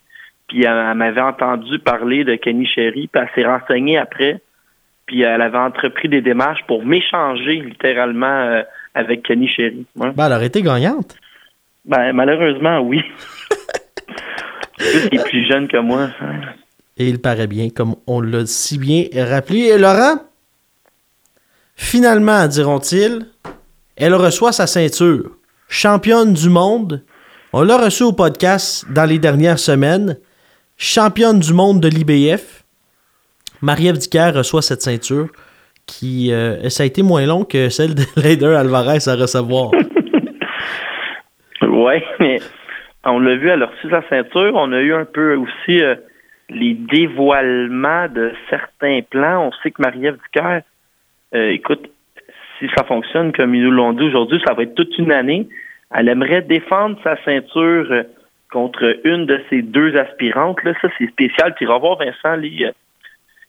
Puis 0.48 0.64
elle, 0.64 0.76
elle 0.90 0.96
m'avait 0.96 1.20
entendu 1.20 1.78
parler 1.78 2.24
de 2.24 2.34
Kenny 2.36 2.66
Sherry, 2.66 3.08
puis 3.08 3.22
elle 3.22 3.28
s'est 3.34 3.46
renseignée 3.46 3.98
après. 3.98 4.40
Puis 5.06 5.22
elle 5.22 5.42
avait 5.42 5.58
entrepris 5.58 6.08
des 6.08 6.22
démarches 6.22 6.64
pour 6.66 6.84
m'échanger 6.84 7.60
littéralement 7.60 8.62
avec 8.94 9.22
Kenny 9.22 9.48
Sherry. 9.48 9.84
Ouais. 9.96 10.10
Ben, 10.14 10.26
elle 10.26 10.32
aurait 10.32 10.46
été 10.46 10.62
gagnante. 10.62 11.16
Ben, 11.88 12.12
malheureusement, 12.12 12.80
oui. 12.80 13.00
Qu'il 14.78 15.18
est 15.18 15.24
plus 15.24 15.46
jeune 15.48 15.66
que 15.68 15.78
moi. 15.78 16.10
hein. 16.20 16.40
Et 16.96 17.08
il 17.08 17.18
paraît 17.20 17.46
bien, 17.46 17.70
comme 17.70 17.96
on 18.06 18.20
l'a 18.20 18.44
si 18.46 18.76
bien 18.78 19.04
rappelé. 19.14 19.60
Et 19.60 19.78
Laurent, 19.78 20.18
finalement, 21.74 22.46
diront-ils, 22.46 23.26
elle 23.96 24.14
reçoit 24.14 24.52
sa 24.52 24.66
ceinture. 24.66 25.30
Championne 25.68 26.32
du 26.32 26.48
monde. 26.48 27.02
On 27.52 27.62
l'a 27.62 27.78
reçu 27.78 28.02
au 28.02 28.12
podcast 28.12 28.84
dans 28.90 29.04
les 29.04 29.18
dernières 29.18 29.58
semaines. 29.58 30.18
Championne 30.76 31.38
du 31.40 31.52
monde 31.54 31.80
de 31.80 31.88
l'IBF. 31.88 32.64
Marie-Ève 33.62 33.98
Dicker 33.98 34.30
reçoit 34.34 34.62
cette 34.62 34.82
ceinture 34.82 35.28
qui, 35.86 36.32
euh, 36.32 36.68
ça 36.68 36.82
a 36.82 36.86
été 36.86 37.02
moins 37.02 37.24
long 37.26 37.44
que 37.44 37.68
celle 37.70 37.94
de 37.94 38.04
Leider 38.16 38.54
Alvarez 38.54 39.08
à 39.08 39.14
recevoir. 39.16 39.70
Ouais, 41.62 42.04
mais 42.20 42.38
on 43.04 43.18
l'a 43.20 43.36
vu, 43.36 43.48
elle 43.48 43.62
a 43.62 43.66
reçu 43.66 43.88
sa 43.90 44.02
ceinture. 44.08 44.52
On 44.54 44.72
a 44.72 44.80
eu 44.80 44.92
un 44.92 45.04
peu 45.04 45.34
aussi 45.36 45.82
euh, 45.82 45.96
les 46.50 46.74
dévoilements 46.74 48.08
de 48.08 48.32
certains 48.50 49.00
plans. 49.08 49.48
On 49.48 49.52
sait 49.62 49.70
que 49.70 49.82
Marie-Ève 49.82 50.18
Ducaire, 50.22 50.62
euh, 51.34 51.50
écoute, 51.50 51.90
si 52.58 52.68
ça 52.76 52.84
fonctionne 52.84 53.32
comme 53.32 53.54
ils 53.54 53.62
nous 53.62 53.70
l'ont 53.70 53.92
dit 53.92 54.04
aujourd'hui, 54.04 54.40
ça 54.46 54.54
va 54.54 54.62
être 54.64 54.74
toute 54.74 54.96
une 54.98 55.12
année. 55.12 55.48
Elle 55.94 56.08
aimerait 56.08 56.42
défendre 56.42 56.98
sa 57.02 57.16
ceinture 57.24 57.86
euh, 57.90 58.02
contre 58.50 58.98
une 59.04 59.26
de 59.26 59.40
ses 59.50 59.62
deux 59.62 59.96
aspirantes. 59.96 60.62
Là, 60.64 60.72
ça, 60.80 60.88
c'est 60.98 61.08
spécial. 61.08 61.54
Tu 61.56 61.64
iras 61.64 61.78
voir, 61.78 61.98
Vincent, 61.98 62.36
les, 62.36 62.64
euh, 62.64 62.72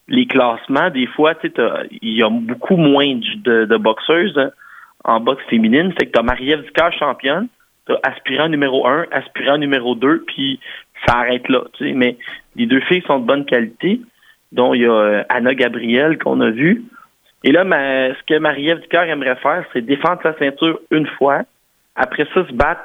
les 0.07 0.25
classements. 0.25 0.89
Des 0.89 1.07
fois, 1.07 1.35
tu 1.35 1.51
il 2.01 2.17
y 2.17 2.23
a 2.23 2.29
beaucoup 2.29 2.77
moins 2.77 3.15
de, 3.15 3.65
de- 3.65 3.77
boxeuses 3.77 4.37
hein, 4.37 4.51
en 5.05 5.19
boxe 5.19 5.43
féminine. 5.49 5.93
Fait 5.93 6.07
que 6.07 6.11
tu 6.11 6.19
as 6.19 6.23
Marie-Ève 6.23 6.63
Ducaire 6.63 6.93
championne 6.93 7.47
aspirant 8.03 8.49
numéro 8.49 8.87
un, 8.87 9.05
aspirant 9.11 9.57
numéro 9.57 9.95
deux, 9.95 10.23
puis 10.27 10.59
ça 11.05 11.17
arrête 11.17 11.47
là. 11.49 11.63
Mais 11.81 12.17
les 12.55 12.65
deux 12.65 12.81
filles 12.81 13.03
sont 13.07 13.19
de 13.19 13.25
bonne 13.25 13.45
qualité, 13.45 14.01
dont 14.51 14.73
il 14.73 14.81
y 14.81 14.85
a 14.85 14.91
euh, 14.91 15.23
Anna 15.29 15.53
Gabriel 15.55 16.17
qu'on 16.17 16.41
a 16.41 16.49
vue. 16.49 16.83
Et 17.43 17.51
là, 17.51 17.63
ce 17.63 18.23
que 18.27 18.37
Marie-Ève 18.37 18.81
Ducœur 18.81 19.03
aimerait 19.03 19.37
faire, 19.37 19.63
c'est 19.71 19.81
défendre 19.81 20.19
sa 20.23 20.37
ceinture 20.37 20.79
une 20.91 21.07
fois. 21.07 21.43
Après 21.95 22.27
ça, 22.33 22.45
se 22.45 22.53
battre 22.53 22.81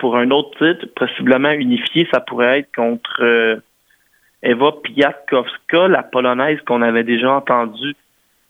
pour 0.00 0.16
un 0.16 0.30
autre 0.30 0.56
titre, 0.58 0.86
possiblement 0.96 1.50
unifié, 1.50 2.08
ça 2.12 2.20
pourrait 2.20 2.60
être 2.60 2.74
contre 2.74 3.22
euh, 3.22 3.56
Eva 4.42 4.72
Piatkowska, 4.82 5.88
la 5.88 6.02
polonaise 6.02 6.60
qu'on 6.66 6.82
avait 6.82 7.04
déjà 7.04 7.32
entendu 7.32 7.94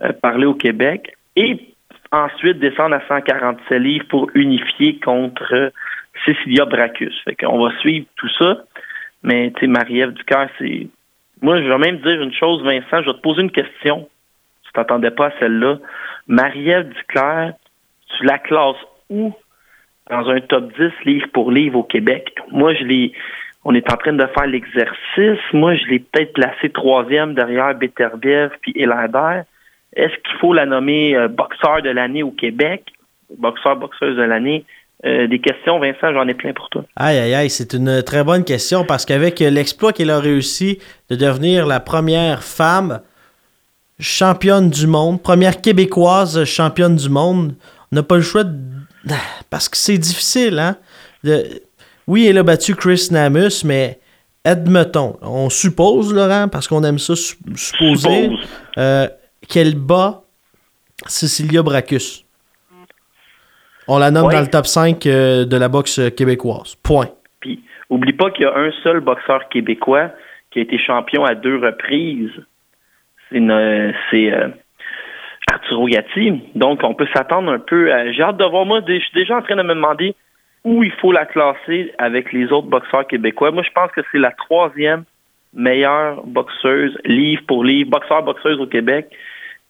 euh, 0.02 0.12
parler 0.12 0.46
au 0.46 0.54
Québec, 0.54 1.16
et 1.36 1.74
ensuite 2.10 2.58
descendre 2.58 2.96
à 2.96 3.02
147 3.06 3.78
livres 3.80 4.06
pour 4.08 4.30
unifier 4.34 4.98
contre 4.98 5.72
Cecilia 6.24 6.64
Bracus. 6.64 7.14
Fait 7.24 7.34
qu'on 7.34 7.58
va 7.58 7.76
suivre 7.78 8.06
tout 8.16 8.28
ça. 8.38 8.64
Mais 9.22 9.50
tu 9.52 9.60
sais, 9.60 9.66
Marie-Ève 9.66 10.12
Ducœur, 10.12 10.48
c'est. 10.58 10.88
Moi, 11.40 11.60
je 11.60 11.68
vais 11.68 11.78
même 11.78 11.98
dire 11.98 12.20
une 12.20 12.32
chose, 12.32 12.62
Vincent, 12.62 13.02
je 13.02 13.10
vais 13.10 13.16
te 13.16 13.22
poser 13.22 13.42
une 13.42 13.50
question. 13.50 14.08
Tu 14.64 14.72
t'attendais 14.72 15.10
pas 15.10 15.26
à 15.26 15.38
celle-là. 15.38 15.78
Marie-Ève 16.26 16.88
Duclair, 16.88 17.54
tu 18.16 18.24
la 18.24 18.38
classes 18.38 18.76
où 19.08 19.32
dans 20.10 20.28
un 20.28 20.40
top 20.40 20.72
10 20.78 20.90
livre 21.04 21.26
pour 21.32 21.50
livre 21.52 21.78
au 21.78 21.82
Québec? 21.82 22.34
Moi, 22.50 22.74
je 22.74 22.84
l'ai. 22.84 23.12
On 23.64 23.74
est 23.74 23.90
en 23.92 23.96
train 23.96 24.12
de 24.12 24.26
faire 24.26 24.46
l'exercice. 24.46 25.40
Moi, 25.52 25.74
je 25.74 25.86
l'ai 25.86 25.98
peut-être 25.98 26.32
placé 26.32 26.70
troisième 26.70 27.34
derrière 27.34 27.74
Beterbiev 27.74 28.50
puis 28.62 28.72
Elander. 28.76 29.42
Est-ce 29.94 30.14
qu'il 30.14 30.38
faut 30.40 30.54
la 30.54 30.64
nommer 30.64 31.16
euh, 31.16 31.28
boxeur 31.28 31.82
de 31.82 31.90
l'année 31.90 32.22
au 32.22 32.30
Québec? 32.30 32.84
Boxeur, 33.36 33.76
boxeuse 33.76 34.16
de 34.16 34.22
l'année? 34.22 34.64
Euh, 35.06 35.28
des 35.28 35.38
questions, 35.40 35.78
Vincent, 35.78 36.12
j'en 36.12 36.26
ai 36.26 36.34
plein 36.34 36.52
pour 36.52 36.68
toi. 36.70 36.84
Aïe, 36.96 37.18
aïe, 37.18 37.34
aïe, 37.34 37.50
c'est 37.50 37.72
une 37.72 38.02
très 38.02 38.24
bonne 38.24 38.44
question 38.44 38.84
parce 38.84 39.04
qu'avec 39.04 39.38
l'exploit 39.38 39.92
qu'elle 39.92 40.10
a 40.10 40.18
réussi 40.18 40.78
de 41.08 41.14
devenir 41.14 41.66
la 41.66 41.78
première 41.78 42.42
femme 42.42 43.00
championne 44.00 44.70
du 44.70 44.86
monde, 44.86 45.22
première 45.22 45.60
québécoise 45.60 46.44
championne 46.44 46.96
du 46.96 47.08
monde, 47.08 47.54
on 47.92 47.96
n'a 47.96 48.02
pas 48.02 48.16
le 48.16 48.22
choix 48.22 48.44
de... 48.44 48.56
Parce 49.50 49.68
que 49.68 49.76
c'est 49.76 49.98
difficile, 49.98 50.58
hein? 50.58 50.76
Oui, 52.06 52.26
elle 52.26 52.38
a 52.38 52.42
battu 52.42 52.74
Chris 52.74 53.08
Namus, 53.10 53.64
mais 53.64 54.00
admettons, 54.44 55.18
on 55.20 55.50
suppose, 55.50 56.12
Laurent, 56.12 56.48
parce 56.48 56.66
qu'on 56.66 56.82
aime 56.82 56.98
ça 56.98 57.14
supposer, 57.14 58.30
euh, 58.78 59.08
qu'elle 59.46 59.74
bat 59.74 60.22
Cecilia 61.06 61.62
Bracus. 61.62 62.24
On 63.88 63.98
la 63.98 64.10
nomme 64.10 64.30
dans 64.30 64.40
le 64.40 64.50
top 64.50 64.66
5 64.66 65.06
euh, 65.06 65.46
de 65.46 65.56
la 65.56 65.68
boxe 65.68 65.98
québécoise. 66.14 66.76
Point. 66.82 67.08
Puis, 67.40 67.62
oublie 67.88 68.12
pas 68.12 68.30
qu'il 68.30 68.42
y 68.42 68.46
a 68.46 68.54
un 68.54 68.70
seul 68.82 69.00
boxeur 69.00 69.48
québécois 69.48 70.10
qui 70.50 70.58
a 70.58 70.62
été 70.62 70.78
champion 70.78 71.24
à 71.24 71.34
deux 71.34 71.56
reprises. 71.56 72.32
C'est 73.30 73.40
euh, 73.40 74.48
Arturo 75.50 75.86
Gatti. 75.86 76.42
Donc, 76.54 76.80
on 76.82 76.94
peut 76.94 77.08
s'attendre 77.14 77.50
un 77.50 77.58
peu 77.58 77.92
à... 77.92 78.12
J'ai 78.12 78.22
hâte 78.22 78.36
de 78.36 78.44
voir. 78.44 78.66
Moi, 78.66 78.80
je 78.86 78.98
suis 78.98 79.14
déjà 79.14 79.38
en 79.38 79.42
train 79.42 79.56
de 79.56 79.62
me 79.62 79.74
demander 79.74 80.14
où 80.64 80.82
il 80.82 80.92
faut 80.92 81.12
la 81.12 81.24
classer 81.24 81.92
avec 81.96 82.32
les 82.32 82.52
autres 82.52 82.68
boxeurs 82.68 83.06
québécois. 83.06 83.52
Moi, 83.52 83.62
je 83.62 83.72
pense 83.72 83.90
que 83.92 84.02
c'est 84.12 84.18
la 84.18 84.32
troisième 84.32 85.04
meilleure 85.54 86.26
boxeuse, 86.26 86.98
livre 87.06 87.42
pour 87.46 87.64
livre, 87.64 87.90
boxeur-boxeuse 87.90 88.60
au 88.60 88.66
Québec. 88.66 89.08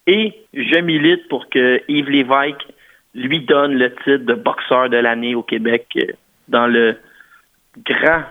Et 0.09 0.33
je 0.55 0.81
milite 0.81 1.29
pour 1.29 1.49
que 1.51 1.81
Yves 1.89 2.11
Lévesque 2.11 2.67
lui 3.15 3.45
donne 3.45 3.73
le 3.75 3.95
titre 4.05 4.25
de 4.25 4.35
boxeur 4.35 4.89
de 4.89 4.97
l'année 4.97 5.35
au 5.35 5.43
Québec 5.43 5.87
euh, 5.97 6.13
dans 6.49 6.67
le 6.67 6.97
grand 7.85 8.23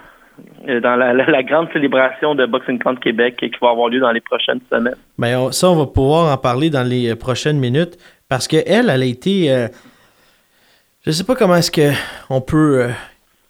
euh, 0.67 0.79
dans 0.79 0.95
la, 0.95 1.43
grande 1.43 1.67
célébration 1.73 2.35
de 2.35 2.45
Boxing 2.45 2.77
Camp 2.79 2.95
Québec 2.99 3.37
qui 3.37 3.49
va 3.59 3.71
avoir 3.71 3.89
lieu 3.89 3.99
dans 3.99 4.11
les 4.11 4.21
prochaines 4.21 4.59
semaines. 4.71 4.95
Bien, 5.17 5.51
ça, 5.51 5.69
on 5.69 5.75
va 5.75 5.87
pouvoir 5.87 6.31
en 6.31 6.37
parler 6.37 6.69
dans 6.69 6.83
les 6.83 7.11
euh, 7.11 7.15
prochaines 7.15 7.57
minutes 7.57 7.97
parce 8.29 8.47
qu'elle, 8.47 8.89
elle 8.89 8.89
a 8.89 9.05
été. 9.05 9.47
Je 9.47 9.67
je 11.05 11.11
sais 11.11 11.23
pas 11.23 11.35
comment 11.35 11.55
est-ce 11.55 11.71
qu'on 11.71 12.41
peut. 12.41 12.89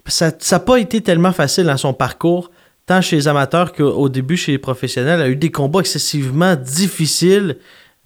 ça 0.06 0.32
n'a 0.52 0.60
pas 0.60 0.78
été 0.78 1.02
tellement 1.02 1.32
facile 1.32 1.66
dans 1.66 1.78
son 1.78 1.94
parcours, 1.94 2.52
tant 2.86 3.02
chez 3.02 3.16
les 3.16 3.28
amateurs 3.28 3.74
qu'au 3.74 4.08
début 4.08 4.38
chez 4.38 4.54
les 4.54 4.60
professionnels. 4.60 5.20
Elle 5.20 5.26
a 5.26 5.30
eu 5.30 5.36
des 5.36 5.52
combats 5.52 5.80
excessivement 5.80 6.56
difficiles 6.56 7.58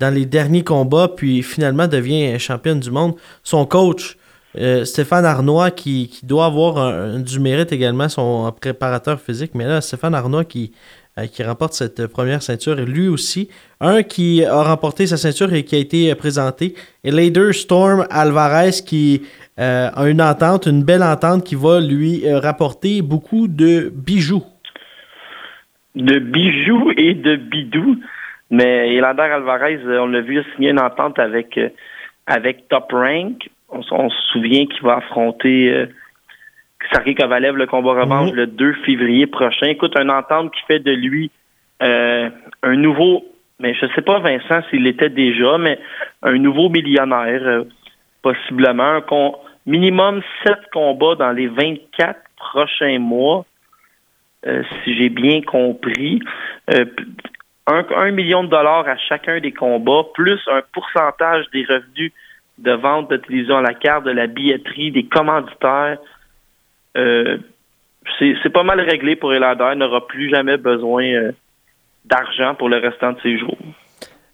dans 0.02 0.14
les 0.14 0.26
derniers 0.26 0.64
combats, 0.64 1.08
puis 1.16 1.44
finalement 1.44 1.88
devient 1.88 2.38
championne 2.40 2.80
du 2.80 2.90
monde. 2.90 3.14
Son 3.44 3.66
coach, 3.66 4.18
euh, 4.58 4.84
Stéphane 4.84 5.26
Arnois, 5.26 5.70
qui, 5.70 6.20
doit 6.24 6.46
avoir 6.46 7.20
du 7.20 7.40
mérite 7.40 7.72
également, 7.72 8.10
son 8.10 8.52
préparateur 8.60 9.22
physique, 9.22 9.52
mais 9.54 9.66
là, 9.66 9.80
Stéphane 9.80 10.16
Arnois 10.16 10.44
qui, 10.44 10.74
euh, 11.20 11.26
remporte 11.46 11.74
cette 11.74 12.08
première 12.08 12.42
ceinture, 12.42 12.76
lui 12.76 13.08
aussi, 13.08 13.50
un 13.80 14.02
qui 14.02 14.44
a 14.44 14.64
remporté 14.64 15.06
sa 15.06 15.18
ceinture 15.18 15.54
et 15.54 15.64
qui 15.64 15.76
a 15.76 15.80
été 15.80 16.14
présenté, 16.16 16.74
et 17.04 17.12
Lader 17.12 17.54
Storm 17.54 18.08
Alvarez 18.10 18.82
qui 18.86 19.22
euh, 19.60 19.90
a 19.94 20.10
une 20.10 20.22
entente, 20.22 20.66
une 20.66 20.84
belle 20.84 21.04
entente 21.04 21.44
qui 21.44 21.56
va 21.56 21.80
lui 21.80 22.28
rapporter 22.34 23.04
beaucoup 23.04 23.48
de 23.48 23.94
bijoux. 23.96 24.44
De 25.94 26.18
bijoux 26.20 26.92
et 26.98 27.14
de 27.14 27.36
bidous. 27.36 27.98
Mais 28.52 28.94
Elander 28.94 29.22
Alvarez, 29.22 29.80
euh, 29.86 30.02
on 30.02 30.08
l'a 30.08 30.20
vu 30.20 30.44
signer 30.54 30.72
une 30.72 30.80
entente 30.80 31.18
avec, 31.18 31.58
euh, 31.58 31.70
avec 32.28 32.68
Top 32.68 32.92
Rank. 32.92 33.50
On, 33.70 33.82
se 33.82 34.22
souvient 34.34 34.66
qu'il 34.66 34.84
va 34.84 34.98
affronter 34.98 35.70
euh, 35.70 35.86
Sergei 36.92 37.16
Kovalev, 37.16 37.56
le 37.56 37.66
combat 37.66 37.94
revanche, 37.94 38.32
mhm. 38.32 38.36
le 38.36 38.48
2 38.48 38.74
février 38.86 39.26
prochain. 39.26 39.68
Écoute, 39.68 39.98
une 39.98 40.12
entente 40.12 40.54
qui 40.54 40.62
fait 40.68 40.80
de 40.80 40.92
lui 40.92 41.32
un 41.80 42.76
nouveau, 42.76 43.26
mais 43.60 43.74
je 43.74 43.88
sais 43.96 44.04
pas, 44.04 44.20
Vincent, 44.20 44.62
s'il 44.70 44.86
était 44.86 45.10
déjà, 45.10 45.58
mais 45.58 45.80
un 46.22 46.38
nouveau 46.38 46.70
millionnaire, 46.70 47.64
possiblement. 48.22 49.02
Un 49.12 49.32
minimum 49.66 50.22
7 50.46 50.58
combats 50.72 51.16
dans 51.16 51.32
les 51.32 51.48
24 51.48 52.20
prochains 52.36 53.00
mois. 53.00 53.46
si 54.44 54.96
j'ai 54.96 55.10
bien 55.10 55.42
compris 55.42 56.22
un, 57.72 58.12
million 58.12 58.44
de 58.44 58.50
dollars 58.50 58.88
à 58.88 58.98
chacun 58.98 59.40
des 59.40 59.52
combats, 59.52 60.04
plus 60.14 60.40
un 60.48 60.62
pourcentage 60.74 61.46
des 61.52 61.64
revenus 61.64 62.12
de 62.58 62.72
vente 62.72 63.10
de 63.10 63.54
à 63.54 63.62
la 63.62 63.74
carte, 63.74 64.06
de 64.06 64.12
la 64.12 64.28
billetterie, 64.28 64.92
des 64.92 65.06
commanditaires. 65.06 65.98
Euh, 66.98 67.38
c'est 68.20 68.54
pas 68.54 68.64
mal 68.64 68.80
réglé 68.82 69.16
pour 69.16 69.34
Elader. 69.34 69.72
Il 69.74 69.80
n'aura 69.80 70.08
plus 70.08 70.30
jamais 70.30 70.58
besoin 70.58 71.06
euh, 71.06 71.32
d'argent 72.06 72.56
pour 72.56 72.70
le 72.70 72.78
restant 72.78 73.14
de 73.14 73.20
ses 73.22 73.38
jours. 73.38 73.58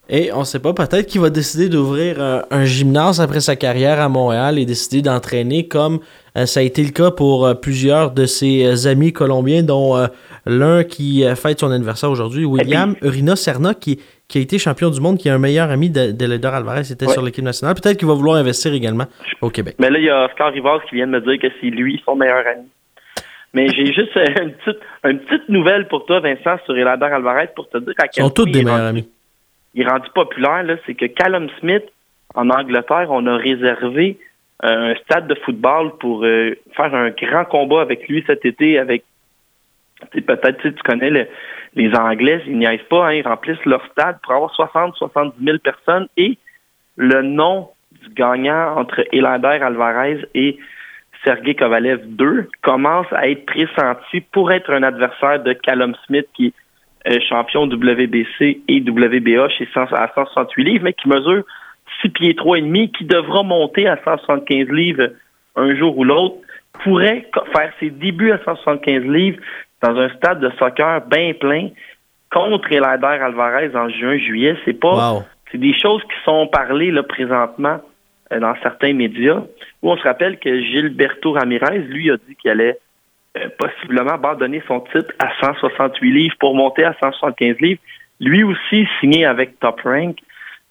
Et 0.10 0.32
on 0.32 0.40
ne 0.40 0.46
sait 0.46 0.62
pas, 0.62 0.74
peut-être 0.74 1.06
qu'il 1.06 1.20
va 1.20 1.30
décider 1.30 1.68
d'ouvrir 1.68 2.22
un, 2.50 2.66
gymnase 2.66 3.20
après 3.20 3.42
sa 3.42 3.58
carrière 3.58 4.00
à 4.00 4.08
Montréal 4.08 4.58
et 4.58 4.66
décider 4.66 5.02
d'entraîner 5.02 5.68
comme 5.68 6.00
euh, 6.38 6.46
ça 6.46 6.62
a 6.62 6.64
été 6.64 6.82
le 6.84 6.92
cas 6.92 7.12
pour 7.12 7.46
euh, 7.46 7.56
plusieurs 7.56 8.12
de 8.12 8.26
ses 8.26 8.66
euh, 8.66 8.90
amis 8.90 9.12
colombiens, 9.12 9.64
dont 9.64 9.96
l'un 10.46 10.84
qui 10.84 11.26
fête 11.36 11.60
son 11.60 11.72
anniversaire 11.72 12.10
aujourd'hui, 12.10 12.46
William 12.46 12.96
Urina 13.02 13.36
Serna, 13.36 13.74
qui, 13.74 14.00
qui 14.30 14.38
a 14.38 14.42
été 14.42 14.58
champion 14.60 14.90
du 14.90 15.02
monde, 15.02 15.18
qui 15.18 15.28
est 15.28 15.32
un 15.32 15.40
meilleur 15.40 15.70
ami 15.70 15.90
de, 15.90 16.12
de 16.12 16.48
Alvarez, 16.48 16.92
était 16.92 17.08
sur 17.08 17.22
l'équipe 17.22 17.44
nationale. 17.44 17.76
Peut-être 17.76 17.98
qu'il 17.98 18.08
va 18.08 18.14
vouloir 18.14 18.38
investir 18.38 18.74
également 18.74 19.06
au 19.42 19.50
Québec. 19.50 19.76
Mais 19.80 19.90
là, 19.90 20.00
il 20.00 20.06
y 20.06 20.10
a 20.10 20.26
Oscar 20.26 20.54
Rivas 20.54 20.80
qui 20.90 20.96
vient 20.96 21.08
de 21.08 21.12
me 21.12 21.22
dire 21.22 21.40
que 21.42 21.54
c'est 21.60 21.68
lui 21.68 22.02
son 22.06 22.16
meilleur 22.16 22.46
ami. 22.48 22.68
Mais 23.54 23.70
j'ai 23.70 23.88
juste 23.88 24.16
une 24.16 24.54
petite, 24.54 24.80
une 25.04 25.20
petite 25.20 25.50
nouvelle 25.50 25.88
pour 25.88 26.06
toi, 26.06 26.22
Vincent, 26.22 26.58
sur 26.66 26.78
Elader 26.78 27.06
Alvarez, 27.06 27.50
pour 27.56 27.68
te 27.70 27.78
dire 27.78 27.94
à 27.98 28.08
quel 28.08 28.24
Ils 28.24 28.28
sont 28.28 28.34
tous 28.34 28.46
des 28.46 28.64
meilleurs 28.64 28.86
amis 28.86 29.10
il 29.78 29.84
est 29.84 29.90
rendu 29.90 30.10
populaire, 30.10 30.66
c'est 30.86 30.96
que 30.96 31.06
Callum 31.06 31.50
Smith, 31.60 31.84
en 32.34 32.50
Angleterre, 32.50 33.08
on 33.12 33.28
a 33.28 33.38
réservé 33.38 34.18
euh, 34.66 34.94
un 34.94 34.96
stade 34.96 35.28
de 35.28 35.36
football 35.36 35.98
pour 36.00 36.26
euh, 36.26 36.56
faire 36.76 36.94
un 36.96 37.12
grand 37.12 37.46
combat 37.46 37.82
avec 37.82 38.08
lui 38.08 38.24
cet 38.26 38.44
été 38.44 38.80
avec 38.80 39.04
peut-être 40.12 40.62
tu 40.62 40.84
connais 40.84 41.30
les 41.76 41.94
Anglais, 41.96 42.42
ils 42.48 42.58
n'y 42.58 42.66
arrivent 42.66 42.88
pas, 42.88 43.08
hein, 43.08 43.14
ils 43.14 43.28
remplissent 43.28 43.66
leur 43.66 43.86
stade 43.92 44.18
pour 44.24 44.34
avoir 44.34 44.52
60-70 44.56 45.34
000 45.44 45.58
personnes 45.60 46.08
et 46.18 46.40
le 46.96 47.22
nom 47.22 47.70
du 48.02 48.10
gagnant 48.16 48.78
entre 48.78 49.04
Elander 49.12 49.60
Alvarez 49.62 50.26
et 50.34 50.58
Sergei 51.24 51.54
Kovalev 51.54 52.02
2 52.04 52.50
commence 52.64 53.08
à 53.12 53.30
être 53.30 53.46
pressenti 53.46 54.22
pour 54.22 54.52
être 54.52 54.72
un 54.72 54.82
adversaire 54.82 55.44
de 55.44 55.54
Callum 55.54 55.96
Smith 56.08 56.28
qui 56.36 56.48
euh, 56.48 56.67
champion 57.28 57.64
WBC 57.64 58.62
et 58.68 58.82
WBA 58.82 59.50
chez 59.50 59.68
à 59.76 60.12
168 60.14 60.64
livres, 60.64 60.84
mais 60.84 60.94
qui 60.94 61.08
mesure 61.08 61.44
6 62.02 62.10
pieds 62.10 62.36
3 62.36 62.60
et 62.60 62.62
demi, 62.62 62.92
qui 62.92 63.06
devra 63.06 63.44
monter 63.44 63.88
à 63.88 63.98
175 64.04 64.68
livres 64.70 65.10
un 65.56 65.76
jour 65.76 65.98
ou 65.98 66.04
l'autre, 66.04 66.36
pourrait 66.84 67.30
faire 67.56 67.72
ses 67.80 67.90
débuts 67.90 68.32
à 68.32 68.40
175 68.44 69.04
livres 69.04 69.40
dans 69.82 69.96
un 69.98 70.10
stade 70.10 70.40
de 70.40 70.52
soccer 70.58 71.02
bien 71.08 71.34
plein 71.34 71.70
contre 72.32 72.72
Elader 72.72 73.20
Alvarez 73.22 73.76
en 73.76 73.90
juin-juillet. 73.90 74.56
C'est 74.66 74.80
pas, 74.80 75.24
c'est 75.52 75.58
des 75.58 75.78
choses 75.78 76.02
qui 76.04 76.24
sont 76.26 76.48
parlées 76.48 76.92
là 76.92 77.04
présentement 77.04 77.80
euh, 78.32 78.40
dans 78.40 78.56
certains 78.62 78.94
médias. 78.94 79.44
Où 79.82 79.92
on 79.92 79.98
se 79.98 80.04
rappelle 80.04 80.40
que 80.40 80.62
Gilberto 80.62 81.32
Ramirez, 81.32 81.80
lui, 81.80 82.12
a 82.12 82.18
dit 82.18 82.36
qu'il 82.36 82.52
allait 82.52 82.72
euh, 82.74 82.87
possiblement 83.58 84.14
abandonner 84.14 84.62
son 84.68 84.82
titre 84.82 85.12
à 85.20 85.30
168 85.42 86.12
livres 86.12 86.36
pour 86.40 86.56
monter 86.56 86.84
à 86.84 86.96
175 87.00 87.58
livres. 87.60 87.82
Lui 88.20 88.44
aussi 88.44 88.88
signé 89.00 89.26
avec 89.26 89.60
Top 89.60 89.82
Rank. 89.84 90.18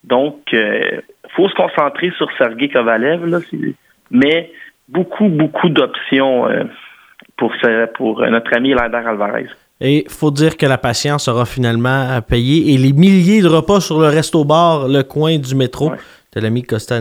Donc, 0.04 0.40
il 0.52 0.58
euh, 0.58 1.00
faut 1.34 1.48
se 1.48 1.54
concentrer 1.54 2.12
sur 2.16 2.28
Sergei 2.38 2.68
Kovalev, 2.68 3.26
là, 3.26 3.38
mais 4.10 4.50
beaucoup, 4.88 5.28
beaucoup 5.28 5.68
d'options 5.68 6.48
euh, 6.48 6.64
pour, 7.36 7.52
pour 7.94 8.20
notre 8.20 8.54
ami 8.54 8.70
Lander 8.70 9.02
Alvarez. 9.06 9.46
Et 9.80 10.04
faut 10.08 10.30
dire 10.30 10.56
que 10.56 10.64
la 10.64 10.78
patience 10.78 11.28
aura 11.28 11.44
finalement 11.44 12.20
payé 12.22 12.72
et 12.72 12.78
les 12.78 12.92
milliers 12.92 13.42
de 13.42 13.48
repas 13.48 13.80
sur 13.80 14.00
le 14.00 14.06
resto-bar, 14.06 14.88
le 14.88 15.02
coin 15.02 15.38
du 15.38 15.54
métro 15.54 15.90
Ouais. 15.90 15.98
de 16.34 16.40
l'ami 16.40 16.62
Costa 16.62 16.98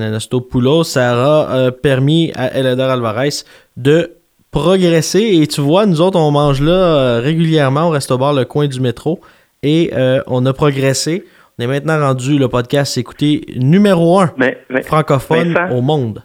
Poulos, 0.50 0.84
ça 0.84 1.14
aura 1.14 1.56
euh, 1.56 1.72
permis 1.72 2.34
à 2.36 2.58
Eleder 2.58 2.84
Alvarez 2.84 3.30
de 3.78 4.12
progresser. 4.56 5.42
Et 5.42 5.48
tu 5.48 5.60
vois, 5.60 5.86
nous 5.86 6.00
autres, 6.00 6.18
on 6.18 6.32
mange 6.32 6.62
là 6.62 6.72
euh, 6.72 7.20
régulièrement 7.20 7.88
au 7.88 7.90
resto-bar, 7.90 8.34
le 8.34 8.46
coin 8.46 8.68
du 8.68 8.80
métro. 8.80 9.20
Et 9.62 9.92
euh, 9.94 10.22
on 10.28 10.46
a 10.46 10.54
progressé. 10.54 11.26
On 11.60 11.64
est 11.64 11.68
maintenant 11.68 12.00
rendu 12.00 12.38
le 12.38 12.48
podcast 12.48 12.98
écouté 12.98 13.42
numéro 13.58 14.20
un 14.20 14.32
Mais, 14.38 14.58
mais 14.70 14.82
francophone 14.82 15.54
Vincent? 15.54 15.76
au 15.76 15.82
monde. 15.82 16.24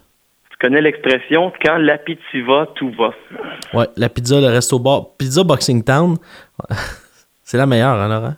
tu 0.50 0.56
connais 0.60 0.80
l'expression 0.80 1.52
quand 1.64 1.76
l'appétit 1.78 2.42
va, 2.46 2.68
tout 2.76 2.92
va. 2.96 3.10
Ouais, 3.74 3.86
la 3.96 4.08
pizza, 4.08 4.40
le 4.40 4.46
resto-bar, 4.46 5.16
Pizza 5.18 5.42
Boxing 5.42 5.82
Town, 5.82 6.16
c'est 7.42 7.58
la 7.58 7.66
meilleure, 7.66 7.98
hein, 8.00 8.08
Laurent? 8.08 8.34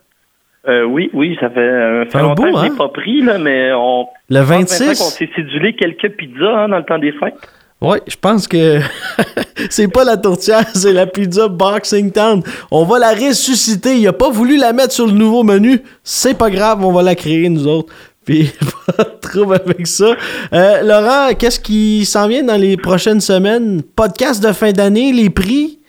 Euh, 0.69 0.85
oui, 0.85 1.11
oui, 1.13 1.37
ça 1.41 1.51
fait, 1.51 1.59
euh, 1.59 2.05
fait 2.07 2.19
un 2.19 2.23
longtemps 2.23 2.45
bout, 2.45 2.53
que 2.53 2.67
je 2.67 2.73
hein? 2.73 2.77
pas 2.79 2.89
pris, 2.89 3.21
là, 3.21 3.37
mais 3.39 3.73
on. 3.73 4.07
Le 4.29 4.37
je 4.37 4.41
pense, 4.41 4.49
Vincent, 4.49 4.85
26. 4.85 4.99
qu'on 4.99 5.11
s'est 5.11 5.31
cédulé 5.35 5.75
quelques 5.75 6.11
pizzas 6.17 6.65
hein, 6.65 6.69
dans 6.69 6.79
le 6.79 6.85
temps 6.85 6.99
des 6.99 7.13
fêtes. 7.13 7.35
Ouais, 7.83 8.01
je 8.07 8.15
pense 8.15 8.47
que 8.47 8.79
c'est 9.71 9.89
pas 9.89 10.05
la 10.05 10.17
tourtière, 10.17 10.65
c'est 10.73 10.93
la 10.93 11.09
pizza 11.09 11.49
Boxing 11.49 12.13
Town. 12.13 12.41
On 12.71 12.85
va 12.85 13.01
la 13.01 13.13
ressusciter. 13.13 13.97
Il 13.97 14.07
a 14.07 14.13
pas 14.13 14.31
voulu 14.31 14.57
la 14.57 14.73
mettre 14.73 14.93
sur 14.93 15.07
le 15.07 15.13
nouveau 15.13 15.43
menu. 15.43 15.83
C'est 16.05 16.39
pas 16.39 16.49
grave, 16.49 16.85
on 16.85 16.93
va 16.93 17.03
la 17.03 17.17
créer 17.17 17.49
nous 17.49 17.67
autres. 17.67 17.93
Puis 18.25 18.53
pas 18.97 19.03
de 19.03 19.19
trouble 19.21 19.55
avec 19.55 19.89
ça. 19.89 20.15
Euh, 20.53 20.83
Laurent, 20.83 21.35
qu'est-ce 21.37 21.59
qui 21.59 22.05
s'en 22.05 22.29
vient 22.29 22.45
dans 22.45 22.57
les 22.57 22.77
prochaines 22.77 23.21
semaines? 23.21 23.83
Podcast 23.83 24.41
de 24.41 24.53
fin 24.53 24.71
d'année, 24.71 25.13
les 25.13 25.29
prix. 25.29 25.81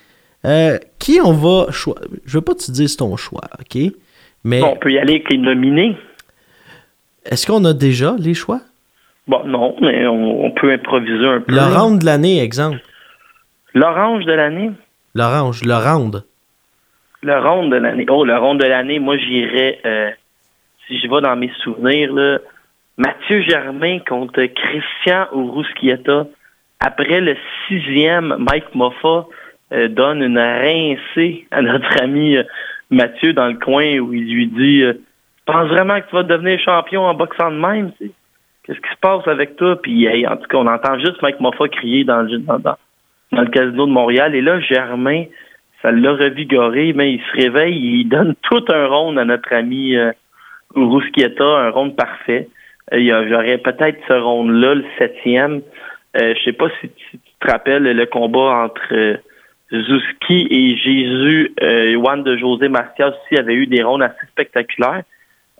Euh, 0.44 0.78
qui 0.98 1.20
on 1.22 1.32
va 1.32 1.70
choisir? 1.70 2.08
Je 2.24 2.38
veux 2.38 2.42
pas 2.42 2.54
te 2.54 2.72
dire 2.72 2.88
ton 2.98 3.16
choix, 3.16 3.44
OK? 3.60 3.80
Mais 4.42 4.62
on 4.62 4.76
peut 4.76 4.90
y 4.90 4.98
aller 4.98 5.14
avec 5.14 5.30
les 5.30 5.38
nominés. 5.38 5.96
est-ce 7.24 7.46
qu'on 7.46 7.64
a 7.64 7.72
déjà 7.72 8.16
les 8.18 8.34
choix? 8.34 8.62
Bon, 9.26 9.42
non, 9.44 9.74
mais 9.80 10.06
on, 10.06 10.44
on 10.44 10.50
peut 10.50 10.72
improviser 10.72 11.26
un 11.26 11.40
peu. 11.40 11.52
Le 11.52 11.60
round 11.60 12.00
de 12.00 12.06
l'année, 12.06 12.42
exemple. 12.42 12.80
L'orange 13.74 14.24
de 14.24 14.32
l'année? 14.32 14.70
L'orange, 15.14 15.62
le 15.64 15.74
round. 15.74 16.24
Le 17.22 17.38
ronde 17.38 17.72
de 17.72 17.76
l'année. 17.76 18.04
Oh, 18.10 18.24
le 18.24 18.36
ronde 18.36 18.60
de 18.60 18.66
l'année, 18.66 18.98
moi 18.98 19.16
j'irais, 19.16 19.80
euh, 19.86 20.10
si 20.86 21.00
je 21.00 21.08
vais 21.08 21.22
dans 21.22 21.36
mes 21.36 21.50
souvenirs, 21.62 22.12
là, 22.12 22.38
Mathieu 22.98 23.40
Germain 23.42 23.98
contre 24.06 24.44
Christian 24.44 25.26
Urusquieta. 25.32 26.26
Après 26.80 27.20
le 27.22 27.34
sixième, 27.66 28.36
Mike 28.38 28.74
Moffa 28.74 29.26
euh, 29.72 29.88
donne 29.88 30.22
une 30.22 30.38
rincée 30.38 31.46
à 31.50 31.62
notre 31.62 32.02
ami 32.02 32.36
euh, 32.36 32.42
Mathieu 32.90 33.32
dans 33.32 33.48
le 33.48 33.54
coin 33.54 33.98
où 33.98 34.12
il 34.12 34.30
lui 34.32 34.46
dit 34.48 34.84
Tu 34.84 35.44
penses 35.46 35.68
vraiment 35.68 35.98
que 36.00 36.08
tu 36.10 36.16
vas 36.16 36.24
devenir 36.24 36.60
champion 36.60 37.06
en 37.06 37.14
boxant 37.14 37.50
de 37.50 37.56
même? 37.56 37.92
tu 37.92 38.08
sais? 38.08 38.12
Qu'est-ce 38.64 38.80
qui 38.80 38.90
se 38.90 39.00
passe 39.00 39.26
avec 39.28 39.56
toi? 39.56 39.80
Puis 39.80 40.06
hey, 40.06 40.26
en 40.26 40.36
tout 40.36 40.46
cas, 40.48 40.58
on 40.58 40.66
entend 40.66 40.98
juste 40.98 41.20
Mike 41.22 41.40
Moffa 41.40 41.68
crier 41.68 42.04
dans 42.04 42.22
le, 42.22 43.46
casino 43.46 43.86
de 43.86 43.92
Montréal. 43.92 44.34
Et 44.34 44.40
là, 44.40 44.58
Germain, 44.60 45.24
ça 45.82 45.92
l'a 45.92 46.12
revigoré, 46.12 46.92
mais 46.94 47.14
il 47.14 47.20
se 47.20 47.42
réveille, 47.42 48.00
il 48.00 48.08
donne 48.08 48.34
tout 48.42 48.64
un 48.68 48.86
round 48.86 49.18
à 49.18 49.24
notre 49.24 49.52
ami 49.52 49.96
euh, 49.96 50.12
Urusquieta, 50.74 51.44
un 51.44 51.70
round 51.70 51.94
parfait. 51.94 52.48
Euh, 52.92 53.26
J'aurais 53.28 53.58
peut-être 53.58 53.98
ce 54.08 54.14
round-là, 54.14 54.74
le 54.76 54.84
septième. 54.98 55.60
Euh, 56.16 56.34
je 56.36 56.44
sais 56.44 56.52
pas 56.52 56.68
si, 56.80 56.88
tu 57.10 57.18
te 57.40 57.50
rappelles 57.50 57.82
le 57.82 58.06
combat 58.06 58.64
entre 58.64 58.92
euh, 58.92 59.16
Zuski 59.72 60.46
et 60.50 60.76
Jésus. 60.76 61.52
Euh, 61.62 61.92
Juan 61.94 62.22
de 62.22 62.36
José 62.36 62.68
Macias 62.68 63.08
aussi 63.08 63.38
avait 63.38 63.54
eu 63.54 63.66
des 63.66 63.82
rounds 63.82 64.04
assez 64.04 64.26
spectaculaires. 64.30 65.02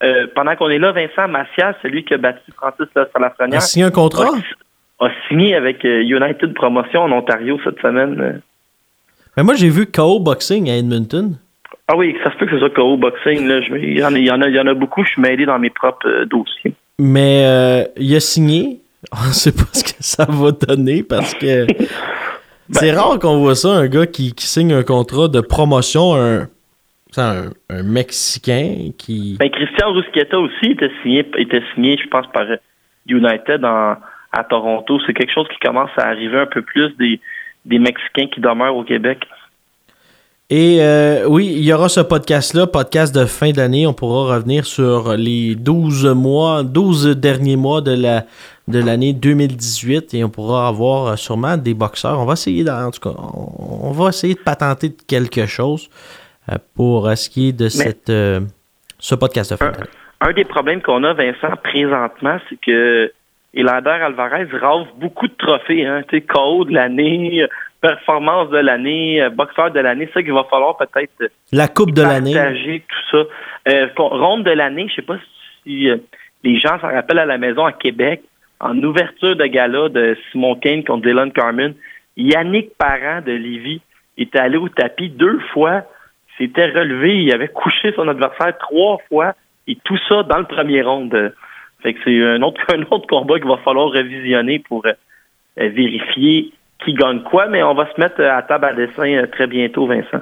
Euh, 0.02 0.26
pendant 0.34 0.56
qu'on 0.56 0.68
est 0.70 0.78
là, 0.78 0.92
Vincent 0.92 1.28
Macias, 1.28 1.74
celui 1.82 2.04
qui 2.04 2.14
a 2.14 2.18
battu 2.18 2.50
Francis 2.56 2.86
A 2.96 3.06
Salafrenière, 3.12 3.62
signé 3.62 3.84
un 3.84 3.90
contrat? 3.90 4.30
a, 5.00 5.06
a 5.06 5.10
signé 5.28 5.54
avec 5.54 5.84
euh, 5.84 6.02
United 6.02 6.52
Promotion 6.54 7.02
en 7.02 7.12
Ontario 7.12 7.58
cette 7.64 7.80
semaine. 7.80 8.20
Euh, 8.20 8.32
Mais 9.36 9.42
moi, 9.44 9.54
j'ai 9.54 9.68
vu 9.68 9.86
KO 9.86 10.18
Boxing 10.20 10.68
à 10.70 10.76
Edmonton. 10.76 11.36
Ah 11.86 11.96
oui, 11.96 12.16
ça 12.24 12.32
se 12.32 12.36
peut 12.38 12.46
que 12.46 12.52
ce 12.52 12.58
soit 12.58 12.70
KO 12.70 12.96
Boxing. 12.96 13.46
Là. 13.46 13.60
Je 13.60 13.72
vais- 13.72 13.82
il, 13.82 13.98
y 13.98 14.04
en 14.04 14.12
a, 14.14 14.18
il, 14.18 14.24
y 14.26 14.30
en 14.30 14.40
a, 14.42 14.48
il 14.48 14.54
y 14.54 14.60
en 14.60 14.66
a 14.66 14.74
beaucoup, 14.74 15.04
je 15.04 15.10
suis 15.10 15.22
mêlé 15.22 15.46
dans 15.46 15.58
mes 15.58 15.70
propres 15.70 16.08
euh, 16.08 16.24
dossiers. 16.26 16.74
Mais 16.98 17.44
euh, 17.46 17.84
il 17.96 18.14
a 18.16 18.20
signé. 18.20 18.80
On 19.12 19.32
sait 19.32 19.52
pas 19.52 19.64
ce 19.72 19.84
que 19.84 19.90
ça 20.00 20.26
va 20.28 20.50
donner 20.50 21.02
parce 21.02 21.34
que 21.34 21.66
c'est 22.70 22.90
rare 22.92 23.18
qu'on 23.20 23.38
voit 23.38 23.54
ça, 23.54 23.68
un 23.68 23.86
gars 23.86 24.06
qui, 24.06 24.34
qui 24.34 24.46
signe 24.46 24.72
un 24.72 24.82
contrat 24.82 25.28
de 25.28 25.40
promotion, 25.40 26.14
un, 26.14 26.48
un, 27.20 27.50
un 27.70 27.82
Mexicain 27.82 28.90
qui. 28.98 29.36
Ben, 29.38 29.50
Christian 29.50 29.92
Rusqueta 29.92 30.38
aussi 30.38 30.72
était 30.72 30.90
signé, 31.02 31.26
était 31.38 31.62
signé, 31.74 31.96
je 32.02 32.08
pense, 32.08 32.26
par 32.32 32.44
United 33.06 33.64
en- 33.64 33.96
à 34.32 34.44
Toronto. 34.44 34.98
C'est 35.06 35.12
quelque 35.14 35.32
chose 35.32 35.46
qui 35.48 35.58
commence 35.64 35.90
à 35.96 36.08
arriver 36.08 36.38
un 36.38 36.46
peu 36.46 36.62
plus 36.62 36.90
des, 36.98 37.20
des 37.64 37.78
Mexicains 37.78 38.26
qui 38.26 38.40
demeurent 38.40 38.76
au 38.76 38.84
Québec. 38.84 39.20
Et 40.50 40.78
euh, 40.82 41.24
oui, 41.26 41.46
il 41.56 41.64
y 41.64 41.72
aura 41.72 41.88
ce 41.88 42.00
podcast-là, 42.00 42.66
podcast 42.66 43.14
de 43.14 43.24
fin 43.24 43.50
d'année. 43.52 43.86
On 43.86 43.94
pourra 43.94 44.34
revenir 44.34 44.66
sur 44.66 45.14
les 45.16 45.54
12 45.54 46.06
mois, 46.14 46.62
12 46.62 47.16
derniers 47.16 47.56
mois 47.56 47.80
de 47.80 47.92
la 47.92 48.24
de 48.66 48.78
l'année 48.78 49.12
2018 49.12 50.14
et 50.14 50.24
on 50.24 50.30
pourra 50.30 50.68
avoir 50.68 51.06
euh, 51.06 51.16
sûrement 51.16 51.56
des 51.58 51.74
boxeurs. 51.74 52.18
On 52.18 52.24
va 52.24 52.32
essayer, 52.34 52.68
en 52.70 52.90
tout 52.90 53.00
cas, 53.00 53.14
on, 53.18 53.88
on 53.88 53.90
va 53.92 54.08
essayer 54.08 54.34
de 54.34 54.38
patenter 54.40 54.94
quelque 55.06 55.44
chose 55.46 55.88
pour 56.74 57.08
euh, 57.08 57.14
ce 57.14 57.28
qui 57.28 57.48
est 57.48 57.52
de 57.52 57.68
cette, 57.68 58.10
euh, 58.10 58.40
ce 58.98 59.14
podcast 59.14 59.52
de 59.52 59.56
fin 59.56 59.72
Un, 60.20 60.32
des 60.32 60.44
problèmes 60.44 60.82
qu'on 60.82 61.04
a, 61.04 61.12
Vincent, 61.12 61.56
présentement, 61.62 62.38
c'est 62.48 62.60
que 62.60 63.12
Elander 63.54 63.90
Alvarez 63.90 64.48
rave 64.52 64.86
beaucoup 64.96 65.28
de 65.28 65.34
trophées. 65.34 65.86
Hein, 65.86 66.02
KO 66.28 66.64
de 66.64 66.74
l'année, 66.74 67.46
performance 67.84 68.48
de 68.48 68.56
l'année, 68.56 69.22
euh, 69.22 69.28
boxeur 69.28 69.70
de 69.70 69.80
l'année. 69.80 70.06
C'est 70.08 70.14
ça 70.14 70.22
qu'il 70.22 70.32
va 70.32 70.44
falloir 70.44 70.76
peut-être 70.78 71.12
euh, 71.20 71.28
La 71.52 71.68
coupe 71.68 71.92
de 71.92 72.00
l'année. 72.00 72.32
partager 72.32 72.82
tout 72.88 73.16
ça. 73.18 73.72
Euh, 73.72 73.88
ronde 73.98 74.44
de 74.44 74.50
l'année, 74.52 74.86
je 74.88 74.94
sais 74.94 75.02
pas 75.02 75.18
si 75.62 75.90
euh, 75.90 75.98
les 76.42 76.58
gens 76.58 76.80
s'en 76.80 76.88
rappellent 76.88 77.18
à 77.18 77.26
la 77.26 77.36
maison 77.36 77.66
à 77.66 77.72
Québec, 77.72 78.22
en 78.58 78.78
ouverture 78.82 79.36
de 79.36 79.44
gala 79.44 79.90
de 79.90 80.16
Simon 80.32 80.54
Kane 80.54 80.82
contre 80.82 81.02
Dylan 81.06 81.30
Carmen, 81.32 81.74
Yannick 82.16 82.70
Parent 82.78 83.20
de 83.20 83.32
Lévis 83.32 83.82
était 84.16 84.38
allé 84.38 84.56
au 84.56 84.70
tapis 84.70 85.10
deux 85.10 85.40
fois, 85.52 85.82
s'était 86.38 86.66
relevé, 86.66 87.22
il 87.22 87.32
avait 87.32 87.48
couché 87.48 87.92
son 87.94 88.08
adversaire 88.08 88.56
trois 88.58 88.98
fois, 89.08 89.34
et 89.66 89.76
tout 89.84 89.98
ça 90.08 90.22
dans 90.22 90.38
le 90.38 90.44
premier 90.44 90.82
round. 90.82 91.34
Fait 91.82 91.94
que 91.94 92.00
c'est 92.04 92.24
un 92.24 92.42
autre, 92.42 92.60
un 92.74 92.82
autre 92.90 93.06
combat 93.06 93.38
qu'il 93.38 93.48
va 93.48 93.58
falloir 93.58 93.90
revisionner 93.90 94.58
pour 94.58 94.84
euh, 94.86 94.92
vérifier 95.56 96.52
qui 96.84 96.94
gagne 96.94 97.22
quoi, 97.22 97.46
mais 97.46 97.62
on 97.62 97.74
va 97.74 97.90
se 97.92 98.00
mettre 98.00 98.20
à 98.20 98.42
table 98.42 98.64
à 98.64 98.72
dessin 98.72 99.14
euh, 99.14 99.26
très 99.26 99.46
bientôt, 99.46 99.86
Vincent. 99.86 100.20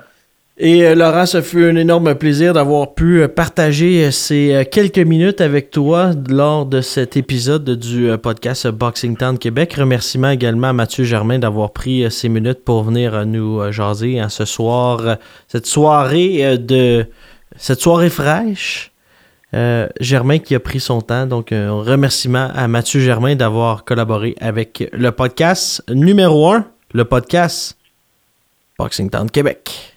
Et 0.58 0.84
euh, 0.84 0.94
Laurent, 0.94 1.24
ce 1.24 1.40
fut 1.40 1.64
un 1.64 1.76
énorme 1.76 2.14
plaisir 2.14 2.52
d'avoir 2.52 2.92
pu 2.92 3.22
euh, 3.22 3.28
partager 3.28 4.04
euh, 4.04 4.10
ces 4.10 4.68
quelques 4.70 4.98
minutes 4.98 5.40
avec 5.40 5.70
toi 5.70 6.10
lors 6.28 6.66
de 6.66 6.82
cet 6.82 7.16
épisode 7.16 7.70
du 7.70 8.10
podcast 8.18 8.68
Boxing 8.68 9.16
Town 9.16 9.38
Québec. 9.38 9.72
Remerciements 9.72 10.28
également 10.28 10.68
à 10.68 10.72
Mathieu 10.74 11.04
Germain 11.04 11.38
d'avoir 11.38 11.72
pris 11.72 12.10
ces 12.10 12.28
minutes 12.28 12.64
pour 12.64 12.82
venir 12.82 13.24
nous 13.24 13.72
jaser 13.72 14.20
hein, 14.20 14.28
ce 14.28 14.44
soir, 14.44 15.16
cette 15.48 15.66
soirée 15.66 16.58
de 16.58 17.06
cette 17.56 17.80
soirée 17.80 18.10
fraîche. 18.10 18.92
Germain 20.00 20.38
qui 20.38 20.54
a 20.54 20.60
pris 20.60 20.80
son 20.80 21.00
temps. 21.00 21.26
Donc, 21.26 21.52
un 21.52 21.72
remerciement 21.72 22.50
à 22.54 22.68
Mathieu 22.68 23.00
Germain 23.00 23.36
d'avoir 23.36 23.84
collaboré 23.84 24.34
avec 24.40 24.88
le 24.92 25.12
podcast 25.12 25.82
numéro 25.90 26.50
1, 26.50 26.66
le 26.94 27.04
podcast 27.04 27.76
Boxing 28.78 29.10
Town 29.10 29.30
Québec. 29.30 29.91